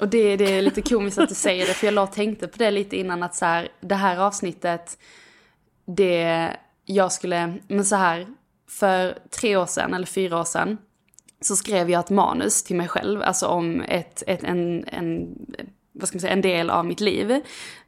Och 0.00 0.08
det, 0.08 0.36
det 0.36 0.52
är 0.52 0.62
lite 0.62 0.82
komiskt 0.82 1.18
att 1.18 1.28
du 1.28 1.34
säger 1.34 1.66
det, 1.66 1.74
för 1.74 1.86
jag 1.86 1.94
låg 1.94 2.08
och 2.08 2.14
tänkte 2.14 2.48
på 2.48 2.58
det 2.58 2.70
lite 2.70 2.96
innan 2.96 3.22
att 3.22 3.34
så 3.34 3.44
här, 3.44 3.68
det 3.80 3.94
här 3.94 4.16
avsnittet, 4.18 4.98
det, 5.84 6.50
jag 6.84 7.12
skulle, 7.12 7.54
men 7.68 7.84
så 7.84 7.96
här, 7.96 8.26
för 8.68 9.18
tre 9.30 9.56
år 9.56 9.66
sedan 9.66 9.94
eller 9.94 10.06
fyra 10.06 10.40
år 10.40 10.44
sedan, 10.44 10.78
så 11.40 11.56
skrev 11.56 11.90
jag 11.90 12.00
ett 12.00 12.10
manus 12.10 12.62
till 12.62 12.76
mig 12.76 12.88
själv, 12.88 13.22
alltså 13.22 13.46
om 13.46 13.80
ett, 13.80 14.22
ett, 14.26 14.44
en, 14.44 14.84
en, 14.88 15.28
vad 15.92 16.08
ska 16.08 16.16
man 16.16 16.20
säga, 16.20 16.32
en 16.32 16.40
del 16.40 16.70
av 16.70 16.86
mitt 16.86 17.00
liv 17.00 17.40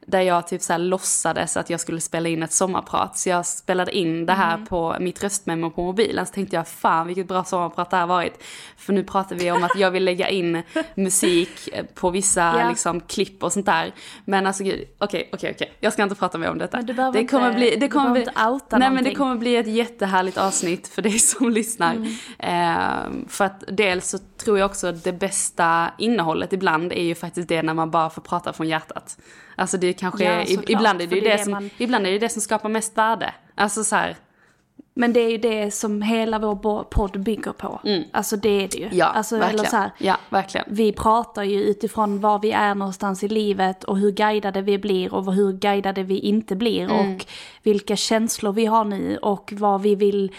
där 0.05 0.21
jag 0.21 0.47
typ 0.47 0.61
så 0.61 0.73
här 0.73 0.79
låtsades 0.79 1.57
att 1.57 1.69
jag 1.69 1.79
skulle 1.79 2.01
spela 2.01 2.29
in 2.29 2.43
ett 2.43 2.51
sommarprat. 2.51 3.17
Så 3.17 3.29
jag 3.29 3.45
spelade 3.45 3.97
in 3.97 4.25
det 4.25 4.33
här 4.33 4.53
mm. 4.53 4.65
på 4.65 4.95
mitt 4.99 5.23
röstmemo 5.23 5.69
på 5.69 5.83
mobilen. 5.83 6.25
Så 6.25 6.33
tänkte 6.33 6.55
jag, 6.55 6.67
fan 6.67 7.07
vilket 7.07 7.27
bra 7.27 7.43
sommarprat 7.43 7.89
det 7.89 7.97
här 7.97 8.07
varit. 8.07 8.43
För 8.77 8.93
nu 8.93 9.03
pratar 9.03 9.35
vi 9.35 9.51
om 9.51 9.63
att 9.63 9.75
jag 9.75 9.91
vill 9.91 10.03
lägga 10.03 10.29
in 10.29 10.63
musik 10.95 11.69
på 11.93 12.09
vissa 12.09 12.41
ja. 12.41 12.69
liksom, 12.69 13.01
klipp 13.01 13.43
och 13.43 13.53
sånt 13.53 13.65
där. 13.65 13.93
Men 14.25 14.47
alltså 14.47 14.63
okej, 14.63 14.89
okej, 14.97 15.29
okej. 15.31 15.73
Jag 15.79 15.93
ska 15.93 16.03
inte 16.03 16.15
prata 16.15 16.37
mer 16.37 16.49
om 16.49 16.57
detta. 16.57 16.77
Men 16.77 16.85
du 16.85 16.93
behöver 16.93 17.19
det 17.19 17.27
kommer 17.27 17.47
inte, 17.47 17.57
bli, 17.59 17.75
det 17.75 17.87
kommer 17.87 18.11
bli, 18.11 18.19
inte 18.19 18.31
outa 18.31 18.77
Nej 18.77 18.79
någonting. 18.79 18.95
men 18.95 19.03
det 19.03 19.15
kommer 19.15 19.35
bli 19.35 19.55
ett 19.55 19.67
jättehärligt 19.67 20.37
avsnitt 20.37 20.87
för 20.87 21.01
dig 21.01 21.19
som 21.19 21.49
lyssnar. 21.49 21.95
Mm. 21.95 22.13
Eh, 22.39 23.27
för 23.27 23.45
att 23.45 23.63
dels 23.67 24.09
så 24.09 24.17
tror 24.17 24.59
jag 24.59 24.65
också 24.65 24.87
att 24.87 25.03
det 25.03 25.13
bästa 25.13 25.91
innehållet 25.97 26.53
ibland 26.53 26.91
är 26.91 27.03
ju 27.03 27.15
faktiskt 27.15 27.49
det 27.49 27.61
när 27.61 27.73
man 27.73 27.91
bara 27.91 28.09
får 28.09 28.21
prata 28.21 28.53
från 28.53 28.67
hjärtat. 28.67 29.17
Alltså 29.55 29.77
det 29.77 29.93
kanske, 29.93 30.23
ja, 30.23 30.61
ibland 30.67 31.01
är 31.01 31.07
det 31.07 31.15
ju 31.15 31.21
det, 31.21 31.29
det, 31.29 31.43
som, 31.43 31.51
man... 31.51 31.69
ibland 31.77 32.07
är 32.07 32.11
det 32.11 32.19
det 32.19 32.29
som 32.29 32.41
skapar 32.41 32.69
mest 32.69 32.97
värde. 32.97 33.33
Alltså 33.55 33.83
så 33.83 33.95
här, 33.95 34.17
men 34.95 35.13
det 35.13 35.19
är 35.19 35.29
ju 35.29 35.37
det 35.37 35.71
som 35.71 36.01
hela 36.01 36.39
vår 36.39 36.83
podd 36.83 37.19
bygger 37.19 37.51
på. 37.51 37.81
Mm. 37.85 38.03
Alltså 38.11 38.35
det 38.37 38.63
är 38.63 38.67
det 38.67 38.77
ju. 38.77 38.89
Ja, 38.91 39.05
alltså, 39.05 39.37
verkligen. 39.37 39.59
Eller 39.59 39.69
så 39.69 39.77
här, 39.77 39.91
ja, 39.97 40.17
verkligen. 40.29 40.65
Vi 40.69 40.91
pratar 40.91 41.43
ju 41.43 41.63
utifrån 41.63 42.19
var 42.19 42.39
vi 42.39 42.51
är 42.51 42.75
någonstans 42.75 43.23
i 43.23 43.27
livet 43.27 43.83
och 43.83 43.97
hur 43.97 44.11
guidade 44.11 44.61
vi 44.61 44.77
blir 44.77 45.13
och 45.13 45.33
hur 45.33 45.53
guidade 45.53 46.03
vi 46.03 46.19
inte 46.19 46.55
blir. 46.55 46.83
Mm. 46.83 47.15
Och 47.15 47.25
vilka 47.63 47.95
känslor 47.95 48.53
vi 48.53 48.65
har 48.65 48.83
nu 48.83 49.17
och 49.17 49.53
vad 49.55 49.81
vi 49.81 49.95
vill 49.95 50.31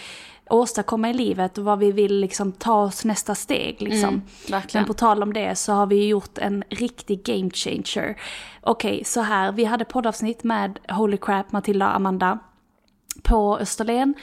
åstadkomma 0.49 1.09
i 1.09 1.13
livet 1.13 1.57
och 1.57 1.63
vad 1.63 1.79
vi 1.79 1.91
vill 1.91 2.19
liksom 2.19 2.51
ta 2.51 2.81
oss 2.81 3.05
nästa 3.05 3.35
steg. 3.35 3.81
Liksom. 3.81 4.21
Mm, 4.47 4.61
Men 4.73 4.85
på 4.85 4.93
tal 4.93 5.23
om 5.23 5.33
det 5.33 5.55
så 5.55 5.73
har 5.73 5.85
vi 5.85 6.07
gjort 6.07 6.37
en 6.37 6.63
riktig 6.69 7.23
game 7.23 7.49
changer. 7.49 8.21
Okej, 8.61 8.91
okay, 8.91 9.03
så 9.03 9.21
här, 9.21 9.51
vi 9.51 9.65
hade 9.65 9.85
poddavsnitt 9.85 10.43
med 10.43 10.79
Holy 10.89 11.17
Crap, 11.17 11.51
Matilda 11.51 11.87
och 11.87 11.95
Amanda 11.95 12.39
på 13.23 13.57
Österlen. 13.57 14.13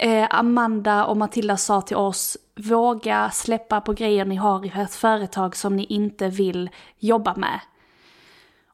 Eh, 0.00 0.26
Amanda 0.30 1.04
och 1.04 1.16
Matilda 1.16 1.56
sa 1.56 1.80
till 1.80 1.96
oss, 1.96 2.36
våga 2.56 3.30
släppa 3.30 3.80
på 3.80 3.92
grejer 3.92 4.24
ni 4.24 4.36
har 4.36 4.66
i 4.66 4.72
ert 4.74 4.90
företag 4.90 5.56
som 5.56 5.76
ni 5.76 5.84
inte 5.84 6.28
vill 6.28 6.70
jobba 6.98 7.34
med. 7.34 7.60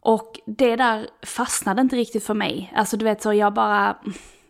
Och 0.00 0.40
det 0.46 0.76
där 0.76 1.08
fastnade 1.22 1.80
inte 1.80 1.96
riktigt 1.96 2.24
för 2.24 2.34
mig. 2.34 2.72
Alltså 2.76 2.96
du 2.96 3.04
vet 3.04 3.22
så 3.22 3.34
jag 3.34 3.54
bara, 3.54 3.96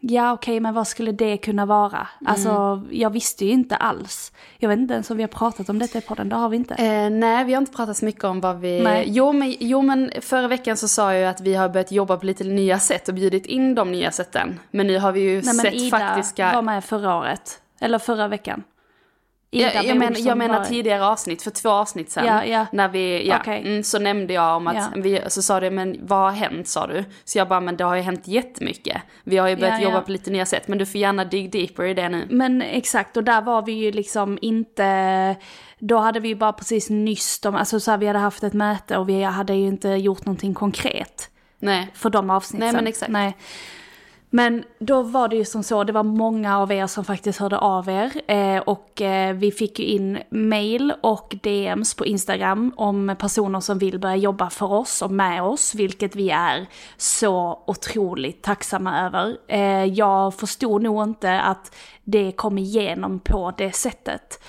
ja 0.09 0.33
okej 0.33 0.53
okay, 0.53 0.61
men 0.61 0.75
vad 0.75 0.89
skulle 0.89 1.13
det 1.13 1.37
kunna 1.37 1.67
vara? 1.67 2.09
Mm. 2.21 2.33
Alltså 2.33 2.83
jag 2.91 3.11
visste 3.11 3.45
ju 3.45 3.51
inte 3.51 3.77
alls. 3.77 4.33
Jag 4.59 4.69
vet 4.69 4.79
inte 4.79 4.95
ens 4.95 5.11
om 5.11 5.17
vi 5.17 5.23
har 5.23 5.29
pratat 5.29 5.69
om 5.69 5.79
detta 5.79 5.99
i 5.99 6.01
podden, 6.01 6.29
det 6.29 6.37
har 6.37 6.49
vi 6.49 6.57
inte. 6.57 6.75
Eh, 6.75 7.11
nej 7.11 7.45
vi 7.45 7.53
har 7.53 7.61
inte 7.61 7.73
pratat 7.73 7.97
så 7.97 8.05
mycket 8.05 8.25
om 8.25 8.41
vad 8.41 8.61
vi... 8.61 8.83
Nej. 8.83 9.05
Jo, 9.07 9.33
men, 9.33 9.55
jo 9.61 9.83
men 9.83 10.11
förra 10.21 10.49
veckan 10.49 10.77
så 10.77 10.89
sa 10.89 11.13
jag 11.13 11.21
ju 11.21 11.27
att 11.27 11.41
vi 11.41 11.55
har 11.55 11.69
börjat 11.69 11.93
jobba 11.93 12.17
på 12.17 12.27
lite 12.27 12.45
nya 12.45 12.79
sätt 12.79 13.09
och 13.09 13.15
bjudit 13.15 13.47
in 13.47 13.75
de 13.75 13.93
nya 13.93 14.11
sätten. 14.11 14.61
Men 14.71 14.87
nu 14.87 14.99
har 14.99 15.13
vi 15.13 15.21
ju 15.21 15.43
nej, 15.43 15.55
sett 15.55 15.75
Ida 15.75 15.99
faktiska... 15.99 16.53
Var 16.55 16.63
med 16.63 16.85
förra 16.85 17.17
året. 17.17 17.61
Eller 17.81 17.99
förra 17.99 18.29
veckan. 18.29 18.63
Jag, 19.61 19.85
jag, 19.85 19.97
men, 19.97 20.15
jag 20.19 20.39
menar 20.39 20.59
var... 20.59 20.65
tidigare 20.65 21.07
avsnitt, 21.07 21.43
för 21.43 21.51
två 21.51 21.69
avsnitt 21.69 22.11
sen. 22.11 22.27
Ja, 22.27 22.45
ja. 22.45 22.67
När 22.73 22.89
vi, 22.89 23.29
ja, 23.29 23.41
okay. 23.41 23.61
mm, 23.61 23.83
så 23.83 23.99
nämnde 23.99 24.33
jag 24.35 24.57
om 24.57 24.67
att, 24.67 24.93
vi, 24.97 25.21
så 25.29 25.43
sa 25.43 25.61
du, 25.61 25.71
men 25.71 25.97
vad 26.03 26.19
har 26.19 26.31
hänt 26.31 26.69
sa 26.69 26.87
du? 26.87 27.05
Så 27.25 27.39
jag 27.39 27.49
bara, 27.49 27.61
men 27.61 27.77
det 27.77 27.85
har 27.85 27.97
ju 27.97 28.03
hänt 28.03 28.29
jättemycket. 28.29 29.03
Vi 29.25 29.37
har 29.37 29.49
ju 29.49 29.57
börjat 29.57 29.83
jobba 29.83 30.01
på 30.01 30.11
lite 30.11 30.31
nya 30.31 30.47
sätt, 30.47 30.69
men 30.69 30.79
du 30.79 30.87
får 30.87 31.01
gärna 31.01 31.25
dig 31.25 31.49
deeper 31.49 31.85
i 31.85 31.95
det 31.95 32.09
nu. 32.09 32.27
Men 32.31 32.63
exakt, 32.63 33.17
och 33.17 33.25
där 33.25 33.43
var 33.43 33.63
vi 33.63 33.73
ju 33.73 33.93
liksom 33.93 34.39
inte, 34.43 35.37
då 35.79 35.99
hade 35.99 36.21
vi 36.21 36.29
ju 36.29 36.35
bara 36.35 36.53
precis 36.53 36.91
nyss, 36.91 37.41
de, 37.41 37.55
alltså 37.55 37.81
så 37.81 37.91
här, 37.91 37.99
vi 37.99 38.07
hade 38.07 38.19
haft 38.19 38.43
ett 38.43 38.53
möte 38.53 38.97
och 38.97 39.09
vi 39.09 39.23
hade 39.23 39.55
ju 39.55 39.67
inte 39.67 39.89
gjort 39.89 40.25
någonting 40.25 40.55
konkret. 40.55 41.31
Nej. 41.59 41.91
För 41.95 42.11
de 42.11 42.31
avsnitten. 42.31 42.67
Nej 42.67 42.75
men 42.75 42.87
exakt. 42.87 43.13
Nej. 43.13 43.37
Men 44.35 44.65
då 44.79 45.03
var 45.03 45.29
det 45.29 45.37
ju 45.37 45.45
som 45.45 45.63
så, 45.63 45.85
det 45.85 45.93
var 45.93 46.03
många 46.03 46.59
av 46.59 46.73
er 46.73 46.87
som 46.87 47.05
faktiskt 47.05 47.39
hörde 47.39 47.59
av 47.59 47.89
er 47.89 48.13
eh, 48.31 48.59
och 48.59 49.03
eh, 49.03 49.35
vi 49.35 49.53
fick 49.53 49.79
ju 49.79 49.85
in 49.85 50.19
mail 50.31 50.93
och 51.01 51.35
DMs 51.43 51.95
på 51.95 52.07
Instagram 52.07 52.73
om 52.77 53.17
personer 53.19 53.61
som 53.61 53.79
vill 53.79 53.99
börja 53.99 54.17
jobba 54.17 54.51
för 54.51 54.73
oss 54.73 55.03
och 55.03 55.11
med 55.11 55.43
oss, 55.43 55.75
vilket 55.75 56.17
vi 56.17 56.31
är 56.31 56.67
så 56.97 57.63
otroligt 57.67 58.43
tacksamma 58.43 59.07
över. 59.07 59.37
Eh, 59.49 59.85
jag 59.85 60.35
förstod 60.35 60.83
nog 60.83 61.03
inte 61.03 61.41
att 61.41 61.75
det 62.05 62.33
kom 62.33 62.59
igenom 62.59 63.21
på 63.21 63.53
det 63.59 63.73
sättet. 63.73 64.45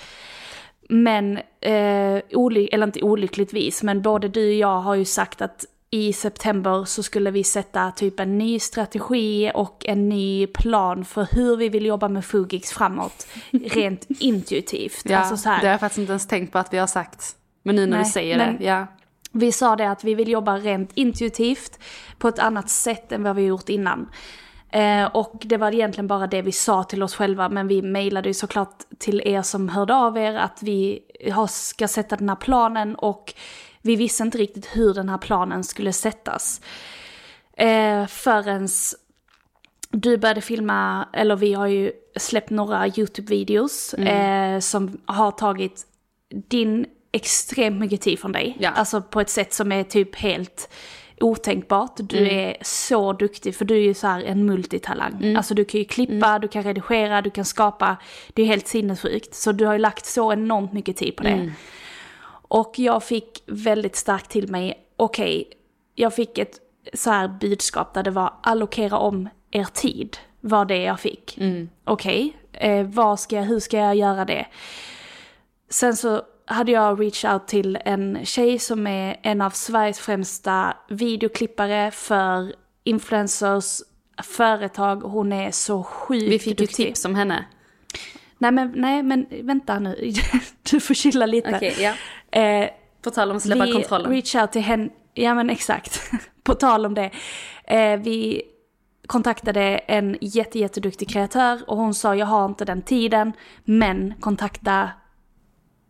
Men, 0.90 1.38
eh, 1.62 2.22
eller 2.32 2.84
inte 2.84 3.02
olyckligtvis, 3.02 3.84
men 3.84 4.02
både 4.02 4.28
du 4.28 4.48
och 4.48 4.54
jag 4.54 4.80
har 4.80 4.96
ju 4.96 5.06
sagt 5.06 5.42
att 5.42 5.66
i 5.96 6.14
september 6.14 6.86
så 6.86 7.04
skulle 7.04 7.32
vi 7.32 7.44
sätta 7.44 7.92
typ 7.92 8.20
en 8.20 8.38
ny 8.38 8.60
strategi 8.60 9.52
och 9.54 9.86
en 9.86 10.10
ny 10.10 10.48
plan 10.48 11.06
för 11.06 11.28
hur 11.32 11.58
vi 11.58 11.70
vill 11.70 11.86
jobba 11.86 12.08
med 12.08 12.26
Fugix 12.26 12.72
framåt. 12.72 13.28
Rent 13.52 14.06
intuitivt. 14.10 15.02
Ja, 15.06 15.18
alltså 15.18 15.38
så 15.38 15.50
här. 15.50 15.62
det 15.62 15.68
har 15.68 15.72
jag 15.72 15.80
faktiskt 15.80 16.00
inte 16.00 16.12
ens 16.12 16.28
tänkt 16.28 16.52
på 16.52 16.58
att 16.58 16.74
vi 16.74 16.78
har 16.78 16.88
sagt. 16.88 17.36
Men 17.64 17.76
nu 17.76 17.86
när 17.86 17.98
Nej, 17.98 18.06
du 18.06 18.12
säger 18.12 18.38
det, 18.38 18.66
ja. 18.66 18.88
Vi 19.32 19.52
sa 19.52 19.76
det 19.76 19.92
att 19.92 20.04
vi 20.04 20.16
vill 20.16 20.30
jobba 20.30 20.58
rent 20.58 20.92
intuitivt 20.94 21.80
på 22.18 22.28
ett 22.28 22.40
annat 22.40 22.70
sätt 22.70 23.12
än 23.12 23.24
vad 23.24 23.36
vi 23.36 23.46
gjort 23.46 23.70
innan. 23.70 24.10
Eh, 24.72 25.06
och 25.06 25.42
det 25.46 25.58
var 25.58 25.74
egentligen 25.74 26.08
bara 26.08 26.28
det 26.28 26.42
vi 26.42 26.52
sa 26.52 26.84
till 26.84 27.04
oss 27.04 27.16
själva, 27.16 27.50
men 27.50 27.68
vi 27.68 27.82
mejlade 27.82 28.30
ju 28.30 28.34
såklart 28.34 28.84
till 29.00 29.22
er 29.26 29.42
som 29.42 29.70
hörde 29.70 29.96
av 29.96 30.18
er 30.18 30.36
att 30.36 30.64
vi 30.64 31.00
ska 31.50 31.88
sätta 31.88 32.16
den 32.16 32.30
här 32.30 32.36
planen 32.36 32.96
och 32.96 33.34
vi 33.86 33.96
visste 33.96 34.24
inte 34.24 34.38
riktigt 34.38 34.66
hur 34.66 34.94
den 34.94 35.10
här 35.10 35.18
planen 35.18 35.64
skulle 35.64 35.94
sättas. 35.94 36.62
Eh, 37.58 38.08
förrän 38.08 38.68
du 39.92 40.18
började 40.18 40.42
filma, 40.42 41.08
eller 41.14 41.36
vi 41.36 41.54
har 41.54 41.68
ju 41.68 41.92
släppt 42.16 42.50
några 42.50 42.88
YouTube-videos 42.88 43.96
mm. 43.98 44.56
eh, 44.56 44.60
som 44.60 45.02
har 45.06 45.32
tagit 45.32 45.86
din 46.48 46.86
extremt 47.12 47.80
mycket 47.80 48.02
tid 48.02 48.20
från 48.20 48.32
dig. 48.32 48.58
Ja. 48.60 48.70
Alltså 48.70 49.02
på 49.02 49.22
ett 49.22 49.30
sätt 49.30 49.54
som 49.54 49.72
är 49.72 49.84
typ 49.84 50.16
helt 50.16 50.70
otänkbart. 51.20 51.94
Du 51.98 52.18
mm. 52.18 52.40
är 52.40 52.58
så 52.62 53.14
duktig 53.14 53.56
för 53.56 53.66
du 53.66 53.76
är 53.76 53.82
ju 53.82 53.94
så 53.94 54.08
en 54.08 54.46
multitalang. 54.46 55.14
Mm. 55.14 55.36
Alltså 55.36 55.54
du 55.54 55.66
kan 55.66 55.80
ju 55.80 55.86
klippa, 55.86 56.28
mm. 56.28 56.42
du 56.42 56.48
kan 56.48 56.64
redigera, 56.64 57.22
du 57.22 57.30
kan 57.30 57.46
skapa. 57.46 57.98
Det 58.34 58.42
är 58.42 58.46
helt 58.46 58.68
sinnessjukt. 58.68 59.36
Så 59.36 59.52
du 59.52 59.66
har 59.66 59.74
ju 59.74 59.80
lagt 59.80 60.06
så 60.06 60.34
enormt 60.34 60.74
mycket 60.74 60.98
tid 60.98 61.16
på 61.16 61.24
det. 61.24 61.52
Och 62.48 62.80
jag 62.80 63.04
fick 63.04 63.44
väldigt 63.46 63.96
starkt 63.96 64.32
till 64.32 64.52
mig, 64.52 64.88
okej, 64.98 65.42
okay, 65.42 65.58
jag 65.96 66.16
fick 66.16 66.38
ett 66.38 66.60
så 66.94 67.10
här 67.10 67.28
budskap 67.28 67.94
där 67.94 68.04
det 68.04 68.12
var 68.12 68.34
allokera 68.44 68.98
om 68.98 69.30
er 69.52 69.68
tid, 69.74 70.18
var 70.42 70.66
det 70.66 70.84
jag 70.84 71.00
fick. 71.00 71.38
Mm. 71.38 71.70
Okej, 71.84 72.38
okay, 72.54 72.70
eh, 72.70 72.86
vad 72.86 73.20
ska 73.20 73.36
jag, 73.36 73.44
hur 73.44 73.60
ska 73.60 73.78
jag 73.78 73.96
göra 73.96 74.26
det? 74.26 74.46
Sen 75.70 75.96
så 75.96 76.22
hade 76.46 76.72
jag 76.72 77.02
reach 77.02 77.26
out 77.26 77.48
till 77.48 77.78
en 77.86 78.26
tjej 78.26 78.60
som 78.60 78.88
är 78.88 79.20
en 79.24 79.42
av 79.42 79.50
Sveriges 79.50 80.00
främsta 80.00 80.78
videoklippare 80.90 81.92
för 81.92 82.56
influencers, 82.84 83.82
företag. 84.24 84.96
Hon 84.96 85.34
är 85.34 85.52
så 85.52 85.84
sjukt 85.84 86.32
Vi 86.32 86.40
fick 86.40 86.62
ju 86.62 86.68
tips 86.68 87.06
om 87.06 87.16
henne. 87.16 87.46
Nej 88.38 88.52
men, 88.52 88.74
nej 88.76 89.04
men 89.04 89.28
vänta 89.42 89.80
nu, 89.80 90.14
du 90.72 90.80
får 90.80 90.94
chilla 90.94 91.26
lite. 91.26 91.56
Okay, 91.56 91.74
ja. 91.84 91.94
Eh, 92.36 92.70
På 93.02 93.12
tal 93.12 93.32
om 93.32 93.38
att 93.38 93.44
släppa 93.44 93.66
vi 93.66 93.72
kontrollen. 93.72 94.12
reach 94.12 94.36
out 94.36 94.52
till 94.52 94.62
henne, 94.62 94.90
ja 95.14 95.34
men 95.34 95.50
exakt. 95.50 96.12
På 96.44 96.54
tal 96.54 96.86
om 96.86 96.94
det. 96.94 97.12
Eh, 97.64 98.00
vi 98.00 98.42
kontaktade 99.08 99.62
en 99.78 100.18
jätte, 100.22 100.60
jätteduktig 100.60 101.10
kreatör 101.10 101.62
och 101.68 101.78
hon 101.78 101.94
sa 101.94 102.16
jag 102.16 102.26
har 102.26 102.46
inte 102.46 102.66
den 102.66 102.82
tiden, 102.82 103.34
men 103.64 104.14
kontakta 104.20 104.90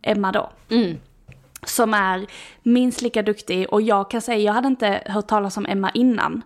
Emma 0.02 0.32
då. 0.32 0.50
Mm. 0.70 0.98
Som 1.62 1.94
är 1.94 2.26
minst 2.62 3.02
lika 3.02 3.22
duktig 3.22 3.72
och 3.72 3.82
jag 3.82 4.10
kan 4.10 4.20
säga, 4.20 4.38
jag 4.38 4.52
hade 4.52 4.68
inte 4.68 5.02
hört 5.06 5.26
talas 5.26 5.56
om 5.56 5.66
Emma 5.66 5.90
innan. 5.94 6.42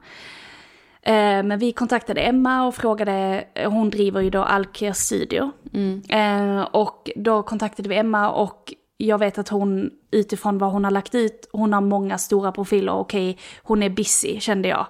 Eh, 1.03 1.43
men 1.43 1.59
vi 1.59 1.73
kontaktade 1.73 2.21
Emma 2.21 2.67
och 2.67 2.75
frågade, 2.75 3.45
hon 3.67 3.91
driver 3.91 4.21
ju 4.21 4.31
då 4.31 4.43
Alker 4.43 4.93
Studio. 4.93 5.51
Mm. 5.73 6.03
Eh, 6.09 6.63
och 6.63 7.11
då 7.17 7.43
kontaktade 7.43 7.89
vi 7.89 7.97
Emma 7.97 8.31
och 8.31 8.75
jag 9.07 9.19
vet 9.19 9.39
att 9.39 9.49
hon 9.49 9.91
utifrån 10.11 10.59
vad 10.59 10.73
hon 10.73 10.85
har 10.85 10.91
lagt 10.91 11.15
ut, 11.15 11.49
hon 11.53 11.73
har 11.73 11.81
många 11.81 12.19
stora 12.19 12.53
profiler, 12.53 12.93
okej, 12.93 13.31
okay, 13.31 13.43
hon 13.63 13.83
är 13.83 13.91
busy 13.91 14.41
kände 14.41 14.69
jag. 14.69 14.87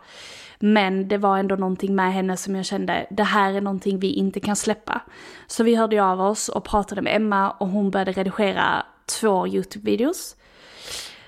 Men 0.59 1.09
det 1.09 1.18
var 1.18 1.38
ändå 1.38 1.57
någonting 1.57 1.94
med 1.94 2.12
henne 2.12 2.37
som 2.37 2.57
jag 2.57 2.64
kände, 2.64 3.07
det 3.11 3.23
här 3.23 3.53
är 3.53 3.61
någonting 3.61 3.99
vi 3.99 4.12
inte 4.12 4.40
kan 4.40 4.57
släppa. 4.57 5.01
Så 5.46 5.64
vi 5.64 5.75
hörde 5.75 6.05
av 6.05 6.20
oss 6.20 6.49
och 6.49 6.64
pratade 6.64 7.03
med 7.03 7.16
Emma 7.16 7.51
och 7.51 7.68
hon 7.68 7.90
började 7.90 8.12
redigera 8.12 8.87
två 9.07 9.46
YouTube-videos. 9.46 10.37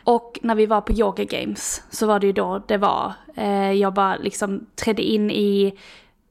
Och 0.04 0.38
när 0.42 0.54
vi 0.54 0.66
var 0.66 0.80
på 0.80 0.92
Yoga 0.92 1.24
Games 1.24 1.82
så 1.90 2.06
var 2.06 2.20
det 2.20 2.26
ju 2.26 2.32
då 2.32 2.62
det 2.68 2.76
var. 2.76 3.12
Eh, 3.34 3.72
jag 3.72 3.94
bara 3.94 4.16
liksom 4.16 4.66
trädde 4.74 5.02
in 5.02 5.30
i, 5.30 5.78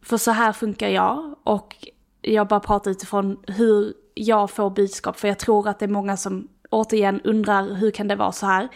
för 0.01 0.17
så 0.17 0.31
här 0.31 0.53
funkar 0.53 0.89
jag. 0.89 1.35
Och 1.43 1.87
jag 2.21 2.47
bara 2.47 2.59
pratade 2.59 2.91
utifrån 2.91 3.37
hur 3.47 3.93
jag 4.13 4.51
får 4.51 4.69
budskap. 4.69 5.19
För 5.19 5.27
jag 5.27 5.39
tror 5.39 5.67
att 5.67 5.79
det 5.79 5.85
är 5.85 5.89
många 5.89 6.17
som 6.17 6.47
återigen 6.69 7.21
undrar 7.21 7.75
hur 7.75 7.91
kan 7.91 8.07
det 8.07 8.15
vara 8.15 8.31
så 8.31 8.45
här. 8.45 8.69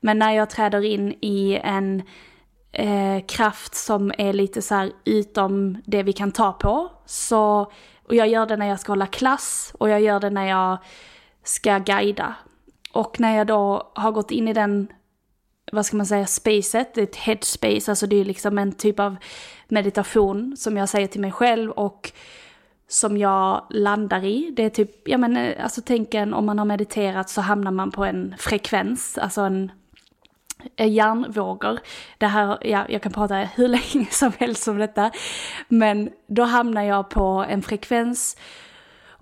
Men 0.00 0.18
när 0.18 0.32
jag 0.32 0.50
träder 0.50 0.84
in 0.84 1.12
i 1.20 1.60
en 1.62 2.02
eh, 2.72 3.24
kraft 3.26 3.74
som 3.74 4.12
är 4.18 4.32
lite 4.32 4.62
så 4.62 4.74
här 4.74 4.92
utom 5.04 5.78
det 5.84 6.02
vi 6.02 6.12
kan 6.12 6.32
ta 6.32 6.52
på. 6.52 6.90
Så, 7.06 7.72
och 8.04 8.14
jag 8.14 8.28
gör 8.28 8.46
det 8.46 8.56
när 8.56 8.66
jag 8.66 8.80
ska 8.80 8.92
hålla 8.92 9.06
klass 9.06 9.72
och 9.78 9.88
jag 9.88 10.00
gör 10.00 10.20
det 10.20 10.30
när 10.30 10.46
jag 10.46 10.78
ska 11.44 11.78
guida. 11.78 12.34
Och 12.92 13.20
när 13.20 13.36
jag 13.36 13.46
då 13.46 13.92
har 13.94 14.12
gått 14.12 14.30
in 14.30 14.48
i 14.48 14.52
den, 14.52 14.88
vad 15.72 15.86
ska 15.86 15.96
man 15.96 16.06
säga, 16.06 16.26
spacet, 16.26 16.98
ett 16.98 17.16
headspace, 17.16 17.90
alltså 17.90 18.06
det 18.06 18.16
är 18.16 18.24
liksom 18.24 18.58
en 18.58 18.72
typ 18.72 19.00
av 19.00 19.16
meditation 19.68 20.56
som 20.56 20.76
jag 20.76 20.88
säger 20.88 21.06
till 21.06 21.20
mig 21.20 21.32
själv 21.32 21.70
och 21.70 22.12
som 22.88 23.16
jag 23.16 23.66
landar 23.70 24.24
i. 24.24 24.50
Det 24.56 24.64
är 24.64 24.70
typ, 24.70 25.08
ja 25.08 25.18
men 25.18 25.36
eh, 25.36 25.64
alltså 25.64 25.82
tänk 25.84 26.14
en, 26.14 26.34
om 26.34 26.46
man 26.46 26.58
har 26.58 26.66
mediterat 26.66 27.30
så 27.30 27.40
hamnar 27.40 27.70
man 27.70 27.90
på 27.90 28.04
en 28.04 28.34
frekvens, 28.38 29.18
alltså 29.18 29.40
en 29.40 29.72
eh, 30.76 30.92
hjärnvågor. 30.92 31.78
Det 32.18 32.26
här, 32.26 32.58
ja, 32.60 32.84
jag 32.88 33.02
kan 33.02 33.12
prata 33.12 33.34
hur 33.54 33.68
länge 33.68 34.06
som 34.10 34.32
helst 34.38 34.68
om 34.68 34.78
detta. 34.78 35.10
Men 35.68 36.10
då 36.26 36.42
hamnar 36.42 36.82
jag 36.82 37.10
på 37.10 37.44
en 37.48 37.62
frekvens 37.62 38.36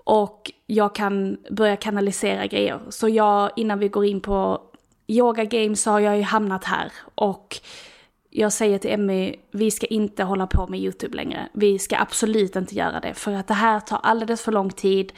och 0.04 0.50
jag 0.66 0.94
kan 0.94 1.36
börja 1.50 1.76
kanalisera 1.76 2.46
grejer. 2.46 2.80
Så 2.88 3.08
jag, 3.08 3.50
innan 3.56 3.78
vi 3.78 3.88
går 3.88 4.04
in 4.04 4.20
på 4.20 4.60
yoga 5.06 5.44
games 5.44 5.82
så 5.82 5.90
har 5.90 6.00
jag 6.00 6.16
ju 6.16 6.22
hamnat 6.22 6.64
här. 6.64 6.92
Och 7.14 7.60
jag 8.36 8.52
säger 8.52 8.78
till 8.78 8.90
Emmy, 8.90 9.36
vi 9.50 9.70
ska 9.70 9.86
inte 9.86 10.24
hålla 10.24 10.46
på 10.46 10.66
med 10.66 10.80
YouTube 10.80 11.16
längre. 11.16 11.48
Vi 11.52 11.78
ska 11.78 11.96
absolut 11.98 12.56
inte 12.56 12.74
göra 12.74 13.00
det. 13.00 13.14
För 13.14 13.32
att 13.32 13.46
det 13.46 13.54
här 13.54 13.80
tar 13.80 14.00
alldeles 14.02 14.42
för 14.42 14.52
lång 14.52 14.70
tid. 14.70 15.12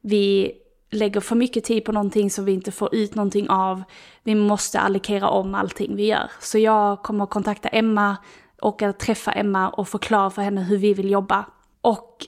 Vi 0.00 0.52
lägger 0.90 1.20
för 1.20 1.36
mycket 1.36 1.64
tid 1.64 1.84
på 1.84 1.92
någonting 1.92 2.30
som 2.30 2.44
vi 2.44 2.52
inte 2.52 2.72
får 2.72 2.94
ut 2.94 3.14
någonting 3.14 3.50
av. 3.50 3.82
Vi 4.22 4.34
måste 4.34 4.80
allokera 4.80 5.28
om 5.28 5.54
allting 5.54 5.96
vi 5.96 6.06
gör. 6.06 6.30
Så 6.40 6.58
jag 6.58 7.02
kommer 7.02 7.24
att 7.24 7.30
kontakta 7.30 7.68
Emma 7.68 8.16
och 8.62 8.82
att 8.82 8.98
träffa 8.98 9.32
Emma 9.32 9.68
och 9.68 9.88
förklara 9.88 10.30
för 10.30 10.42
henne 10.42 10.62
hur 10.62 10.76
vi 10.76 10.94
vill 10.94 11.10
jobba. 11.10 11.44
Och 11.80 12.26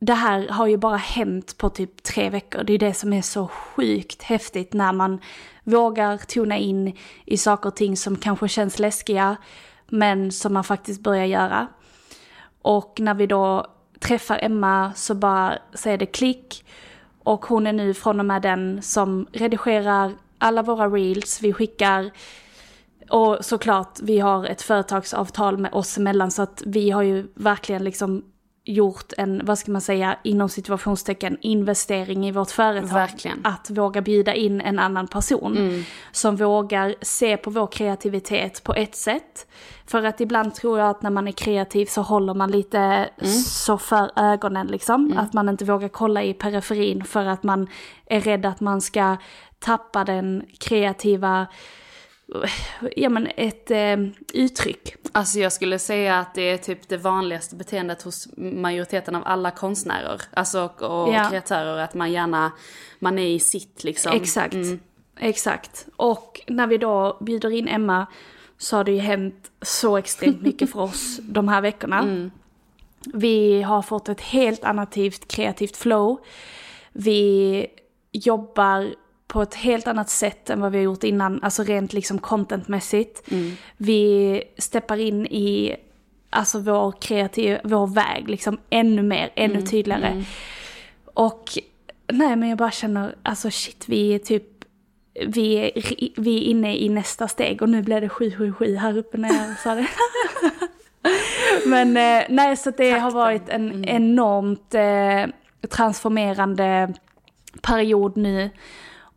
det 0.00 0.14
här 0.14 0.48
har 0.48 0.66
ju 0.66 0.76
bara 0.76 0.96
hänt 0.96 1.58
på 1.58 1.68
typ 1.68 2.02
tre 2.02 2.30
veckor. 2.30 2.62
Det 2.62 2.72
är 2.72 2.78
det 2.78 2.94
som 2.94 3.12
är 3.12 3.22
så 3.22 3.48
sjukt 3.48 4.22
häftigt 4.22 4.72
när 4.72 4.92
man 4.92 5.20
vågar 5.64 6.16
tona 6.16 6.58
in 6.58 6.96
i 7.24 7.36
saker 7.36 7.68
och 7.68 7.76
ting 7.76 7.96
som 7.96 8.16
kanske 8.16 8.48
känns 8.48 8.78
läskiga, 8.78 9.36
men 9.88 10.32
som 10.32 10.52
man 10.52 10.64
faktiskt 10.64 11.02
börjar 11.02 11.24
göra. 11.24 11.66
Och 12.62 13.00
när 13.00 13.14
vi 13.14 13.26
då 13.26 13.66
träffar 14.00 14.38
Emma 14.42 14.92
så 14.94 15.14
bara 15.14 15.58
säger 15.74 15.98
det 15.98 16.06
klick. 16.06 16.64
Och 17.22 17.46
hon 17.46 17.66
är 17.66 17.72
nu 17.72 17.94
från 17.94 18.20
och 18.20 18.26
med 18.26 18.42
den 18.42 18.82
som 18.82 19.26
redigerar 19.32 20.12
alla 20.38 20.62
våra 20.62 20.88
reels 20.88 21.42
vi 21.42 21.52
skickar. 21.52 22.10
Och 23.10 23.38
såklart, 23.40 24.00
vi 24.02 24.18
har 24.18 24.46
ett 24.46 24.62
företagsavtal 24.62 25.58
med 25.58 25.72
oss 25.72 25.98
emellan 25.98 26.30
så 26.30 26.42
att 26.42 26.62
vi 26.66 26.90
har 26.90 27.02
ju 27.02 27.26
verkligen 27.34 27.84
liksom 27.84 28.24
gjort 28.68 29.12
en, 29.18 29.40
vad 29.44 29.58
ska 29.58 29.72
man 29.72 29.80
säga, 29.80 30.16
inom 30.24 30.48
situationstecken 30.48 31.36
investering 31.40 32.28
i 32.28 32.32
vårt 32.32 32.50
företag. 32.50 32.88
Verkligen. 32.88 33.40
Att 33.44 33.70
våga 33.70 34.00
bjuda 34.02 34.34
in 34.34 34.60
en 34.60 34.78
annan 34.78 35.08
person. 35.08 35.56
Mm. 35.56 35.84
Som 36.12 36.36
vågar 36.36 36.94
se 37.02 37.36
på 37.36 37.50
vår 37.50 37.66
kreativitet 37.66 38.62
på 38.64 38.74
ett 38.74 38.94
sätt. 38.94 39.46
För 39.86 40.02
att 40.02 40.20
ibland 40.20 40.54
tror 40.54 40.78
jag 40.78 40.90
att 40.90 41.02
när 41.02 41.10
man 41.10 41.28
är 41.28 41.32
kreativ 41.32 41.86
så 41.86 42.02
håller 42.02 42.34
man 42.34 42.50
lite 42.50 42.78
Mm. 42.78 43.32
så 43.32 43.78
för 43.78 44.10
ögonen 44.16 44.66
liksom. 44.66 45.14
Att 45.18 45.32
man 45.32 45.48
inte 45.48 45.64
vågar 45.64 45.88
kolla 45.88 46.22
i 46.22 46.34
periferin 46.34 47.04
för 47.04 47.24
att 47.24 47.42
man 47.42 47.68
är 48.06 48.20
rädd 48.20 48.46
att 48.46 48.60
man 48.60 48.80
ska 48.80 49.16
tappa 49.58 50.04
den 50.04 50.42
kreativa, 50.60 51.46
ja 52.96 53.08
men 53.08 53.28
ett 53.36 53.70
eh, 53.70 53.96
uttryck. 54.32 54.94
Alltså 55.12 55.38
jag 55.38 55.52
skulle 55.52 55.78
säga 55.78 56.18
att 56.18 56.34
det 56.34 56.42
är 56.50 56.56
typ 56.58 56.88
det 56.88 56.96
vanligaste 56.96 57.56
beteendet 57.56 58.02
hos 58.02 58.28
majoriteten 58.36 59.14
av 59.14 59.22
alla 59.26 59.50
konstnärer. 59.50 60.22
Alltså 60.32 60.60
och, 60.64 60.82
och 60.82 61.14
Ja. 61.14 61.28
kreatörer, 61.30 61.78
att 61.78 61.94
man 61.94 62.12
gärna, 62.12 62.52
man 62.98 63.18
är 63.18 63.26
i 63.26 63.38
sitt 63.38 63.84
liksom. 63.84 64.12
Exakt. 64.12 64.54
Mm. 64.54 64.80
Exakt. 65.20 65.86
Och 65.96 66.40
när 66.46 66.66
vi 66.66 66.78
då 66.78 67.18
bjuder 67.20 67.50
in 67.50 67.68
Emma 67.68 68.06
så 68.58 68.76
har 68.76 68.84
det 68.84 68.92
ju 68.92 68.98
hänt 68.98 69.50
så 69.62 69.96
extremt 69.96 70.42
mycket 70.42 70.72
för 70.72 70.80
oss 70.80 71.18
de 71.22 71.48
här 71.48 71.60
veckorna. 71.60 71.98
Mm. 71.98 72.30
Vi 73.14 73.62
har 73.62 73.82
fått 73.82 74.08
ett 74.08 74.20
helt 74.20 74.64
annat 74.64 74.94
kreativt- 74.94 75.26
kreativt 75.28 75.76
flow. 75.76 76.18
Vi 76.92 77.66
jobbar 78.12 78.94
på 79.28 79.42
ett 79.42 79.54
helt 79.54 79.86
annat 79.86 80.10
sätt 80.10 80.50
än 80.50 80.60
vad 80.60 80.72
vi 80.72 80.78
har 80.78 80.84
gjort 80.84 81.04
innan, 81.04 81.42
alltså 81.42 81.62
rent 81.62 81.92
liksom 81.92 82.18
contentmässigt. 82.18 83.30
Mm. 83.30 83.52
Vi 83.76 84.42
steppar 84.58 84.96
in 84.96 85.26
i 85.26 85.76
alltså 86.30 86.58
vår 86.58 86.92
kreativ, 87.00 87.58
vår 87.64 87.86
väg 87.86 88.28
liksom 88.28 88.58
ännu 88.70 89.02
mer, 89.02 89.30
ännu 89.34 89.54
Mm. 89.54 89.66
tydligare. 89.66 90.24
Och 91.14 91.44
nej 92.12 92.36
men 92.36 92.48
jag 92.48 92.58
bara 92.58 92.70
känner, 92.70 93.14
alltså 93.22 93.50
shit 93.50 93.84
vi 93.88 94.14
är 94.14 94.18
typ, 94.18 94.44
vi 95.26 95.54
är, 95.56 95.70
vi 96.20 96.36
är 96.36 96.42
inne 96.42 96.76
i 96.76 96.88
nästa 96.88 97.28
steg 97.28 97.62
och 97.62 97.68
nu 97.68 97.82
blev 97.82 98.00
det 98.00 98.08
777 98.08 98.76
här 98.76 98.98
uppe 98.98 99.18
när 99.18 99.28
jag 99.28 99.58
sa 99.58 99.74
det. 99.74 99.88
men 101.66 101.96
eh, 101.96 102.26
nej 102.28 102.56
så 102.56 102.70
det 102.70 102.90
har 102.90 103.10
varit 103.10 103.48
en 103.48 103.84
enormt 103.84 104.74
eh, 104.74 105.26
transformerande 105.68 106.94
period 107.62 108.16
nu. 108.16 108.50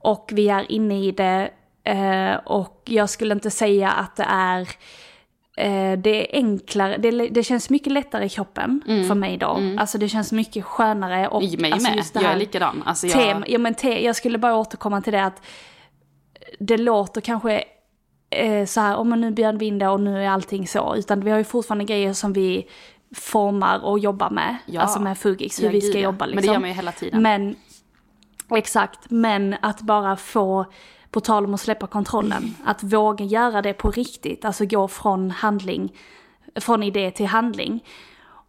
Och 0.04 0.30
vi 0.34 0.50
är 0.50 0.72
inne 0.72 1.06
i 1.06 1.12
det. 1.12 1.50
Eh, 1.84 2.36
och 2.36 2.82
jag 2.86 3.10
skulle 3.10 3.34
inte 3.34 3.52
säga 3.52 3.92
att 3.92 4.16
det 4.16 4.26
är 4.30 4.60
eh, 5.58 6.00
det 6.00 6.36
är 6.36 6.36
enklare, 6.36 6.98
det, 6.98 7.12
det 7.12 7.44
känns 7.44 7.70
mycket 7.70 7.94
lättare 7.94 8.26
i 8.26 8.30
kroppen 8.30 8.82
för 9.08 9.16
mig 9.16 9.38
då. 9.38 9.76
Alltså 9.78 9.98
det 9.98 10.10
känns 10.10 10.32
mycket 10.32 10.66
skönare. 10.66 11.28
Och, 11.28 11.44
I 11.44 11.58
mig 11.58 11.72
alltså 11.72 11.90
med, 11.90 11.98
just 11.98 12.14
det 12.14 12.22
jag 12.22 12.32
är 12.32 12.38
likadan. 12.38 12.84
Alltså 12.86 13.08
jag, 13.08 13.14
Tem, 13.14 13.44
ja, 13.48 13.60
men 13.60 13.74
te, 13.74 14.06
jag 14.06 14.16
skulle 14.16 14.38
bara 14.38 14.56
återkomma 14.56 15.02
till 15.02 15.14
det 15.14 15.24
att 15.24 15.42
det 16.60 16.78
låter 16.78 17.22
kanske 17.22 17.64
eh, 18.30 18.66
så 18.66 18.82
här, 18.82 18.96
om 18.96 19.10
man 19.10 19.22
nu 19.22 19.32
bjöd 19.32 19.60
vi 19.60 19.66
in 19.66 19.80
det 19.80 19.88
och 19.88 20.00
nu 20.00 20.24
är 20.24 20.30
allting 20.30 20.68
så. 20.68 20.96
Utan 20.96 21.22
vi 21.22 21.32
har 21.32 21.38
ju 21.38 21.44
fortfarande 21.44 21.86
grejer 21.86 22.14
som 22.14 22.34
vi 22.34 22.68
formar 23.16 23.86
och 23.86 24.00
jobbar 24.00 24.30
med. 24.30 24.58
Ja. 24.66 24.82
Alltså 24.82 25.00
med 25.00 25.18
Fugix, 25.18 25.60
hur 25.60 25.66
Ja, 25.66 25.72
vi 25.72 25.82
ska 25.82 26.00
jobba 26.00 26.26
Men 26.26 26.36
liksom. 26.36 26.48
det 26.48 26.54
gör 26.54 26.60
man 26.60 26.70
ju 26.70 26.76
hela 26.76 26.92
tiden. 26.92 27.22
Men, 27.22 27.56
exakt, 28.58 29.00
men 29.10 29.56
att 29.62 29.82
bara 29.82 30.16
få, 30.16 30.66
på 31.12 31.20
tal 31.20 31.46
om 31.46 31.54
att 31.54 31.62
släppa 31.62 31.88
kontrollen, 31.88 32.56
att 32.66 32.84
våga 32.84 33.26
göra 33.26 33.62
det 33.62 33.74
på 33.74 33.92
riktigt, 33.92 34.46
alltså 34.46 34.66
gå 34.66 34.88
från 34.88 35.32
handling, 35.32 35.94
från 36.56 36.84
idé 36.84 37.12
till 37.12 37.26
handling. 37.28 37.84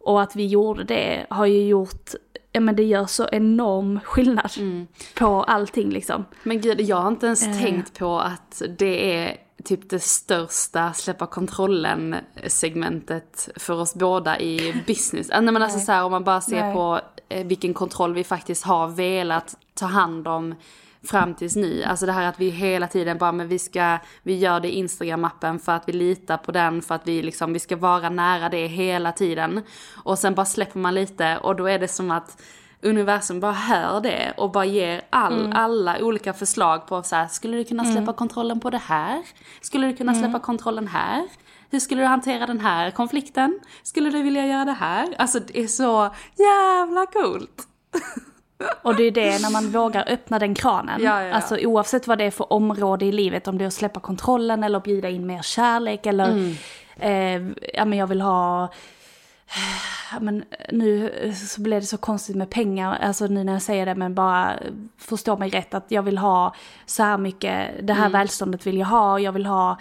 Och 0.05 0.21
att 0.21 0.35
vi 0.35 0.47
gjorde 0.47 0.83
det 0.83 1.25
har 1.29 1.45
ju 1.45 1.65
gjort, 1.67 2.09
ja 2.51 2.59
men 2.59 2.75
det 2.75 2.83
gör 2.83 3.05
så 3.05 3.27
enorm 3.31 3.99
skillnad 4.03 4.51
Mm. 4.59 4.87
på 5.15 5.43
allting 5.43 5.89
liksom. 5.89 6.25
Men 6.43 6.61
gud, 6.61 6.81
jag 6.81 6.97
har 6.97 7.07
inte 7.07 7.25
ens 7.25 7.47
Eh. 7.47 7.59
tänkt 7.61 7.99
på 7.99 8.19
att 8.19 8.61
det 8.77 9.13
är 9.15 9.37
typ 9.63 9.89
det 9.89 9.99
största 9.99 10.93
släppa 10.93 11.25
kontrollen 11.25 12.15
segmentet 12.47 13.49
för 13.55 13.73
oss 13.73 13.95
båda 13.95 14.39
i 14.39 14.83
business. 14.87 15.29
Nej 15.29 15.41
men 15.41 15.61
alltså 15.61 15.79
så 15.79 15.91
här, 15.91 16.03
om 16.03 16.11
man 16.11 16.23
bara 16.23 16.41
ser 16.41 16.63
Nej. 16.63 16.73
på 16.73 17.01
eh, 17.29 17.47
vilken 17.47 17.73
kontroll 17.73 18.13
vi 18.13 18.23
faktiskt 18.23 18.63
har 18.63 18.87
velat 18.87 19.55
ta 19.73 19.85
hand 19.85 20.27
om 20.27 20.55
fram 21.03 21.33
tills 21.33 21.55
nu. 21.55 21.83
Alltså 21.83 22.05
det 22.05 22.11
här 22.11 22.29
att 22.29 22.39
vi 22.39 22.49
hela 22.49 22.87
tiden 22.87 23.17
bara, 23.17 23.31
men 23.31 23.47
vi 23.47 23.59
ska, 23.59 23.97
vi 24.23 24.37
gör 24.37 24.59
det 24.59 24.75
i 24.75 24.83
Instagram-appen 24.83 25.59
för 25.59 25.71
att 25.71 25.87
vi 25.87 25.93
litar 25.93 26.37
på 26.37 26.51
den, 26.51 26.81
för 26.81 26.95
att 26.95 27.07
vi 27.07 27.21
liksom, 27.21 27.53
vi 27.53 27.59
ska 27.59 27.75
vara 27.75 28.09
nära 28.09 28.49
det 28.49 28.67
hela 28.67 29.11
tiden. 29.11 29.61
Och 30.03 30.19
sen 30.19 30.35
bara 30.35 30.45
släpper 30.45 30.79
man 30.79 30.95
lite 30.95 31.37
och 31.37 31.55
då 31.55 31.65
är 31.65 31.79
det 31.79 31.87
som 31.87 32.11
att 32.11 32.37
universum 32.83 33.39
bara 33.39 33.51
hör 33.51 34.01
det 34.01 34.33
och 34.37 34.51
bara 34.51 34.65
ger 34.65 35.01
all, 35.09 35.53
alla 35.55 35.97
olika 36.03 36.33
förslag 36.33 36.87
på 36.87 37.03
så 37.03 37.15
här, 37.15 37.27
skulle 37.27 37.57
du 37.57 37.63
kunna 37.63 37.85
släppa 37.85 38.13
kontrollen 38.13 38.59
på 38.59 38.69
det 38.69 38.81
här? 38.85 39.21
Skulle 39.61 39.87
du 39.87 39.95
kunna 39.95 40.13
släppa 40.15 40.39
kontrollen 40.39 40.87
här? 40.87 41.27
Hur 41.71 41.79
skulle 41.79 42.01
du 42.01 42.05
hantera 42.07 42.45
den 42.45 42.59
här 42.59 42.91
konflikten? 42.91 43.59
Skulle 43.83 44.09
du 44.09 44.21
vilja 44.23 44.47
göra 44.47 44.65
det 44.65 44.71
här? 44.73 45.15
Alltså 45.17 45.39
det 45.39 45.59
är 45.59 45.67
så 45.67 46.09
jävla 46.37 47.05
coolt. 47.05 47.67
Och 48.81 48.95
det 48.95 49.03
är 49.03 49.11
det 49.11 49.41
när 49.41 49.51
man 49.51 49.71
vågar 49.71 50.05
öppna 50.09 50.39
den 50.39 50.55
kranen. 50.55 51.01
Ja, 51.03 51.21
ja, 51.21 51.27
ja. 51.27 51.33
Alltså 51.33 51.57
oavsett 51.57 52.07
vad 52.07 52.17
det 52.17 52.23
är 52.23 52.31
för 52.31 52.53
område 52.53 53.05
i 53.05 53.11
livet, 53.11 53.47
om 53.47 53.57
det 53.57 53.63
är 53.63 53.67
att 53.67 53.73
släppa 53.73 53.99
kontrollen 53.99 54.63
eller 54.63 54.79
bjuda 54.79 55.09
in 55.09 55.25
mer 55.27 55.41
kärlek 55.41 56.05
eller 56.05 56.29
Mm. 56.29 56.55
eh, 56.99 57.53
ja 57.73 57.85
men 57.85 57.97
jag 57.99 58.07
vill 58.07 58.21
ha 58.21 58.69
men 60.19 60.43
nu 60.71 61.11
så 61.35 61.61
blev 61.61 61.81
det 61.81 61.87
så 61.87 61.97
konstigt 61.97 62.35
med 62.35 62.49
pengar, 62.49 62.97
alltså 63.01 63.27
nu 63.27 63.43
när 63.43 63.53
jag 63.53 63.61
säger 63.61 63.85
det, 63.85 63.95
men 63.95 64.15
bara 64.15 64.59
förstå 64.97 65.37
mig 65.37 65.49
rätt 65.49 65.73
att 65.73 65.85
jag 65.87 66.03
vill 66.03 66.17
ha 66.17 66.55
så 66.85 67.03
här 67.03 67.17
mycket, 67.17 67.87
det 67.87 67.93
här 67.93 68.09
välståndet 68.09 68.67
vill 68.67 68.77
jag 68.77 68.87
ha, 68.87 69.19
jag 69.19 69.31
vill 69.31 69.45
ha 69.45 69.77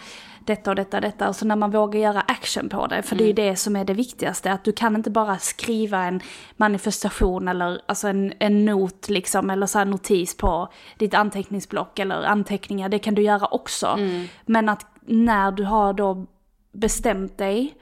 detta 0.46 0.70
och 0.70 0.76
detta 0.76 0.96
och 0.96 1.00
detta. 1.00 1.28
Och 1.28 1.36
så 1.36 1.46
när 1.46 1.56
man 1.56 1.70
vågar 1.70 2.00
göra 2.00 2.20
action 2.20 2.68
på 2.68 2.86
det, 2.86 3.02
för 3.02 3.16
det 3.16 3.24
är 3.24 3.26
ju 3.26 3.32
det 3.32 3.56
som 3.56 3.76
är 3.76 3.84
det 3.84 3.94
viktigaste, 3.94 4.52
att 4.52 4.64
du 4.64 4.72
kan 4.72 4.96
inte 4.96 5.10
bara 5.10 5.38
skriva 5.38 6.04
en 6.04 6.20
manifestation 6.56 7.48
eller 7.48 7.80
alltså 7.86 8.08
en, 8.08 8.32
en 8.38 8.64
not 8.64 9.08
liksom, 9.08 9.50
eller 9.50 9.66
så 9.66 9.78
här 9.78 9.84
notis 9.84 10.36
på 10.36 10.68
ditt 10.98 11.14
anteckningsblock 11.14 11.98
eller 11.98 12.22
anteckningar, 12.22 12.88
det 12.88 12.98
kan 12.98 13.14
du 13.14 13.22
göra 13.22 13.46
också. 13.46 13.98
Men 14.46 14.68
att 14.68 14.86
när 15.00 15.52
du 15.52 15.64
har 15.64 15.92
då 15.92 16.26
bestämt 16.72 17.38
dig, 17.38 17.74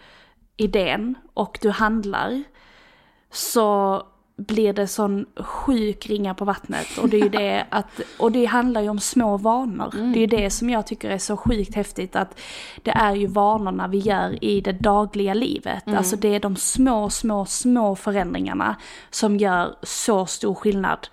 idén, 0.61 1.15
och 1.35 1.59
du 1.63 1.71
handlar, 1.71 2.43
så 3.31 4.03
blir 4.47 4.73
det 4.73 4.87
sån 4.87 5.27
sjuk 5.37 6.07
ringa 6.07 6.35
på 6.35 6.45
vattnet. 6.45 6.99
Och 6.99 7.09
det 7.09 7.17
är 7.17 7.23
ju 7.23 7.29
det 7.29 7.67
att, 7.71 8.01
och 8.19 8.33
det 8.33 8.45
handlar 8.45 8.81
ju 8.81 8.89
om 8.89 9.01
små 9.01 9.37
vanor. 9.37 9.95
Mm. 9.95 10.13
Det 10.13 10.19
är 10.19 10.21
ju 10.21 10.27
det 10.27 10.51
som 10.51 10.71
jag 10.71 10.87
tycker 10.87 11.11
är 11.11 11.19
så 11.19 11.37
sjukt 11.37 11.75
häftigt 11.75 12.17
att 12.17 12.41
det 12.83 12.91
är 12.91 13.15
ju 13.15 13.27
vanorna 13.27 13.89
vi 13.89 13.99
gör 13.99 14.45
i 14.45 14.61
det 14.61 14.73
dagliga 14.73 15.35
livet. 15.35 15.87
Mm. 15.87 15.99
Alltså 15.99 16.17
det 16.17 16.35
är 16.35 16.41
de 16.41 16.57
små, 16.57 17.11
små, 17.11 17.45
små 17.45 17.97
förändringarna 17.97 18.77
som 19.11 19.37
gör 19.37 19.77
så 19.83 20.27
stor 20.27 20.55
skillnad. 20.55 21.09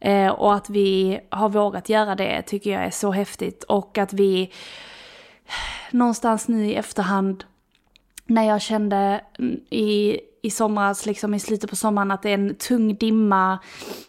Eh, 0.00 0.28
och 0.28 0.54
att 0.54 0.70
vi 0.70 1.20
har 1.30 1.48
vågat 1.48 1.88
göra 1.88 2.14
det 2.14 2.42
tycker 2.42 2.70
jag 2.70 2.84
är 2.84 2.90
så 2.90 3.10
häftigt. 3.10 3.64
Och 3.64 3.98
att 3.98 4.12
vi 4.12 4.52
någonstans 5.90 6.48
nu 6.48 6.66
i 6.66 6.74
efterhand 6.74 7.44
när 8.28 8.42
jag 8.42 8.62
kände 8.62 9.20
i 9.70 10.20
i 10.42 10.50
somras, 10.50 11.06
liksom 11.06 11.34
i 11.34 11.40
slutet 11.40 11.70
på 11.70 11.76
sommaren, 11.76 12.10
att 12.10 12.22
det 12.22 12.30
är 12.30 12.34
en 12.34 12.54
tung 12.54 12.94
dimma. 12.94 13.58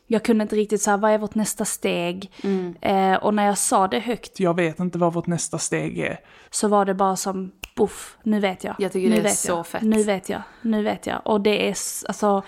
Jag 0.07 0.23
kunde 0.23 0.41
inte 0.41 0.55
riktigt 0.55 0.81
säga 0.81 0.97
vad 0.97 1.11
är 1.11 1.17
vårt 1.17 1.35
nästa 1.35 1.65
steg? 1.65 2.31
Mm. 2.43 2.75
Eh, 2.81 3.17
och 3.23 3.33
när 3.33 3.45
jag 3.45 3.57
sa 3.57 3.87
det 3.87 3.99
högt. 3.99 4.39
Jag 4.39 4.55
vet 4.55 4.79
inte 4.79 4.97
vad 4.97 5.13
vårt 5.13 5.27
nästa 5.27 5.57
steg 5.57 5.99
är. 5.99 6.19
Så 6.49 6.67
var 6.67 6.85
det 6.85 6.93
bara 6.93 7.15
som, 7.15 7.51
boff, 7.75 8.17
nu 8.23 8.39
vet 8.39 8.63
jag. 8.63 8.75
Jag 8.79 8.91
tycker 8.91 9.09
nu 9.09 9.21
det 9.21 9.29
är 9.29 9.33
så 9.33 9.51
jag. 9.51 9.67
fett. 9.67 9.81
Nu 9.81 10.03
vet 10.03 10.29
jag, 10.29 10.41
nu 10.61 10.83
vet 10.83 11.07
jag. 11.07 11.21
Och 11.25 11.41
det 11.41 11.67
är, 11.67 11.75
alltså, 12.07 12.43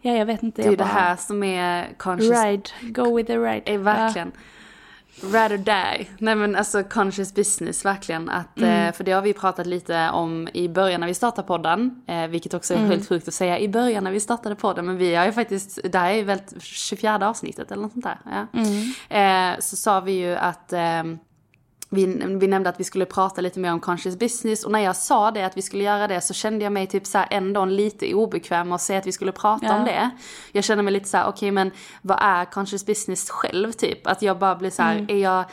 ja 0.00 0.12
jag 0.12 0.26
vet 0.26 0.42
inte. 0.42 0.62
Det 0.62 0.68
är 0.68 0.70
ju 0.70 0.76
bara... 0.76 0.84
det 0.84 0.90
här 0.90 1.16
som 1.16 1.42
är 1.42 1.94
conscious. 1.96 2.44
Ride, 2.44 2.70
go 2.82 3.16
with 3.16 3.26
the 3.26 3.38
ride. 3.38 3.62
Är 3.64 3.78
verkligen. 3.78 4.32
Ja. 4.34 4.40
Rather 5.32 5.58
die. 5.58 6.06
Nej 6.18 6.34
men 6.34 6.56
alltså 6.56 6.82
conscious 6.82 7.34
business 7.34 7.84
verkligen. 7.84 8.28
Att, 8.28 8.58
mm. 8.58 8.88
eh, 8.88 8.92
för 8.92 9.04
det 9.04 9.12
har 9.12 9.22
vi 9.22 9.32
pratat 9.32 9.66
lite 9.66 10.10
om 10.10 10.48
i 10.54 10.68
början 10.68 11.00
när 11.00 11.06
vi 11.06 11.14
startade 11.14 11.48
podden. 11.48 12.02
Eh, 12.06 12.26
vilket 12.26 12.54
också 12.54 12.74
är 12.74 12.78
mm. 12.78 12.90
helt 12.90 13.08
sjukt 13.08 13.28
att 13.28 13.34
säga 13.34 13.58
i 13.58 13.68
början 13.68 14.04
när 14.04 14.10
vi 14.10 14.20
startade 14.20 14.54
podden. 14.54 14.86
Men 14.86 14.96
vi 14.96 15.14
har 15.14 15.26
ju 15.26 15.32
faktiskt, 15.32 15.78
det 15.84 15.98
här 15.98 16.10
är 16.10 16.24
väl 16.24 16.40
24 16.60 17.28
avsnittet 17.28 17.72
eller 17.72 17.82
något 17.82 17.92
sånt 17.92 18.04
där. 18.04 18.18
Ja. 18.24 18.60
Mm. 18.60 19.54
Eh, 19.54 19.60
så 19.60 19.76
sa 19.76 20.00
vi 20.00 20.12
ju 20.12 20.36
att 20.36 20.72
ehm, 20.72 21.18
vi, 21.94 22.06
vi 22.40 22.46
nämnde 22.46 22.70
att 22.70 22.80
vi 22.80 22.84
skulle 22.84 23.04
prata 23.04 23.40
lite 23.40 23.60
mer 23.60 23.72
om 23.72 23.80
conscious 23.80 24.18
business 24.18 24.64
och 24.64 24.72
när 24.72 24.80
jag 24.80 24.96
sa 24.96 25.30
det 25.30 25.42
att 25.42 25.56
vi 25.56 25.62
skulle 25.62 25.84
göra 25.84 26.08
det 26.08 26.20
så 26.20 26.34
kände 26.34 26.64
jag 26.64 26.72
mig 26.72 26.86
typ 26.86 27.06
så 27.06 27.18
här 27.18 27.28
ändå 27.30 27.64
lite 27.64 28.14
obekväm 28.14 28.72
och 28.72 28.80
säga 28.80 28.98
att 28.98 29.06
vi 29.06 29.12
skulle 29.12 29.32
prata 29.32 29.66
ja. 29.66 29.78
om 29.78 29.84
det. 29.84 30.10
Jag 30.52 30.64
känner 30.64 30.82
mig 30.82 30.92
lite 30.92 31.08
så 31.08 31.16
här, 31.16 31.24
okej 31.24 31.30
okay, 31.36 31.50
men 31.50 31.70
vad 32.02 32.18
är 32.20 32.44
conscious 32.44 32.86
business 32.86 33.30
själv 33.30 33.72
typ? 33.72 34.06
Att 34.06 34.22
jag 34.22 34.38
bara 34.38 34.54
blir 34.54 34.70
så 34.70 34.82
här, 34.82 34.96
mm. 34.96 35.06
är 35.08 35.22
jag 35.22 35.44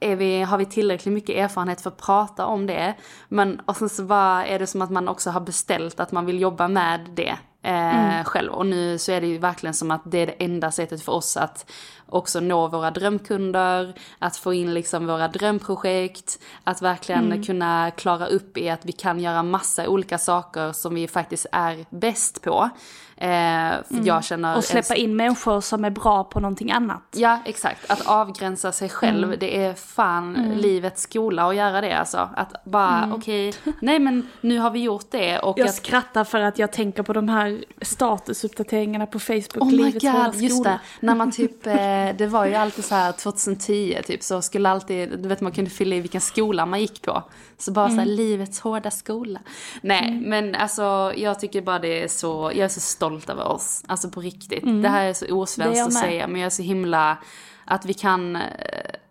vi, 0.00 0.42
har 0.42 0.58
vi 0.58 0.66
tillräckligt 0.66 1.14
mycket 1.14 1.36
erfarenhet 1.36 1.80
för 1.80 1.90
att 1.90 1.96
prata 1.96 2.46
om 2.46 2.66
det? 2.66 2.94
Men 3.28 3.60
och 3.60 3.76
sen 3.76 3.88
så 3.88 4.02
bara 4.02 4.46
är 4.46 4.58
det 4.58 4.66
som 4.66 4.82
att 4.82 4.90
man 4.90 5.08
också 5.08 5.30
har 5.30 5.40
beställt 5.40 6.00
att 6.00 6.12
man 6.12 6.26
vill 6.26 6.40
jobba 6.40 6.68
med 6.68 7.00
det 7.14 7.36
eh, 7.62 8.10
mm. 8.12 8.24
själv. 8.24 8.52
Och 8.52 8.66
nu 8.66 8.98
så 8.98 9.12
är 9.12 9.20
det 9.20 9.26
ju 9.26 9.38
verkligen 9.38 9.74
som 9.74 9.90
att 9.90 10.02
det 10.04 10.18
är 10.18 10.26
det 10.26 10.44
enda 10.44 10.70
sättet 10.70 11.02
för 11.02 11.12
oss 11.12 11.36
att 11.36 11.70
också 12.08 12.40
nå 12.40 12.68
våra 12.68 12.90
drömkunder, 12.90 13.94
att 14.18 14.36
få 14.36 14.54
in 14.54 14.74
liksom 14.74 15.06
våra 15.06 15.28
drömprojekt, 15.28 16.38
att 16.64 16.82
verkligen 16.82 17.24
mm. 17.24 17.42
kunna 17.42 17.90
klara 17.90 18.26
upp 18.26 18.58
i 18.58 18.70
att 18.70 18.84
vi 18.84 18.92
kan 18.92 19.20
göra 19.20 19.42
massa 19.42 19.88
olika 19.88 20.18
saker 20.18 20.72
som 20.72 20.94
vi 20.94 21.08
faktiskt 21.08 21.46
är 21.52 21.86
bäst 21.90 22.42
på. 22.42 22.70
Eh, 23.18 23.28
mm. 23.28 24.04
jag 24.04 24.24
känner 24.24 24.56
och 24.56 24.64
släppa 24.64 24.94
en... 24.94 25.00
in 25.00 25.16
människor 25.16 25.60
som 25.60 25.84
är 25.84 25.90
bra 25.90 26.24
på 26.24 26.40
någonting 26.40 26.72
annat. 26.72 27.02
Ja, 27.14 27.38
exakt. 27.44 27.90
Att 27.90 28.06
avgränsa 28.06 28.72
sig 28.72 28.88
själv, 28.88 29.24
mm. 29.24 29.38
det 29.40 29.64
är 29.64 29.74
fan 29.74 30.36
mm. 30.36 30.58
livets 30.58 31.02
skola 31.02 31.48
att 31.48 31.56
göra 31.56 31.80
det 31.80 31.92
alltså. 31.92 32.28
Att 32.36 32.64
bara, 32.64 32.98
mm. 32.98 33.12
okej, 33.12 33.48
okay, 33.48 33.72
nej 33.80 33.98
men 33.98 34.28
nu 34.40 34.58
har 34.58 34.70
vi 34.70 34.82
gjort 34.82 35.10
det. 35.10 35.38
Och 35.38 35.58
jag 35.58 35.68
att... 35.68 35.74
skrattar 35.74 36.24
för 36.24 36.40
att 36.40 36.58
jag 36.58 36.72
tänker 36.72 37.02
på 37.02 37.12
de 37.12 37.28
här 37.28 37.64
statusuppdateringarna 37.82 39.06
på 39.06 39.18
Facebook, 39.18 39.56
oh 39.56 39.70
livets 39.70 40.04
my 40.04 40.10
God, 40.10 40.34
just 40.34 40.64
det. 40.64 40.80
När 41.00 41.14
man 41.14 41.32
typ, 41.32 41.66
eh, 41.66 41.74
det 42.18 42.26
var 42.26 42.46
ju 42.46 42.54
alltid 42.54 42.84
så 42.84 42.94
här 42.94 43.12
2010 43.12 43.98
typ, 44.06 44.22
så 44.22 44.42
skulle 44.42 44.68
alltid, 44.68 45.18
du 45.18 45.28
vet 45.28 45.40
man 45.40 45.52
kunde 45.52 45.70
fylla 45.70 45.96
i 45.96 46.00
vilken 46.00 46.20
skola 46.20 46.66
man 46.66 46.80
gick 46.80 47.02
på. 47.02 47.22
Så 47.58 47.72
bara 47.72 47.86
mm. 47.86 47.96
så 47.96 48.00
här, 48.00 48.06
mm. 48.06 48.16
livets 48.16 48.60
hårda 48.60 48.90
skola. 48.90 49.40
Nej, 49.80 50.08
mm. 50.08 50.30
men 50.30 50.54
alltså 50.54 51.12
jag 51.16 51.40
tycker 51.40 51.62
bara 51.62 51.78
det 51.78 52.02
är 52.02 52.08
så, 52.08 52.50
jag 52.54 52.64
är 52.64 52.68
så 52.68 52.80
stolt 52.80 53.30
över 53.30 53.48
oss. 53.48 53.84
Alltså 53.86 54.10
på 54.10 54.20
riktigt. 54.20 54.62
Mm. 54.62 54.82
Det 54.82 54.88
här 54.88 55.06
är 55.06 55.12
så 55.12 55.26
osvenskt 55.34 55.86
att 55.86 55.94
säga, 55.94 56.26
men 56.26 56.40
jag 56.40 56.46
är 56.46 56.50
så 56.50 56.62
himla, 56.62 57.18
att 57.64 57.84
vi 57.84 57.94
kan 57.94 58.36
eh, 58.36 58.42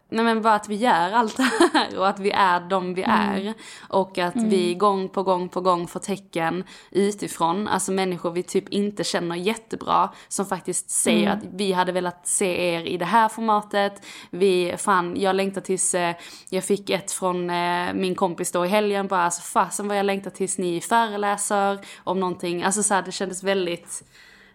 Nej 0.09 0.25
men 0.25 0.41
bara 0.41 0.53
att 0.53 0.69
vi 0.69 0.75
gör 0.75 1.11
allt 1.11 1.37
det 1.37 1.43
här 1.73 1.97
och 1.97 2.07
att 2.07 2.19
vi 2.19 2.31
är 2.31 2.59
de 2.59 2.93
vi 2.93 3.03
mm. 3.03 3.19
är. 3.19 3.53
Och 3.89 4.17
att 4.17 4.35
mm. 4.35 4.49
vi 4.49 4.73
gång 4.73 5.09
på 5.09 5.23
gång 5.23 5.49
på 5.49 5.61
gång 5.61 5.87
får 5.87 5.99
tecken 5.99 6.63
utifrån, 6.91 7.67
alltså 7.67 7.91
människor 7.91 8.31
vi 8.31 8.43
typ 8.43 8.69
inte 8.69 9.03
känner 9.03 9.35
jättebra, 9.35 10.09
som 10.27 10.45
faktiskt 10.45 10.89
säger 10.89 11.27
mm. 11.27 11.37
att 11.37 11.43
vi 11.53 11.71
hade 11.71 11.91
velat 11.91 12.27
se 12.27 12.73
er 12.73 12.81
i 12.81 12.97
det 12.97 13.05
här 13.05 13.29
formatet. 13.29 14.05
Vi, 14.29 14.75
fan, 14.77 15.15
jag 15.21 15.35
längtar 15.35 15.61
tills, 15.61 15.95
eh, 15.95 16.15
jag 16.49 16.63
fick 16.63 16.89
ett 16.89 17.11
från 17.11 17.49
eh, 17.49 17.93
min 17.93 18.15
kompis 18.15 18.51
då 18.51 18.65
i 18.65 18.69
helgen, 18.69 19.07
bara 19.07 19.23
alltså 19.23 19.41
fasen 19.41 19.87
vad 19.87 19.97
jag 19.97 20.05
längtar 20.05 20.31
tills 20.31 20.57
ni 20.57 20.81
föreläser 20.81 21.79
om 22.03 22.19
någonting. 22.19 22.63
Alltså 22.63 22.83
så 22.83 22.93
här, 22.93 23.01
det 23.01 23.11
kändes 23.11 23.43
väldigt, 23.43 24.03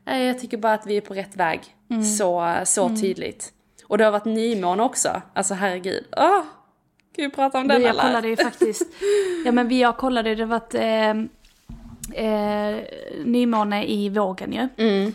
eh, 0.06 0.22
jag 0.22 0.40
tycker 0.40 0.56
bara 0.56 0.74
att 0.74 0.86
vi 0.86 0.96
är 0.96 1.00
på 1.00 1.14
rätt 1.14 1.36
väg. 1.36 1.60
Mm. 1.90 2.04
Så, 2.04 2.56
så 2.64 2.86
mm. 2.86 3.00
tydligt. 3.00 3.52
Och 3.90 3.98
det 3.98 4.04
har 4.04 4.12
varit 4.12 4.24
nymåne 4.24 4.82
också. 4.82 5.22
Alltså 5.34 5.54
herregud. 5.54 6.04
Åh! 6.16 6.42
Kan 7.16 7.24
vi 7.24 7.30
prata 7.30 7.58
om 7.58 7.68
den 7.68 7.76
eller? 7.76 7.86
Jag 7.86 7.96
kollade 7.96 8.28
ju 8.28 8.36
faktiskt. 8.36 8.82
Ja 9.44 9.52
men 9.52 9.68
vi, 9.68 9.80
jag 9.80 9.96
kollade, 9.96 10.34
det 10.34 10.44
var 10.44 10.62
eh, 10.74 11.10
eh, 12.24 12.76
nymåne 13.24 13.86
i 13.86 14.08
vågen 14.08 14.52
ju. 14.52 14.68
Mm. 14.76 15.12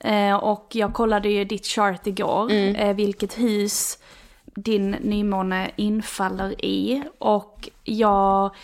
Eh, 0.00 0.36
och 0.36 0.66
jag 0.72 0.94
kollade 0.94 1.28
ju 1.28 1.44
ditt 1.44 1.66
chart 1.66 2.06
igår, 2.06 2.50
mm. 2.50 2.76
eh, 2.76 2.96
vilket 2.96 3.38
hus 3.38 3.98
din 4.44 4.90
nymåne 4.90 5.70
infaller 5.76 6.64
i. 6.64 7.02
Och 7.18 7.68
jag 7.84 8.54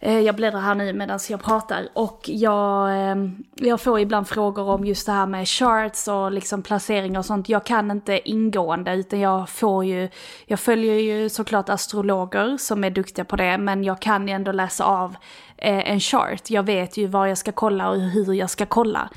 Eh, 0.00 0.20
jag 0.20 0.36
bläddrar 0.36 0.60
här 0.60 0.74
nu 0.74 0.92
medan 0.92 1.18
jag 1.28 1.42
pratar 1.42 1.88
och 1.94 2.20
jag, 2.26 2.88
ehm, 3.10 3.44
jag 3.54 3.80
får 3.80 4.00
ibland 4.00 4.28
frågor 4.28 4.68
om 4.68 4.84
just 4.84 5.06
det 5.06 5.12
här 5.12 5.26
med 5.26 5.48
charts 5.48 6.08
och 6.08 6.32
liksom 6.32 6.62
placeringar 6.62 7.18
och 7.18 7.26
sånt. 7.26 7.48
Jag 7.48 7.64
kan 7.64 7.90
inte 7.90 8.30
ingående 8.30 8.94
utan 8.94 9.20
jag 9.20 9.48
får 9.48 9.84
ju, 9.84 10.08
jag 10.46 10.60
följer 10.60 10.94
ju 10.94 11.28
såklart 11.28 11.68
astrologer 11.68 12.56
som 12.56 12.84
är 12.84 12.90
duktiga 12.90 13.24
på 13.24 13.36
det 13.36 13.58
men 13.58 13.84
jag 13.84 14.00
kan 14.00 14.28
ju 14.28 14.34
ändå 14.34 14.52
läsa 14.52 14.84
av 14.84 15.16
eh, 15.56 15.90
en 15.90 16.00
chart. 16.00 16.50
Jag 16.50 16.62
vet 16.62 16.96
ju 16.96 17.06
var 17.06 17.26
jag 17.26 17.38
ska 17.38 17.52
kolla 17.52 17.90
och 17.90 18.00
hur 18.00 18.32
jag 18.32 18.50
ska 18.50 18.66
kolla. 18.66 19.08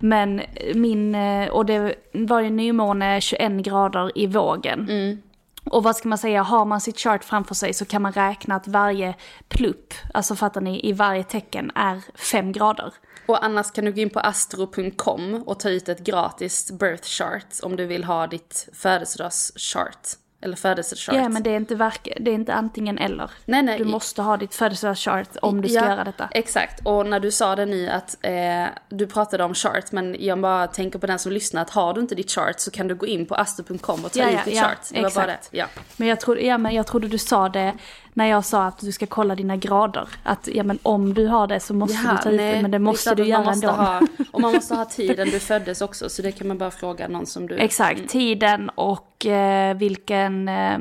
Men 0.00 0.42
min, 0.74 1.14
eh, 1.14 1.48
och 1.48 1.66
det 1.66 1.94
var 2.12 2.40
ju 2.40 2.50
nymåne 2.50 3.20
21 3.20 3.52
grader 3.52 4.18
i 4.18 4.26
vågen. 4.26 4.80
Mm. 4.80 5.22
Och 5.70 5.82
vad 5.82 5.96
ska 5.96 6.08
man 6.08 6.18
säga, 6.18 6.42
har 6.42 6.64
man 6.64 6.80
sitt 6.80 6.98
chart 6.98 7.24
framför 7.24 7.54
sig 7.54 7.74
så 7.74 7.84
kan 7.84 8.02
man 8.02 8.12
räkna 8.12 8.54
att 8.54 8.68
varje 8.68 9.14
plupp, 9.48 9.94
alltså 10.14 10.36
fattar 10.36 10.60
ni, 10.60 10.88
i 10.88 10.92
varje 10.92 11.24
tecken 11.24 11.70
är 11.74 12.02
fem 12.14 12.52
grader. 12.52 12.94
Och 13.26 13.44
annars 13.44 13.70
kan 13.70 13.84
du 13.84 13.92
gå 13.92 14.00
in 14.00 14.10
på 14.10 14.20
astro.com 14.20 15.42
och 15.46 15.60
ta 15.60 15.70
ut 15.70 15.88
ett 15.88 16.00
gratis 16.00 16.70
birth 16.70 17.08
chart 17.08 17.46
om 17.62 17.76
du 17.76 17.86
vill 17.86 18.04
ha 18.04 18.26
ditt 18.26 18.68
födelsedagschart. 18.72 20.08
Eller 20.46 20.56
födelsechart. 20.56 21.16
Ja 21.16 21.28
men 21.28 21.42
det 21.42 21.50
är 21.50 21.56
inte, 21.56 21.74
verk, 21.74 22.08
det 22.20 22.30
är 22.30 22.34
inte 22.34 22.54
antingen 22.54 22.98
eller. 22.98 23.30
Nej, 23.44 23.62
nej. 23.62 23.78
Du 23.78 23.84
måste 23.84 24.22
ha 24.22 24.36
ditt 24.36 24.54
födelsechart 24.54 25.28
om 25.42 25.60
du 25.60 25.68
ska 25.68 25.78
ja, 25.78 25.90
göra 25.90 26.04
detta. 26.04 26.28
Exakt, 26.30 26.86
och 26.86 27.06
när 27.06 27.20
du 27.20 27.30
sa 27.30 27.56
det 27.56 27.66
nu 27.66 27.88
att 27.88 28.16
eh, 28.22 28.64
du 28.88 29.06
pratade 29.06 29.44
om 29.44 29.54
chart 29.54 29.92
men 29.92 30.16
jag 30.18 30.40
bara 30.40 30.66
tänker 30.66 30.98
på 30.98 31.06
den 31.06 31.18
som 31.18 31.32
lyssnar 31.32 31.62
att 31.62 31.70
har 31.70 31.94
du 31.94 32.00
inte 32.00 32.14
ditt 32.14 32.30
chart 32.30 32.60
så 32.60 32.70
kan 32.70 32.88
du 32.88 32.94
gå 32.94 33.06
in 33.06 33.26
på 33.26 33.34
astro.com 33.34 34.04
och 34.04 34.12
ta 34.12 34.20
ja, 34.20 34.28
ut 34.28 34.34
ja, 34.34 34.44
ditt 34.44 34.60
chart. 34.60 34.78
Det 34.92 34.98
exakt. 34.98 35.16
var 35.16 35.22
bara 35.22 35.26
det. 35.26 35.38
Ja. 35.50 35.66
Men, 35.96 36.08
jag 36.08 36.20
trodde, 36.20 36.40
ja, 36.40 36.58
men 36.58 36.74
jag 36.74 36.86
trodde 36.86 37.08
du 37.08 37.18
sa 37.18 37.48
det 37.48 37.72
när 38.16 38.26
jag 38.26 38.44
sa 38.44 38.64
att 38.64 38.78
du 38.78 38.92
ska 38.92 39.06
kolla 39.06 39.34
dina 39.34 39.56
grader. 39.56 40.08
Att 40.22 40.48
ja 40.52 40.62
men 40.62 40.78
om 40.82 41.14
du 41.14 41.26
har 41.26 41.46
det 41.46 41.60
så 41.60 41.74
måste 41.74 41.98
ja, 42.04 42.12
du 42.12 42.22
ta 42.22 42.30
ut 42.30 42.38
det 42.38 42.62
men 42.62 42.70
det 42.70 42.78
måste 42.78 43.14
du 43.14 43.24
göra 43.24 43.44
måste 43.44 43.66
ändå. 43.66 43.82
Ha, 43.82 44.00
och 44.30 44.40
man 44.40 44.52
måste 44.52 44.74
ha 44.74 44.84
tiden 44.84 45.30
du 45.30 45.40
föddes 45.40 45.80
också 45.80 46.08
så 46.08 46.22
det 46.22 46.32
kan 46.32 46.48
man 46.48 46.58
bara 46.58 46.70
fråga 46.70 47.08
någon 47.08 47.26
som 47.26 47.46
du... 47.46 47.56
Exakt, 47.56 47.98
mm. 47.98 48.08
tiden 48.08 48.70
och 48.74 49.26
eh, 49.26 49.76
vilken 49.76 50.48
eh, 50.48 50.78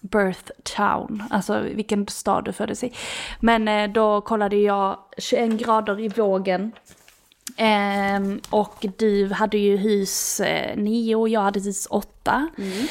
birth 0.00 0.50
town, 0.62 1.22
alltså 1.30 1.60
vilken 1.60 2.06
stad 2.06 2.44
du 2.44 2.52
föddes 2.52 2.84
i. 2.84 2.92
Men 3.40 3.68
eh, 3.68 3.90
då 3.90 4.20
kollade 4.20 4.56
jag 4.56 4.98
21 5.18 5.50
grader 5.50 6.00
i 6.00 6.08
vågen. 6.08 6.72
Eh, 7.56 8.36
och 8.50 8.86
du 8.96 9.32
hade 9.32 9.58
ju 9.58 9.76
hus 9.76 10.40
9 10.76 11.16
och 11.16 11.28
jag 11.28 11.40
hade 11.40 11.60
hus 11.60 11.86
8. 11.90 12.48
Mm. 12.58 12.86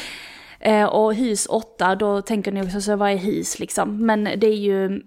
Eh, 0.64 0.84
och 0.84 1.14
hus 1.14 1.46
8, 1.46 1.94
då 1.94 2.22
tänker 2.22 2.52
ni 2.52 2.62
också 2.62 2.80
så 2.80 2.96
vad 2.96 3.10
är 3.10 3.16
hus 3.16 3.58
liksom? 3.58 4.06
Men 4.06 4.24
det 4.24 4.46
är 4.46 4.56
ju 4.56 5.02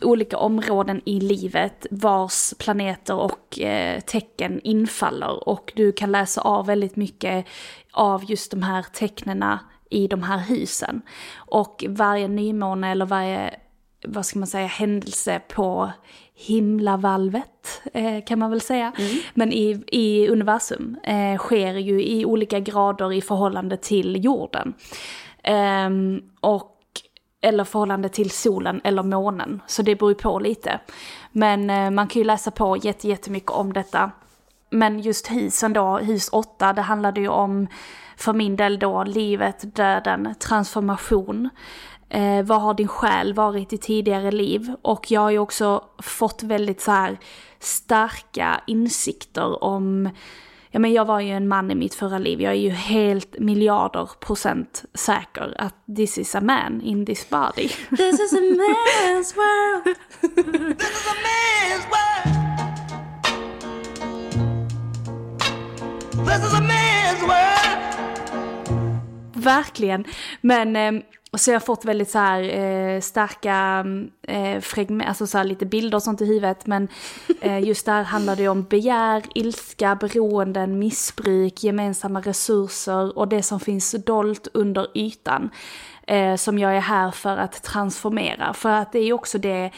olika 0.00 0.38
områden 0.38 1.00
i 1.04 1.20
livet 1.20 1.86
vars 1.90 2.54
planeter 2.58 3.14
och 3.14 3.60
eh, 3.60 4.00
tecken 4.00 4.60
infaller. 4.64 5.48
Och 5.48 5.72
du 5.76 5.92
kan 5.92 6.12
läsa 6.12 6.40
av 6.40 6.66
väldigt 6.66 6.96
mycket 6.96 7.46
av 7.92 8.24
just 8.24 8.50
de 8.50 8.62
här 8.62 8.82
tecknena 8.82 9.60
i 9.90 10.06
de 10.06 10.22
här 10.22 10.38
husen. 10.38 11.02
Och 11.36 11.84
varje 11.88 12.28
nymåne 12.28 12.90
eller 12.90 13.06
varje 13.06 13.54
vad 14.06 14.26
ska 14.26 14.38
man 14.38 14.48
säga, 14.48 14.66
händelse 14.66 15.40
på 15.48 15.92
himlavalvet, 16.34 17.82
eh, 17.92 18.24
kan 18.24 18.38
man 18.38 18.50
väl 18.50 18.60
säga. 18.60 18.92
Mm. 18.98 19.16
Men 19.34 19.52
i, 19.52 19.84
i 19.86 20.28
universum 20.28 20.96
eh, 21.02 21.38
sker 21.38 21.74
ju 21.74 22.04
i 22.04 22.24
olika 22.24 22.60
grader 22.60 23.12
i 23.12 23.20
förhållande 23.20 23.76
till 23.76 24.24
jorden. 24.24 24.74
Eh, 25.42 25.90
och 26.40 26.70
eller 27.44 27.64
förhållande 27.64 28.08
till 28.08 28.30
solen 28.30 28.80
eller 28.84 29.02
månen. 29.02 29.62
Så 29.66 29.82
det 29.82 29.96
beror 29.96 30.10
ju 30.10 30.14
på 30.14 30.38
lite. 30.38 30.80
Men 31.32 31.70
eh, 31.70 31.90
man 31.90 32.08
kan 32.08 32.20
ju 32.20 32.26
läsa 32.26 32.50
på 32.50 32.76
jättemycket 32.76 33.50
om 33.50 33.72
detta. 33.72 34.10
Men 34.70 34.98
just 34.98 35.30
husen 35.30 35.72
då, 35.72 35.98
hus 35.98 36.28
8, 36.28 36.72
det 36.72 36.82
handlade 36.82 37.20
ju 37.20 37.28
om 37.28 37.66
för 38.16 38.32
min 38.32 38.56
del 38.56 38.78
då 38.78 39.04
livet, 39.04 39.74
döden, 39.76 40.34
transformation. 40.38 41.50
Eh, 42.08 42.42
vad 42.42 42.60
har 42.60 42.74
din 42.74 42.88
själ 42.88 43.34
varit 43.34 43.72
i 43.72 43.78
tidigare 43.78 44.30
liv? 44.30 44.74
Och 44.82 45.10
jag 45.10 45.20
har 45.20 45.30
ju 45.30 45.38
också 45.38 45.84
fått 45.98 46.42
väldigt 46.42 46.80
så 46.80 46.90
här 46.90 47.18
starka 47.58 48.60
insikter 48.66 49.64
om 49.64 50.10
Ja 50.74 50.80
men 50.80 50.92
jag 50.92 51.04
var 51.04 51.20
ju 51.20 51.30
en 51.30 51.48
man 51.48 51.70
i 51.70 51.74
mitt 51.74 51.94
förra 51.94 52.18
liv, 52.18 52.40
jag 52.40 52.52
är 52.52 52.56
ju 52.56 52.70
helt 52.70 53.38
miljarder 53.38 54.10
procent 54.20 54.84
säker 54.94 55.54
att 55.58 55.74
this 55.96 56.18
is 56.18 56.34
a 56.34 56.40
man 56.40 56.80
in 56.80 57.06
this 57.06 57.28
body. 57.28 57.68
This 57.96 58.20
is 58.20 58.32
a 58.32 58.40
man's 58.40 59.36
world. 59.36 59.96
this 60.78 60.90
is 60.90 61.06
a 61.06 61.14
man's 61.24 61.86
world. 61.94 62.34
This 66.26 66.44
is 66.46 66.54
a 66.54 66.60
man's 66.60 67.22
world. 67.22 67.94
Verkligen. 69.34 70.04
Men 70.40 70.76
eh, 70.76 70.92
så 71.36 71.50
jag 71.50 71.54
har 71.54 71.60
fått 71.60 71.84
väldigt 71.84 72.10
så 72.10 72.18
här 72.18 72.42
eh, 72.42 73.00
starka 73.00 73.86
eh, 74.22 74.60
fragment, 74.60 75.08
alltså 75.08 75.26
så 75.26 75.38
här 75.38 75.44
lite 75.44 75.66
bilder 75.66 75.96
och 75.96 76.02
sånt 76.02 76.20
i 76.20 76.26
huvudet. 76.26 76.66
Men 76.66 76.88
eh, 77.40 77.58
just 77.58 77.86
där 77.86 78.02
handlar 78.02 78.36
det 78.36 78.48
om 78.48 78.62
begär, 78.62 79.22
ilska, 79.34 79.94
beroenden, 79.94 80.78
missbruk, 80.78 81.64
gemensamma 81.64 82.20
resurser 82.20 83.18
och 83.18 83.28
det 83.28 83.42
som 83.42 83.60
finns 83.60 83.92
dolt 83.92 84.48
under 84.52 84.86
ytan. 84.94 85.50
Eh, 86.06 86.36
som 86.36 86.58
jag 86.58 86.76
är 86.76 86.80
här 86.80 87.10
för 87.10 87.36
att 87.36 87.62
transformera. 87.62 88.54
För 88.54 88.70
att 88.70 88.92
det 88.92 88.98
är 88.98 89.04
ju 89.04 89.12
också 89.12 89.38
det 89.38 89.70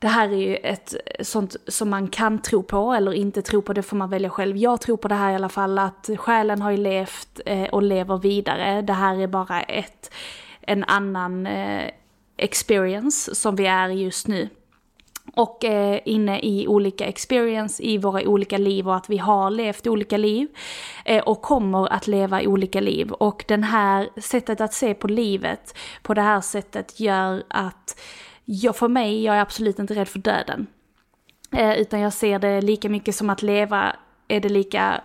det 0.00 0.08
här 0.08 0.28
är 0.28 0.36
ju 0.36 0.56
ett 0.56 0.94
sånt 1.20 1.56
som 1.66 1.90
man 1.90 2.08
kan 2.08 2.42
tro 2.42 2.62
på 2.62 2.92
eller 2.92 3.12
inte 3.12 3.42
tro 3.42 3.62
på, 3.62 3.72
det 3.72 3.82
får 3.82 3.96
man 3.96 4.10
välja 4.10 4.30
själv. 4.30 4.56
Jag 4.56 4.80
tror 4.80 4.96
på 4.96 5.08
det 5.08 5.14
här 5.14 5.32
i 5.32 5.34
alla 5.34 5.48
fall, 5.48 5.78
att 5.78 6.10
själen 6.16 6.62
har 6.62 6.70
ju 6.70 6.76
levt 6.76 7.40
eh, 7.46 7.68
och 7.68 7.82
lever 7.82 8.18
vidare. 8.18 8.82
Det 8.82 8.92
här 8.92 9.20
är 9.20 9.26
bara 9.26 9.62
ett, 9.62 10.12
en 10.60 10.84
annan 10.84 11.46
eh, 11.46 11.90
experience 12.36 13.34
som 13.34 13.56
vi 13.56 13.66
är 13.66 13.88
just 13.88 14.28
nu. 14.28 14.48
Och 15.34 15.64
eh, 15.64 16.00
inne 16.04 16.40
i 16.40 16.68
olika 16.68 17.04
experience 17.06 17.82
i 17.82 17.98
våra 17.98 18.22
olika 18.28 18.58
liv 18.58 18.88
och 18.88 18.96
att 18.96 19.10
vi 19.10 19.18
har 19.18 19.50
levt 19.50 19.86
olika 19.86 20.16
liv. 20.16 20.48
Eh, 21.04 21.22
och 21.22 21.42
kommer 21.42 21.92
att 21.92 22.06
leva 22.06 22.42
olika 22.42 22.80
liv. 22.80 23.12
Och 23.12 23.44
det 23.48 23.64
här 23.64 24.20
sättet 24.20 24.60
att 24.60 24.74
se 24.74 24.94
på 24.94 25.08
livet 25.08 25.78
på 26.02 26.14
det 26.14 26.22
här 26.22 26.40
sättet 26.40 27.00
gör 27.00 27.42
att 27.48 28.00
jag, 28.44 28.76
för 28.76 28.88
mig, 28.88 29.24
jag 29.24 29.36
är 29.36 29.40
absolut 29.40 29.78
inte 29.78 29.94
rädd 29.94 30.08
för 30.08 30.18
döden. 30.18 30.66
Eh, 31.56 31.80
utan 31.80 32.00
jag 32.00 32.12
ser 32.12 32.38
det 32.38 32.60
lika 32.60 32.88
mycket 32.88 33.14
som 33.14 33.30
att 33.30 33.42
leva 33.42 33.96
är 34.28 34.40
det 34.40 34.48
lika 34.48 35.00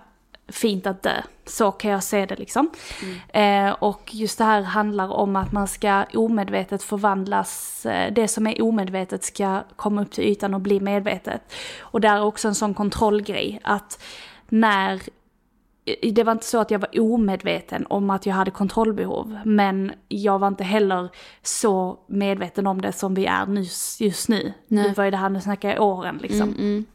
fint 0.47 0.87
att 0.87 1.03
dö. 1.03 1.21
Så 1.45 1.71
kan 1.71 1.91
jag 1.91 2.03
se 2.03 2.25
det 2.25 2.35
liksom. 2.35 2.69
Mm. 3.03 3.67
Eh, 3.67 3.73
och 3.73 4.09
just 4.13 4.37
det 4.37 4.43
här 4.43 4.61
handlar 4.61 5.07
om 5.07 5.35
att 5.35 5.51
man 5.51 5.67
ska 5.67 6.05
omedvetet 6.13 6.83
förvandlas, 6.83 7.85
eh, 7.85 8.13
det 8.13 8.27
som 8.27 8.47
är 8.47 8.61
omedvetet 8.61 9.23
ska 9.23 9.63
komma 9.75 10.01
upp 10.01 10.11
till 10.11 10.23
ytan 10.23 10.53
och 10.53 10.61
bli 10.61 10.79
medvetet. 10.79 11.53
Och 11.79 12.01
det 12.01 12.07
är 12.07 12.23
också 12.23 12.47
en 12.47 12.55
sån 12.55 12.73
kontrollgrej, 12.73 13.59
att 13.63 14.03
när 14.49 15.01
det 16.01 16.23
var 16.23 16.31
inte 16.31 16.45
så 16.45 16.59
att 16.59 16.71
jag 16.71 16.79
var 16.79 16.99
omedveten 16.99 17.85
om 17.89 18.09
att 18.09 18.25
jag 18.25 18.33
hade 18.33 18.51
kontrollbehov, 18.51 19.39
men 19.45 19.91
jag 20.07 20.39
var 20.39 20.47
inte 20.47 20.63
heller 20.63 21.09
så 21.43 21.99
medveten 22.07 22.67
om 22.67 22.81
det 22.81 22.91
som 22.91 23.13
vi 23.13 23.25
är 23.25 23.47
just 24.03 24.29
nu. 24.29 24.53
Nej. 24.67 24.83
Nu 24.83 24.93
var 24.93 25.03
ju 25.03 25.11
det 25.11 25.17
här, 25.17 25.29
nu 25.29 25.41
snackar 25.41 25.69
jag 25.69 25.83
åren 25.83 26.19
liksom. 26.21 26.41
Mm, 26.41 26.59
mm. 26.59 26.85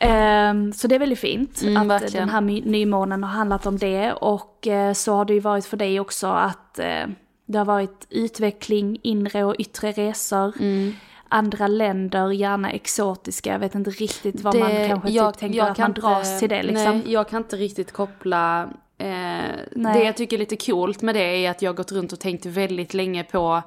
Um, 0.00 0.72
så 0.72 0.88
det 0.88 0.94
är 0.94 0.98
väldigt 0.98 1.18
fint 1.18 1.62
mm, 1.62 1.76
att 1.76 2.02
verkligen. 2.02 2.28
den 2.28 2.34
här 2.34 2.40
nymånen 2.40 3.22
har 3.22 3.30
handlat 3.30 3.66
om 3.66 3.78
det 3.78 4.12
och 4.12 4.66
uh, 4.70 4.92
så 4.92 5.14
har 5.14 5.24
det 5.24 5.34
ju 5.34 5.40
varit 5.40 5.66
för 5.66 5.76
dig 5.76 6.00
också 6.00 6.26
att 6.26 6.80
uh, 6.80 7.14
det 7.46 7.58
har 7.58 7.64
varit 7.64 8.06
utveckling, 8.10 8.98
inre 9.02 9.44
och 9.44 9.54
yttre 9.58 9.92
resor. 9.92 10.52
Mm 10.60 10.92
andra 11.30 11.66
länder, 11.66 12.30
gärna 12.30 12.70
exotiska, 12.70 13.52
jag 13.52 13.58
vet 13.58 13.74
inte 13.74 13.90
riktigt 13.90 14.40
vad 14.40 14.54
det, 14.54 14.60
man 14.60 14.88
kanske 14.88 15.10
jag, 15.10 15.34
typ 15.34 15.40
tänker 15.40 15.62
att 15.62 15.78
man 15.78 15.92
dras 15.92 16.28
inte, 16.28 16.38
till 16.38 16.48
det 16.48 16.62
liksom. 16.62 16.98
Nej, 16.98 17.12
jag 17.12 17.28
kan 17.28 17.42
inte 17.42 17.56
riktigt 17.56 17.92
koppla 17.92 18.68
Eh, 18.98 19.54
det 19.74 20.04
jag 20.04 20.16
tycker 20.16 20.36
är 20.36 20.38
lite 20.38 20.56
coolt 20.56 21.02
med 21.02 21.14
det 21.14 21.44
är 21.44 21.50
att 21.50 21.62
jag 21.62 21.70
har 21.70 21.76
gått 21.76 21.92
runt 21.92 22.12
och 22.12 22.20
tänkt 22.20 22.46
väldigt 22.46 22.94
länge 22.94 23.24
på, 23.24 23.62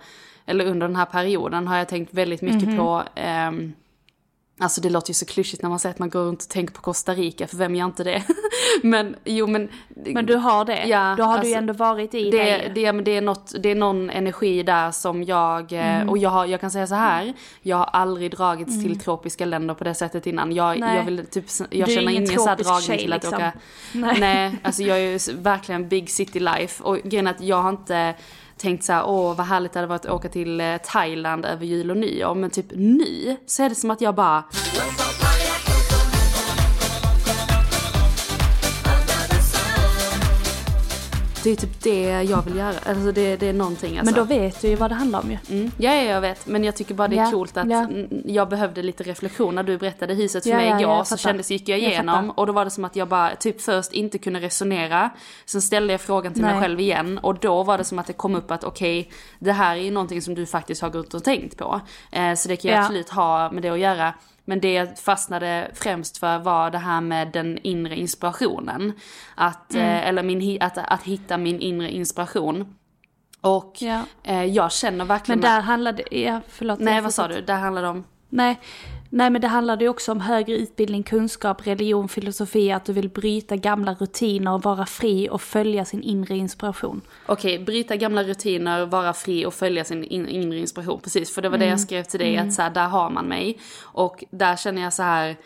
eller 0.45 0.65
under 0.65 0.87
den 0.87 0.95
här 0.95 1.05
perioden 1.05 1.67
har 1.67 1.77
jag 1.77 1.87
tänkt 1.87 2.13
väldigt 2.13 2.41
mycket 2.41 2.63
mm 2.63 2.79
-hmm. 2.79 3.03
på 3.13 3.19
eh, 3.19 3.71
Alltså 4.61 4.81
det 4.81 4.89
låter 4.89 5.09
ju 5.09 5.13
så 5.13 5.25
klyschigt 5.25 5.61
när 5.61 5.69
man 5.69 5.79
säger 5.79 5.93
att 5.93 5.99
man 5.99 6.09
går 6.09 6.19
runt 6.19 6.43
och 6.43 6.49
tänker 6.49 6.73
på 6.73 6.81
Costa 6.81 7.13
Rica, 7.13 7.47
för 7.47 7.57
vem 7.57 7.75
gör 7.75 7.85
inte 7.85 8.03
det? 8.03 8.23
men 8.83 9.15
jo 9.23 9.47
men... 9.47 9.69
Men 9.89 10.25
du 10.25 10.35
har 10.35 10.65
det? 10.65 10.85
Ja. 10.85 11.15
Då 11.17 11.23
har 11.23 11.33
alltså, 11.33 11.43
du 11.43 11.49
ju 11.49 11.55
ändå 11.55 11.73
varit 11.73 12.13
i 12.13 12.31
det. 12.31 12.37
Det, 12.37 12.71
det, 12.75 12.91
det, 12.91 13.17
är 13.17 13.21
något, 13.21 13.53
det 13.59 13.71
är 13.71 13.75
någon 13.75 14.09
energi 14.09 14.63
där 14.63 14.91
som 14.91 15.23
jag, 15.23 15.73
eh, 15.73 15.95
mm. 15.95 16.09
och 16.09 16.17
jag, 16.17 16.29
har, 16.29 16.45
jag 16.45 16.61
kan 16.61 16.71
säga 16.71 16.87
så 16.87 16.95
här, 16.95 17.33
jag 17.61 17.77
har 17.77 17.85
aldrig 17.85 18.31
dragits 18.31 18.71
mm. 18.71 18.83
till 18.83 18.99
tropiska 18.99 19.45
länder 19.45 19.73
på 19.73 19.83
det 19.83 19.93
sättet 19.93 20.27
innan. 20.27 20.51
Jag, 20.51 20.79
jag 20.79 21.03
vill 21.03 21.25
typ, 21.25 21.45
jag 21.69 21.89
du 21.89 21.93
känner 21.93 22.11
ingen 22.11 22.27
så 22.27 22.47
här 22.47 22.55
dragning 22.55 22.81
tjej, 22.81 22.97
till 22.97 23.13
att 23.13 23.23
liksom. 23.23 23.37
åka... 23.37 23.51
Nej. 23.93 24.17
Nej, 24.19 24.57
alltså 24.63 24.83
jag 24.83 24.97
är 24.97 25.29
ju 25.29 25.35
verkligen 25.35 25.89
big 25.89 26.09
city 26.09 26.39
life. 26.39 26.83
Och 26.83 26.97
grejen 27.03 27.27
är 27.27 27.31
att 27.31 27.41
jag 27.41 27.61
har 27.61 27.69
inte 27.69 28.15
tänkt 28.61 28.83
så 28.83 28.93
här, 28.93 29.03
åh 29.07 29.35
vad 29.35 29.45
härligt 29.45 29.73
det 29.73 29.79
hade 29.79 29.87
varit 29.87 30.05
att 30.05 30.11
åka 30.11 30.29
till 30.29 30.61
eh, 30.61 30.77
Thailand 30.77 31.45
över 31.45 31.65
jul 31.65 31.91
och 31.91 31.97
nyår. 31.97 32.35
Men 32.35 32.49
typ 32.49 32.65
nu 32.69 33.37
så 33.45 33.63
är 33.63 33.69
det 33.69 33.75
som 33.75 33.91
att 33.91 34.01
jag 34.01 34.15
bara 34.15 34.43
Det 41.43 41.49
är 41.49 41.55
typ 41.55 41.83
det 41.83 42.23
jag 42.23 42.41
vill 42.41 42.55
göra. 42.55 42.75
Alltså 42.85 43.11
det, 43.11 43.35
det 43.35 43.47
är 43.47 43.53
någonting 43.53 43.97
alltså. 43.97 44.15
Men 44.15 44.27
då 44.27 44.35
vet 44.35 44.61
du 44.61 44.67
ju 44.67 44.75
vad 44.75 44.91
det 44.91 44.95
handlar 44.95 45.19
om 45.19 45.31
ju. 45.31 45.37
Mm. 45.49 45.71
Ja, 45.77 45.95
ja, 45.95 46.03
jag 46.03 46.21
vet. 46.21 46.47
Men 46.47 46.63
jag 46.63 46.75
tycker 46.75 46.93
bara 46.93 47.07
det 47.07 47.15
är 47.15 47.23
ja, 47.23 47.31
coolt 47.31 47.57
att 47.57 47.69
ja. 47.69 47.87
jag 48.25 48.49
behövde 48.49 48.83
lite 48.83 49.03
reflektion. 49.03 49.55
När 49.55 49.63
du 49.63 49.77
berättade 49.77 50.13
huset 50.13 50.43
för 50.43 50.49
ja, 50.49 50.57
mig 50.57 50.67
igår 50.67 50.81
ja, 50.81 51.05
så 51.05 51.17
kändes, 51.17 51.51
gick 51.51 51.69
jag 51.69 51.79
igenom. 51.79 52.25
Jag 52.25 52.39
och 52.39 52.47
då 52.47 52.53
var 52.53 52.65
det 52.65 52.71
som 52.71 52.85
att 52.85 52.95
jag 52.95 53.07
bara 53.07 53.35
typ 53.35 53.61
först 53.61 53.93
inte 53.93 54.17
kunde 54.17 54.39
resonera. 54.39 55.09
Sen 55.45 55.61
ställde 55.61 55.93
jag 55.93 56.01
frågan 56.01 56.33
till 56.33 56.41
Nej. 56.41 56.51
mig 56.51 56.61
själv 56.61 56.79
igen. 56.79 57.17
Och 57.17 57.39
då 57.39 57.63
var 57.63 57.77
det 57.77 57.83
som 57.83 57.99
att 57.99 58.07
det 58.07 58.13
kom 58.13 58.35
upp 58.35 58.51
att 58.51 58.63
okej, 58.63 58.99
okay, 58.99 59.11
det 59.39 59.51
här 59.51 59.75
är 59.75 59.81
ju 59.81 59.91
någonting 59.91 60.21
som 60.21 60.35
du 60.35 60.45
faktiskt 60.45 60.81
har 60.81 60.89
gått 60.89 61.13
och 61.13 61.23
tänkt 61.23 61.57
på. 61.57 61.81
Eh, 62.11 62.33
så 62.33 62.47
det 62.47 62.55
kan 62.55 62.71
ju 62.71 62.77
absolut 62.77 63.09
ha 63.09 63.51
med 63.51 63.63
det 63.63 63.69
att 63.69 63.79
göra. 63.79 64.13
Men 64.51 64.59
det 64.59 64.73
jag 64.73 64.99
fastnade 64.99 65.71
främst 65.73 66.17
för 66.17 66.39
var 66.39 66.71
det 66.71 66.77
här 66.77 67.01
med 67.01 67.27
den 67.27 67.57
inre 67.57 67.95
inspirationen. 67.95 68.93
Att, 69.35 69.73
mm. 69.73 69.85
eh, 69.85 70.07
eller 70.07 70.23
min, 70.23 70.61
att, 70.61 70.77
att 70.77 71.03
hitta 71.03 71.37
min 71.37 71.59
inre 71.59 71.91
inspiration. 71.91 72.75
Och 73.41 73.73
ja. 73.79 74.03
eh, 74.23 74.43
jag 74.43 74.71
känner 74.71 75.05
verkligen... 75.05 75.39
Men 75.39 75.51
där 75.51 75.61
handlade 75.61 76.03
ja 76.11 76.41
förlåt. 76.47 76.79
Nej 76.79 77.01
vad 77.01 77.13
sa 77.13 77.27
du? 77.27 77.41
Där 77.41 77.57
handlade 77.57 77.87
det 77.87 77.91
om? 77.91 78.03
Nej, 78.29 78.59
Nej 79.13 79.29
men 79.29 79.41
det 79.41 79.47
handlade 79.47 79.83
ju 79.83 79.89
också 79.89 80.11
om 80.11 80.21
högre 80.21 80.55
utbildning, 80.55 81.03
kunskap, 81.03 81.67
religion, 81.67 82.09
filosofi, 82.09 82.71
att 82.71 82.85
du 82.85 82.93
vill 82.93 83.09
bryta 83.09 83.55
gamla 83.55 83.93
rutiner, 83.93 84.57
vara 84.57 84.85
fri 84.85 85.29
och 85.29 85.41
följa 85.41 85.85
sin 85.85 86.03
inre 86.03 86.37
inspiration. 86.37 87.01
Okej, 87.25 87.59
bryta 87.59 87.95
gamla 87.95 88.23
rutiner, 88.23 88.85
vara 88.85 89.13
fri 89.13 89.45
och 89.45 89.53
följa 89.53 89.83
sin 89.83 90.03
in 90.03 90.27
inre 90.27 90.57
inspiration. 90.57 91.01
Precis, 91.01 91.35
för 91.35 91.41
det 91.41 91.49
var 91.49 91.55
mm. 91.55 91.59
det 91.59 91.65
jag 91.65 91.77
mm. 91.77 91.85
skrev 91.85 92.03
till 92.03 92.19
dig, 92.19 92.35
mm. 92.35 92.47
att 92.47 92.53
så 92.53 92.61
här, 92.61 92.69
där 92.69 92.87
har 92.87 93.09
man 93.09 93.25
mig. 93.25 93.57
Och 93.81 94.23
där 94.29 94.55
känner 94.55 94.81
jag 94.81 94.93
så 94.93 95.03
här 95.03 95.37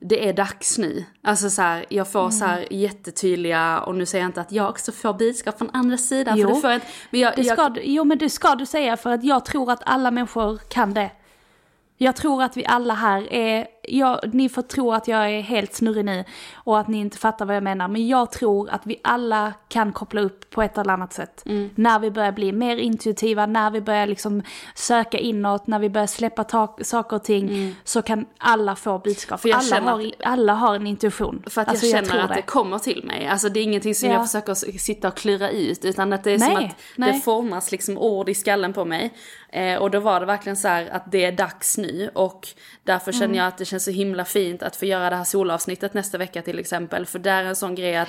det 0.00 0.28
är 0.28 0.32
dags 0.32 0.78
nu. 0.78 1.04
Alltså 1.22 1.50
så 1.50 1.62
här, 1.62 1.84
jag 1.88 2.12
får 2.12 2.20
mm. 2.20 2.32
så 2.32 2.44
här 2.44 2.72
jättetydliga, 2.72 3.80
och 3.80 3.94
nu 3.94 4.06
säger 4.06 4.24
jag 4.24 4.28
inte 4.28 4.40
att 4.40 4.52
jag 4.52 4.70
också 4.70 4.92
får 4.92 5.14
budskap 5.14 5.58
från 5.58 5.70
andra 5.72 5.96
sidan. 5.96 6.38
Jo, 6.38 6.48
för 6.48 6.54
det 6.54 6.60
får 6.60 6.70
jag, 6.70 6.80
men 7.10 7.20
jag, 7.20 7.32
det 7.36 7.44
ska, 7.44 7.62
jag, 7.62 7.78
jo 7.84 8.04
men 8.04 8.18
det 8.18 8.30
ska 8.30 8.54
du 8.54 8.66
säga 8.66 8.96
för 8.96 9.10
att 9.10 9.24
jag 9.24 9.44
tror 9.44 9.70
att 9.70 9.82
alla 9.86 10.10
människor 10.10 10.58
kan 10.68 10.94
det. 10.94 11.10
Jag 11.96 12.16
tror 12.16 12.42
att 12.42 12.56
vi 12.56 12.66
alla 12.66 12.94
här 12.94 13.32
är 13.32 13.66
jag, 13.88 14.34
ni 14.34 14.48
får 14.48 14.62
tro 14.62 14.92
att 14.92 15.08
jag 15.08 15.30
är 15.30 15.40
helt 15.40 15.74
snurrig 15.74 16.04
nu 16.04 16.24
och 16.54 16.78
att 16.78 16.88
ni 16.88 16.98
inte 16.98 17.18
fattar 17.18 17.44
vad 17.46 17.56
jag 17.56 17.62
menar. 17.62 17.88
Men 17.88 18.08
jag 18.08 18.32
tror 18.32 18.70
att 18.70 18.80
vi 18.84 19.00
alla 19.04 19.52
kan 19.68 19.92
koppla 19.92 20.20
upp 20.20 20.50
på 20.50 20.62
ett 20.62 20.78
eller 20.78 20.92
annat 20.92 21.12
sätt. 21.12 21.42
Mm. 21.46 21.70
När 21.74 21.98
vi 21.98 22.10
börjar 22.10 22.32
bli 22.32 22.52
mer 22.52 22.76
intuitiva, 22.76 23.46
när 23.46 23.70
vi 23.70 23.80
börjar 23.80 24.06
liksom 24.06 24.42
söka 24.74 25.18
inåt, 25.18 25.66
när 25.66 25.78
vi 25.78 25.90
börjar 25.90 26.06
släppa 26.06 26.68
saker 26.82 27.16
och 27.16 27.24
ting. 27.24 27.74
Så 27.84 28.02
kan 28.02 28.26
alla 28.38 28.76
få 28.76 28.98
budskap. 28.98 29.44
Mm. 29.44 29.60
För 29.60 29.70
jag 29.72 29.78
alla, 29.82 29.90
har, 29.90 30.12
alla 30.24 30.54
har 30.54 30.74
en 30.74 30.86
intuition. 30.86 31.42
För 31.46 31.60
att 31.60 31.68
Alltså, 31.68 31.86
jag 31.86 31.96
känner 31.96 32.08
tror 32.08 32.20
att 32.30 32.36
det. 32.36 32.42
kommer 32.42 32.78
till 32.78 33.04
mig. 33.04 33.26
Alltså 33.26 33.48
det 33.48 33.60
är 33.60 33.64
ingenting 33.64 33.94
som 33.94 34.08
Ja. 34.08 34.14
jag 34.14 34.26
försöker 34.26 34.54
sitta 34.78 35.08
och 35.08 35.16
klura 35.16 35.50
ut. 35.50 35.84
Utan 35.84 36.12
att 36.12 36.24
det 36.24 36.30
är 36.32 36.38
som 36.38 36.54
Nej, 36.54 36.66
att 36.66 36.98
nej. 36.98 37.12
det 37.12 37.20
formas 37.20 37.72
liksom 37.72 37.98
ord 37.98 38.28
i 38.28 38.34
skallen 38.34 38.72
på 38.72 38.84
mig. 38.84 39.14
Eh, 39.52 39.76
och 39.76 39.90
då 39.90 40.00
var 40.00 40.20
det 40.20 40.26
verkligen 40.26 40.56
så 40.56 40.68
här 40.68 40.88
att 40.92 41.12
det 41.12 41.24
är 41.24 41.32
dags 41.32 41.78
nu. 41.78 42.10
Och 42.14 42.48
därför 42.84 43.12
Mm. 43.12 43.20
känner 43.20 43.38
jag 43.38 43.46
att 43.46 43.58
det 43.58 43.64
känns 43.74 43.84
så 43.84 43.90
himla 43.90 44.24
fint 44.24 44.62
att 44.62 44.76
få 44.76 44.84
göra 44.84 45.10
det 45.10 45.16
här 45.16 45.24
solavsnittet 45.24 45.94
nästa 45.94 46.18
vecka 46.18 46.42
till 46.42 46.58
exempel. 46.58 47.06
För 47.06 47.18
det 47.18 47.30
är 47.30 47.44
en 47.44 47.56
sån 47.56 47.74
grej 47.74 47.96
att 47.96 48.08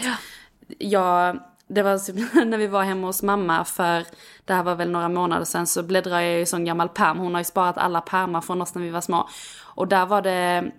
jag, 0.79 1.39
det 1.67 1.83
var 1.83 2.45
när 2.45 2.57
vi 2.57 2.67
var 2.67 2.83
hemma 2.83 3.07
hos 3.07 3.23
mamma 3.23 3.65
för, 3.65 4.05
det 4.45 4.53
här 4.53 4.63
var 4.63 4.75
väl 4.75 4.91
några 4.91 5.09
månader 5.09 5.45
sedan, 5.45 5.67
så 5.67 5.83
bläddrade 5.83 6.23
jag 6.23 6.37
i 6.37 6.39
en 6.39 6.47
sån 6.47 6.65
gammal 6.65 6.89
pärm. 6.89 7.17
Hon 7.17 7.33
har 7.33 7.41
ju 7.41 7.45
sparat 7.45 7.77
alla 7.77 8.01
pärmar 8.01 8.41
från 8.41 8.61
oss 8.61 8.75
när 8.75 8.81
vi 8.81 8.89
var 8.89 9.01
små. 9.01 9.29
Och 9.75 9.87
där 9.87 10.05
var 10.05 10.21
det 10.21 10.71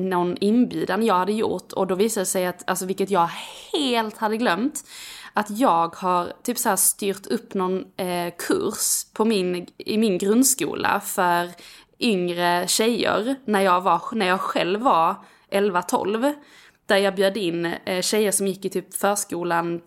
någon 0.00 0.36
inbjudan 0.40 1.02
jag 1.02 1.14
hade 1.14 1.32
gjort 1.32 1.72
och 1.72 1.86
då 1.86 1.94
visade 1.94 2.22
det 2.22 2.26
sig 2.26 2.46
att, 2.46 2.64
alltså 2.66 2.86
vilket 2.86 3.10
jag 3.10 3.30
helt 3.72 4.18
hade 4.18 4.36
glömt, 4.36 4.84
att 5.32 5.50
jag 5.50 5.96
har 5.96 6.32
typ 6.42 6.58
så 6.58 6.68
här 6.68 6.76
styrt 6.76 7.26
upp 7.26 7.54
någon 7.54 7.84
eh, 7.96 8.32
kurs 8.38 9.04
på 9.12 9.24
min, 9.24 9.66
i 9.78 9.98
min 9.98 10.18
grundskola 10.18 11.00
för 11.00 11.50
yngre 12.04 12.64
tjejer 12.68 13.36
när 13.44 13.60
jag, 13.60 13.80
var, 13.80 14.02
när 14.12 14.26
jag 14.26 14.40
själv 14.40 14.80
var 14.80 15.14
11-12. 15.50 16.34
Där 16.86 16.96
jag 16.96 17.14
bjöd 17.14 17.36
in 17.36 17.66
eh, 17.66 18.02
tjejer 18.02 18.30
som 18.30 18.46
gick 18.46 18.64
i 18.64 18.70
typ 18.70 18.94
förskolan, 18.94 19.80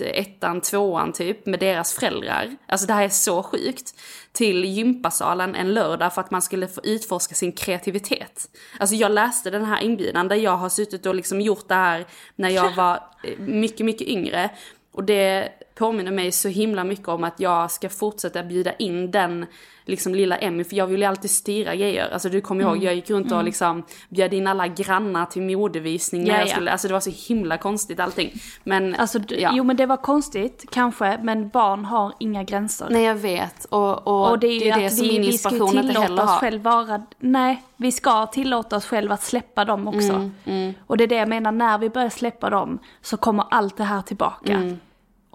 ettan, 0.00 0.60
tvåan 0.60 1.12
typ, 1.12 1.46
med 1.46 1.60
deras 1.60 1.94
föräldrar. 1.94 2.56
Alltså 2.68 2.86
det 2.86 2.92
här 2.92 3.04
är 3.04 3.08
så 3.08 3.42
sjukt. 3.42 4.00
Till 4.32 4.64
gympasalen 4.64 5.54
en 5.54 5.74
lördag 5.74 6.14
för 6.14 6.20
att 6.20 6.30
man 6.30 6.42
skulle 6.42 6.68
få 6.68 6.80
utforska 6.84 7.34
sin 7.34 7.52
kreativitet. 7.52 8.48
Alltså 8.78 8.96
jag 8.96 9.12
läste 9.12 9.50
den 9.50 9.64
här 9.64 9.82
inbjudan 9.82 10.28
där 10.28 10.36
jag 10.36 10.56
har 10.56 10.68
suttit 10.68 11.06
och 11.06 11.14
liksom 11.14 11.40
gjort 11.40 11.68
det 11.68 11.74
här 11.74 12.06
när 12.36 12.50
jag 12.50 12.74
var 12.76 12.94
eh, 13.22 13.38
mycket, 13.38 13.86
mycket 13.86 14.08
yngre. 14.08 14.50
Och 14.92 15.04
det 15.04 15.48
påminner 15.74 16.12
mig 16.12 16.32
så 16.32 16.48
himla 16.48 16.84
mycket 16.84 17.08
om 17.08 17.24
att 17.24 17.40
jag 17.40 17.70
ska 17.70 17.88
fortsätta 17.88 18.42
bjuda 18.42 18.72
in 18.72 19.10
den 19.10 19.46
liksom 19.86 20.14
lilla 20.14 20.36
Emmy, 20.36 20.64
för 20.64 20.76
jag 20.76 20.86
vill 20.86 21.00
ju 21.00 21.06
alltid 21.06 21.30
styra 21.30 21.74
grejer. 21.76 22.10
Alltså 22.12 22.28
du 22.28 22.40
kommer 22.40 22.64
ihåg, 22.64 22.84
jag 22.84 22.94
gick 22.94 23.10
runt 23.10 23.32
och 23.32 23.44
liksom 23.44 23.82
bjöd 24.08 24.34
in 24.34 24.46
alla 24.46 24.68
grannar 24.68 25.26
till 25.26 25.42
modevisning 25.42 26.22
när 26.24 26.30
Ja, 26.30 26.38
jag 26.38 26.48
ja. 26.48 26.52
skulle, 26.52 26.70
alltså 26.72 26.88
det 26.88 26.92
var 26.94 27.00
så 27.00 27.10
himla 27.28 27.56
konstigt 27.58 28.00
allting. 28.00 28.32
Men, 28.64 28.94
Alltså, 28.94 29.18
d- 29.18 29.36
ja. 29.40 29.50
Jo 29.54 29.64
men 29.64 29.76
det 29.76 29.86
var 29.86 29.96
konstigt, 29.96 30.64
kanske, 30.70 31.18
men 31.22 31.48
barn 31.48 31.84
har 31.84 32.12
inga 32.18 32.42
gränser. 32.42 32.86
Nej 32.90 33.04
jag 33.04 33.14
vet, 33.14 33.64
och, 33.64 34.06
och, 34.06 34.30
Och 34.30 34.38
det 34.38 34.46
är 34.46 34.52
ju 34.52 34.58
det, 34.58 34.70
är 34.70 34.78
det 34.80 34.90
som 34.90 35.06
vi, 35.08 35.12
min 35.12 35.24
inspiration 35.24 35.78
inte 35.78 36.00
heller 36.00 36.22
oss 36.22 36.30
har. 36.30 36.38
själv 36.38 36.62
vara, 36.62 37.02
nej, 37.18 37.62
vi 37.76 37.92
ska 37.92 38.26
tillåta 38.26 38.76
oss 38.76 38.86
själva 38.86 39.14
att 39.14 39.22
släppa 39.22 39.64
dem 39.64 39.88
också. 39.88 40.30
Mm, 40.44 40.74
Och 40.86 40.96
det 40.96 41.04
är 41.04 41.08
det 41.08 41.14
jag 41.16 41.28
menar, 41.28 41.52
när 41.52 41.78
vi 41.78 41.90
börjar 41.90 42.10
släppa 42.10 42.50
dem 42.50 42.78
så 43.02 43.16
kommer 43.16 43.44
allt 43.50 43.76
det 43.76 43.84
här 43.84 44.02
tillbaka. 44.02 44.76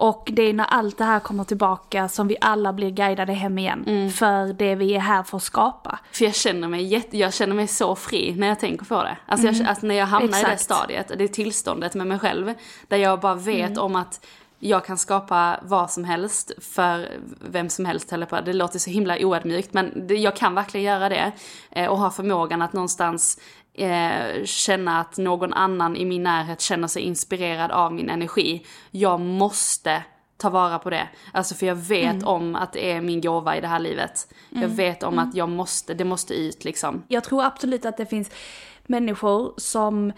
Mm. 0.00 0.08
Och 0.08 0.30
det 0.32 0.42
är 0.42 0.52
när 0.52 0.64
allt 0.64 0.98
det 0.98 1.04
här 1.04 1.20
kommer 1.20 1.44
tillbaka 1.44 2.08
som 2.08 2.28
vi 2.28 2.36
alla 2.40 2.72
blir 2.72 2.90
guidade 2.90 3.32
hem 3.32 3.58
igen. 3.58 3.84
Mm. 3.86 4.10
För 4.10 4.52
det 4.52 4.74
vi 4.74 4.94
är 4.94 5.00
här 5.00 5.22
för 5.22 5.36
att 5.36 5.42
skapa. 5.42 5.98
För 6.12 6.24
jag 6.24 6.34
känner 6.34 6.68
mig 6.68 6.82
jätte, 6.82 7.18
jag 7.18 7.34
känner 7.34 7.54
mig 7.54 7.66
så 7.66 7.96
fri 7.96 8.34
när 8.38 8.46
jag 8.46 8.60
tänker 8.60 8.84
på 8.84 9.02
det. 9.02 9.16
Alltså, 9.26 9.46
jag, 9.46 9.66
alltså 9.66 9.86
när 9.86 9.94
jag 9.94 10.06
hamnar 10.06 10.28
i 10.28 10.30
det 10.30 10.38
Exakt. 10.38 10.62
stadiet, 10.62 11.12
det 11.18 11.24
tillståndet 11.28 11.94
med 11.94 12.06
mig 12.06 12.18
själv. 12.18 12.54
Där 12.88 12.96
jag 12.96 13.20
bara 13.20 13.34
vet 13.34 13.78
om 13.78 13.96
att 13.96 14.26
jag 14.62 14.84
kan 14.84 14.98
skapa 14.98 15.60
vad 15.62 15.90
som 15.90 16.04
helst 16.04 16.52
för 16.58 17.08
vem 17.50 17.68
som 17.68 17.84
helst 17.84 18.08
jag 18.08 18.26
på. 18.26 18.40
Det 18.40 18.52
låter 18.52 18.78
så 18.78 18.90
himla 18.90 19.18
oödmjukt 19.20 19.72
men 19.72 20.06
jag 20.08 20.36
kan 20.36 20.54
verkligen 20.54 20.86
göra 20.86 21.08
det. 21.08 21.32
Eh, 21.70 21.86
och 21.86 21.98
ha 21.98 22.10
förmågan 22.10 22.62
att 22.62 22.72
någonstans 22.72 23.40
eh, 23.80 24.44
känna 24.44 25.00
att 25.00 25.18
någon 25.18 25.52
annan 25.52 25.96
i 25.96 26.04
min 26.04 26.22
närhet 26.22 26.60
känner 26.60 26.88
sig 26.88 27.02
inspirerad 27.02 27.70
av 27.70 27.94
min 27.94 28.10
energi. 28.10 28.66
Jag 28.90 29.20
måste 29.20 30.02
ta 30.36 30.50
vara 30.50 30.78
på 30.78 30.90
det. 30.90 31.08
Alltså 31.32 31.54
för 31.54 31.66
jag 31.66 31.74
vet 31.74 32.22
om 32.22 32.54
att 32.54 32.72
det 32.72 32.92
är 32.92 33.00
min 33.00 33.20
gåva 33.20 33.56
i 33.56 33.60
det 33.60 33.66
här 33.66 33.78
livet. 33.78 34.34
Jag 34.48 34.68
vet 34.68 35.02
om 35.02 35.18
att 35.18 35.34
jag 35.34 35.48
måste, 35.48 35.94
det 35.94 36.04
måste 36.04 36.34
ut 36.34 36.64
liksom. 36.64 37.02
Jag 37.08 37.24
tror 37.24 37.44
absolut 37.44 37.84
att 37.84 37.96
det 37.96 38.06
finns 38.06 38.30
människor 38.86 39.54
som, 39.56 40.12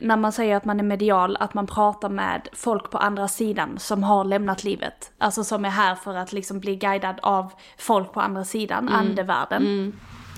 när 0.00 0.16
man 0.16 0.32
säger 0.32 0.56
att 0.56 0.64
man 0.64 0.80
är 0.80 0.84
medial, 0.84 1.36
att 1.40 1.54
man 1.54 1.66
pratar 1.66 2.08
med 2.08 2.48
folk 2.52 2.90
på 2.90 2.98
andra 2.98 3.28
sidan 3.28 3.78
som 3.78 4.02
har 4.02 4.24
lämnat 4.24 4.64
livet. 4.64 5.12
Alltså 5.18 5.44
som 5.44 5.64
är 5.64 5.70
här 5.70 5.94
för 5.94 6.14
att 6.14 6.32
liksom 6.32 6.60
bli 6.60 6.76
guidad 6.76 7.20
av 7.22 7.52
folk 7.78 8.12
på 8.12 8.20
andra 8.20 8.44
sidan, 8.44 8.88
andevärlden. 8.88 9.62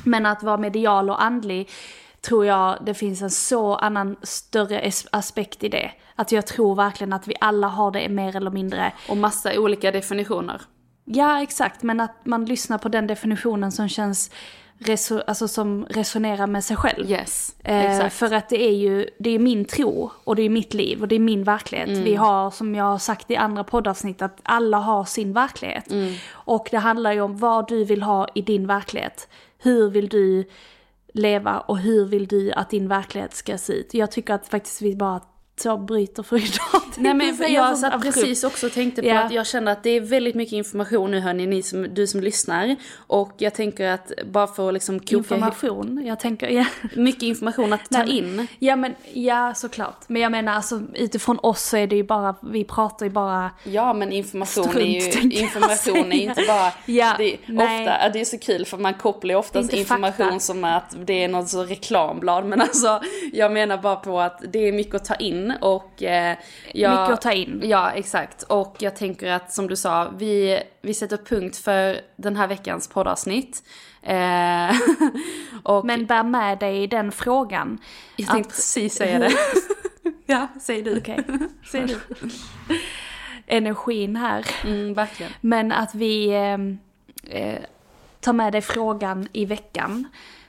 Men 0.04 0.26
att 0.26 0.42
vara 0.42 0.56
medial 0.56 1.10
och 1.10 1.22
andlig 1.22 1.70
tror 2.20 2.46
jag 2.46 2.78
det 2.86 2.94
finns 2.94 3.22
en 3.22 3.30
så 3.30 3.74
annan 3.74 4.16
större 4.22 4.80
as- 4.80 5.06
aspekt 5.12 5.64
i 5.64 5.68
det. 5.68 5.90
Att 6.16 6.32
jag 6.32 6.46
tror 6.46 6.74
verkligen 6.74 7.12
att 7.12 7.28
vi 7.28 7.34
alla 7.40 7.66
har 7.66 7.90
det 7.90 8.08
mer 8.08 8.36
eller 8.36 8.50
mindre. 8.50 8.92
Och 9.08 9.16
massa 9.16 9.58
olika 9.60 9.90
definitioner. 9.90 10.62
Ja, 11.04 11.42
exakt. 11.42 11.82
Men 11.82 12.00
att 12.00 12.26
man 12.26 12.44
lyssnar 12.44 12.78
på 12.78 12.88
den 12.88 13.06
definitionen 13.06 13.72
som 13.72 13.88
känns, 13.88 14.30
reso- 14.78 15.22
alltså 15.26 15.48
som 15.48 15.84
resonerar 15.90 16.46
med 16.46 16.64
sig 16.64 16.76
själv. 16.76 17.10
Yes, 17.10 17.54
Eh, 17.64 18.08
för 18.08 18.32
att 18.34 18.48
det 18.48 18.62
är 18.62 18.72
ju, 18.74 19.06
det 19.18 19.30
är 19.30 19.38
min 19.38 19.64
tro 19.64 20.10
och 20.24 20.36
det 20.36 20.42
är 20.42 20.48
mitt 20.48 20.74
liv 20.74 21.00
och 21.02 21.08
det 21.08 21.14
är 21.14 21.18
min 21.20 21.44
verklighet. 21.44 21.88
Mm. 21.88 22.04
Vi 22.04 22.14
har, 22.14 22.50
som 22.50 22.74
jag 22.74 22.84
har 22.84 22.98
sagt 22.98 23.30
i 23.30 23.36
andra 23.36 23.64
poddavsnitt, 23.64 24.22
att 24.22 24.38
alla 24.42 24.76
har 24.78 25.04
sin 25.04 25.32
verklighet. 25.32 25.90
Mm. 25.90 26.14
Och 26.30 26.68
det 26.70 26.78
handlar 26.78 27.12
ju 27.12 27.20
om 27.20 27.36
vad 27.38 27.68
du 27.68 27.84
vill 27.84 28.02
ha 28.02 28.28
i 28.34 28.42
din 28.42 28.66
verklighet. 28.66 29.28
Hur 29.58 29.90
vill 29.90 30.08
du 30.08 30.44
leva 31.14 31.60
och 31.60 31.78
hur 31.78 32.04
vill 32.04 32.26
du 32.26 32.52
att 32.52 32.70
din 32.70 32.88
verklighet 32.88 33.34
ska 33.34 33.58
se 33.58 33.72
ut? 33.72 33.94
Jag 33.94 34.10
tycker 34.10 34.34
att 34.34 34.48
faktiskt 34.48 34.82
vi 34.82 34.96
bara 34.96 35.20
så 35.62 35.76
bryter 35.76 36.22
för 36.22 36.36
idag. 36.36 36.82
Nej 36.96 37.14
men 37.14 37.52
jag 37.52 37.66
sånt 37.66 37.78
satt 37.78 37.94
abrupt. 37.94 38.14
precis 38.16 38.44
också 38.44 38.66
och 38.66 38.72
tänkte 38.72 39.02
på 39.02 39.08
Ja. 39.08 39.20
att 39.22 39.32
jag 39.32 39.46
känner 39.46 39.72
att 39.72 39.82
det 39.82 39.90
är 39.90 40.00
väldigt 40.00 40.34
mycket 40.34 40.52
information 40.52 41.10
nu 41.10 41.20
hörni, 41.20 41.46
ni 41.46 41.62
som, 41.62 41.86
du 41.94 42.06
som 42.06 42.20
lyssnar. 42.20 42.76
Och 42.96 43.32
jag 43.38 43.54
tänker 43.54 43.88
att 43.88 44.12
bara 44.26 44.46
för 44.46 44.68
att 44.68 44.74
liksom 44.74 45.00
koka 45.00 45.16
Information, 45.16 46.02
jag 46.06 46.20
tänker, 46.20 46.48
ja. 46.48 46.64
mycket 46.96 47.22
information 47.22 47.72
att 47.72 47.90
ta 47.90 47.98
Nej, 48.02 48.18
in. 48.18 48.46
Ja 48.58 48.76
men, 48.76 48.94
ja 49.12 49.54
såklart. 49.54 49.96
Men 50.06 50.22
jag 50.22 50.32
menar 50.32 50.52
alltså 50.52 50.82
utifrån 50.94 51.38
oss 51.42 51.62
så 51.62 51.76
är 51.76 51.86
det 51.86 51.96
ju 51.96 52.02
bara, 52.04 52.34
vi 52.42 52.64
pratar 52.64 53.06
ju 53.06 53.12
bara 53.12 53.50
Ja 53.64 53.92
men 53.92 54.12
information 54.12 54.64
Strunt, 54.64 54.76
är 54.86 54.88
ju, 54.90 55.00
jag 55.00 55.32
information 55.32 56.12
är 56.12 56.22
inte 56.22 56.44
bara, 56.48 56.72
Ja, 56.86 57.14
det, 57.18 57.36
nej. 57.46 57.82
ofta, 57.88 58.08
det 58.08 58.20
är 58.20 58.24
så 58.24 58.38
kul 58.38 58.64
för 58.66 58.76
man 58.78 58.94
kopplar 58.94 59.30
ju 59.30 59.38
oftast 59.38 59.72
information 59.72 60.26
fakta. 60.26 60.40
som 60.40 60.64
att 60.64 60.96
det 61.06 61.24
är 61.24 61.28
något 61.28 61.48
så 61.48 61.62
reklamblad. 61.64 62.44
Men 62.44 62.60
alltså 62.60 63.00
jag 63.32 63.52
menar 63.52 63.76
bara 63.78 63.96
på 63.96 64.20
att 64.20 64.42
det 64.52 64.68
är 64.68 64.72
mycket 64.72 64.94
att 64.94 65.04
ta 65.04 65.14
in 65.14 65.49
och 65.60 66.02
eh, 66.02 66.36
jag, 66.74 66.90
Mycket 67.00 67.14
att 67.14 67.20
ta 67.22 67.32
in. 67.32 67.60
Ja 67.64 67.90
exakt 67.90 68.42
och 68.42 68.76
jag 68.78 68.96
tänker 68.96 69.30
att 69.32 69.52
som 69.52 69.66
du 69.66 69.76
sa, 69.76 70.10
vi, 70.16 70.62
vi 70.82 70.94
sätter 70.94 71.16
punkt 71.16 71.56
för 71.56 72.00
den 72.16 72.36
här 72.36 72.46
veckans 72.48 72.88
poddavsnitt. 72.88 73.62
Eh, 74.02 74.70
och 75.62 75.84
Men 75.86 76.06
bär 76.06 76.22
med 76.22 76.58
dig 76.58 76.86
den 76.86 77.12
frågan. 77.12 77.78
jag 78.16 78.28
tänkte 78.28 78.48
att- 78.48 78.54
precis 78.56 78.94
säga 78.94 79.18
det. 79.18 79.32
ja, 80.26 80.48
säg 80.60 80.82
du. 80.82 80.98
Okej, 80.98 81.24
säg 81.72 81.86
du. 81.86 81.98
Energin 83.46 84.16
här. 84.16 84.46
Mm, 84.64 84.94
verkligen. 84.94 85.32
Men 85.40 85.72
att 85.72 85.94
vi 85.94 86.28
eh, 86.28 87.38
eh, 87.42 87.58
tar 88.20 88.32
med 88.32 88.52
dig 88.52 88.60
frågan 88.62 89.28
i 89.32 89.44
veckan. 89.44 90.04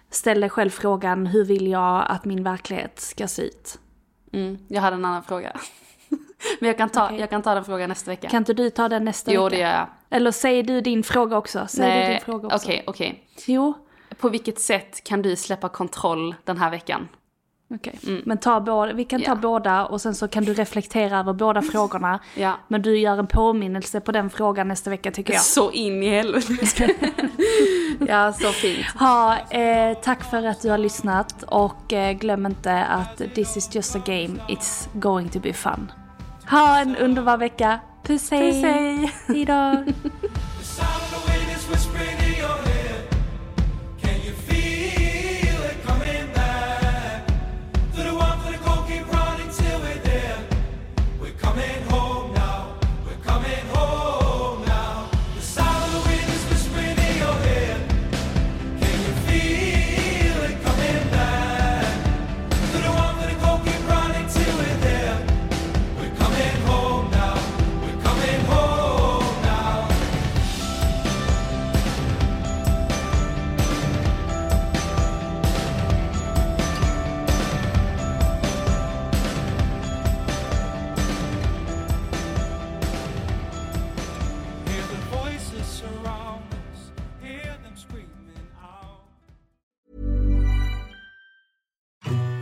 Ställ 0.09 0.41
dig 0.41 0.49
själv 0.49 0.69
frågan, 0.69 1.27
hur 1.27 1.45
vill 1.45 1.67
jag 1.67 2.05
att 2.09 2.25
min 2.25 2.43
verklighet 2.43 2.99
ska 2.99 3.27
se 3.27 3.41
ut? 3.41 3.79
Mm, 4.33 4.57
jag 4.67 4.81
hade 4.81 4.95
en 4.95 5.05
annan 5.05 5.23
fråga. 5.23 5.59
Men 6.59 6.67
jag 6.67 6.77
kan, 6.77 6.89
ta, 6.89 7.05
Okej. 7.05 7.19
jag 7.19 7.29
kan 7.29 7.41
ta 7.41 7.53
den 7.53 7.65
frågan 7.65 7.89
nästa 7.89 8.11
vecka. 8.11 8.29
Kan 8.29 8.37
inte 8.37 8.53
du 8.53 8.69
ta 8.69 8.89
den 8.89 9.05
nästa 9.05 9.31
jo, 9.33 9.43
vecka? 9.43 9.55
det 9.55 9.61
gör 9.61 9.69
jag. 9.71 9.87
Eller 10.09 10.31
säger 10.31 10.63
du 10.63 10.81
din 10.81 11.03
fråga 11.03 11.37
också? 11.37 11.67
Du 11.73 11.81
din 11.81 11.89
Nej, 11.89 12.21
fråga 12.25 12.47
också? 12.47 12.67
Okej, 12.67 12.83
okej. 12.87 13.23
Jo, 13.45 13.73
På 14.17 14.29
vilket 14.29 14.59
sätt 14.59 15.03
kan 15.03 15.21
du 15.21 15.35
släppa 15.35 15.69
kontroll 15.69 16.35
den 16.43 16.57
här 16.57 16.71
veckan? 16.71 17.07
Okej. 17.75 18.21
Men 18.25 18.37
ta 18.37 18.59
båda, 18.61 18.93
vi 18.93 19.05
kan 19.05 19.19
ta 19.21 19.25
Mm. 19.31 19.37
Ja. 19.37 19.41
båda 19.49 19.85
och 19.85 20.01
sen 20.01 20.15
så 20.15 20.27
kan 20.27 20.45
du 20.45 20.53
reflektera 20.53 21.19
över 21.19 21.33
båda 21.33 21.61
frågorna. 21.61 22.19
Ja. 22.35 22.53
Men 22.67 22.81
du 22.81 22.99
gör 22.99 23.17
en 23.19 23.27
påminnelse 23.27 23.99
på 23.99 24.11
den 24.11 24.29
frågan 24.29 24.67
nästa 24.67 24.89
vecka 24.89 25.11
tycker 25.11 25.33
jag. 25.33 25.41
Så 25.41 25.71
in 25.71 26.03
i 26.03 26.09
helvete. 26.09 26.89
ja, 28.07 28.33
så 28.33 28.47
fint. 28.47 28.85
Ha, 28.99 29.37
eh, 29.49 29.97
tack 30.03 30.23
för 30.23 30.45
att 30.47 30.61
du 30.61 30.69
har 30.69 30.77
lyssnat 30.77 31.43
och 31.43 31.93
eh, 31.93 32.11
glöm 32.13 32.45
inte 32.45 32.83
att 32.83 33.21
this 33.35 33.57
is 33.57 33.75
just 33.75 33.95
a 33.95 33.99
game, 34.05 34.35
it's 34.47 34.87
going 34.93 35.29
to 35.29 35.39
be 35.39 35.53
fun. 35.53 35.91
Ha 36.49 36.79
en 36.79 36.95
underbar 36.95 37.37
vecka. 37.37 37.79
Puss 38.03 38.31
hej! 38.31 38.51
Puss, 38.51 38.63
hej. 38.63 39.13
Hejdå! 39.27 39.83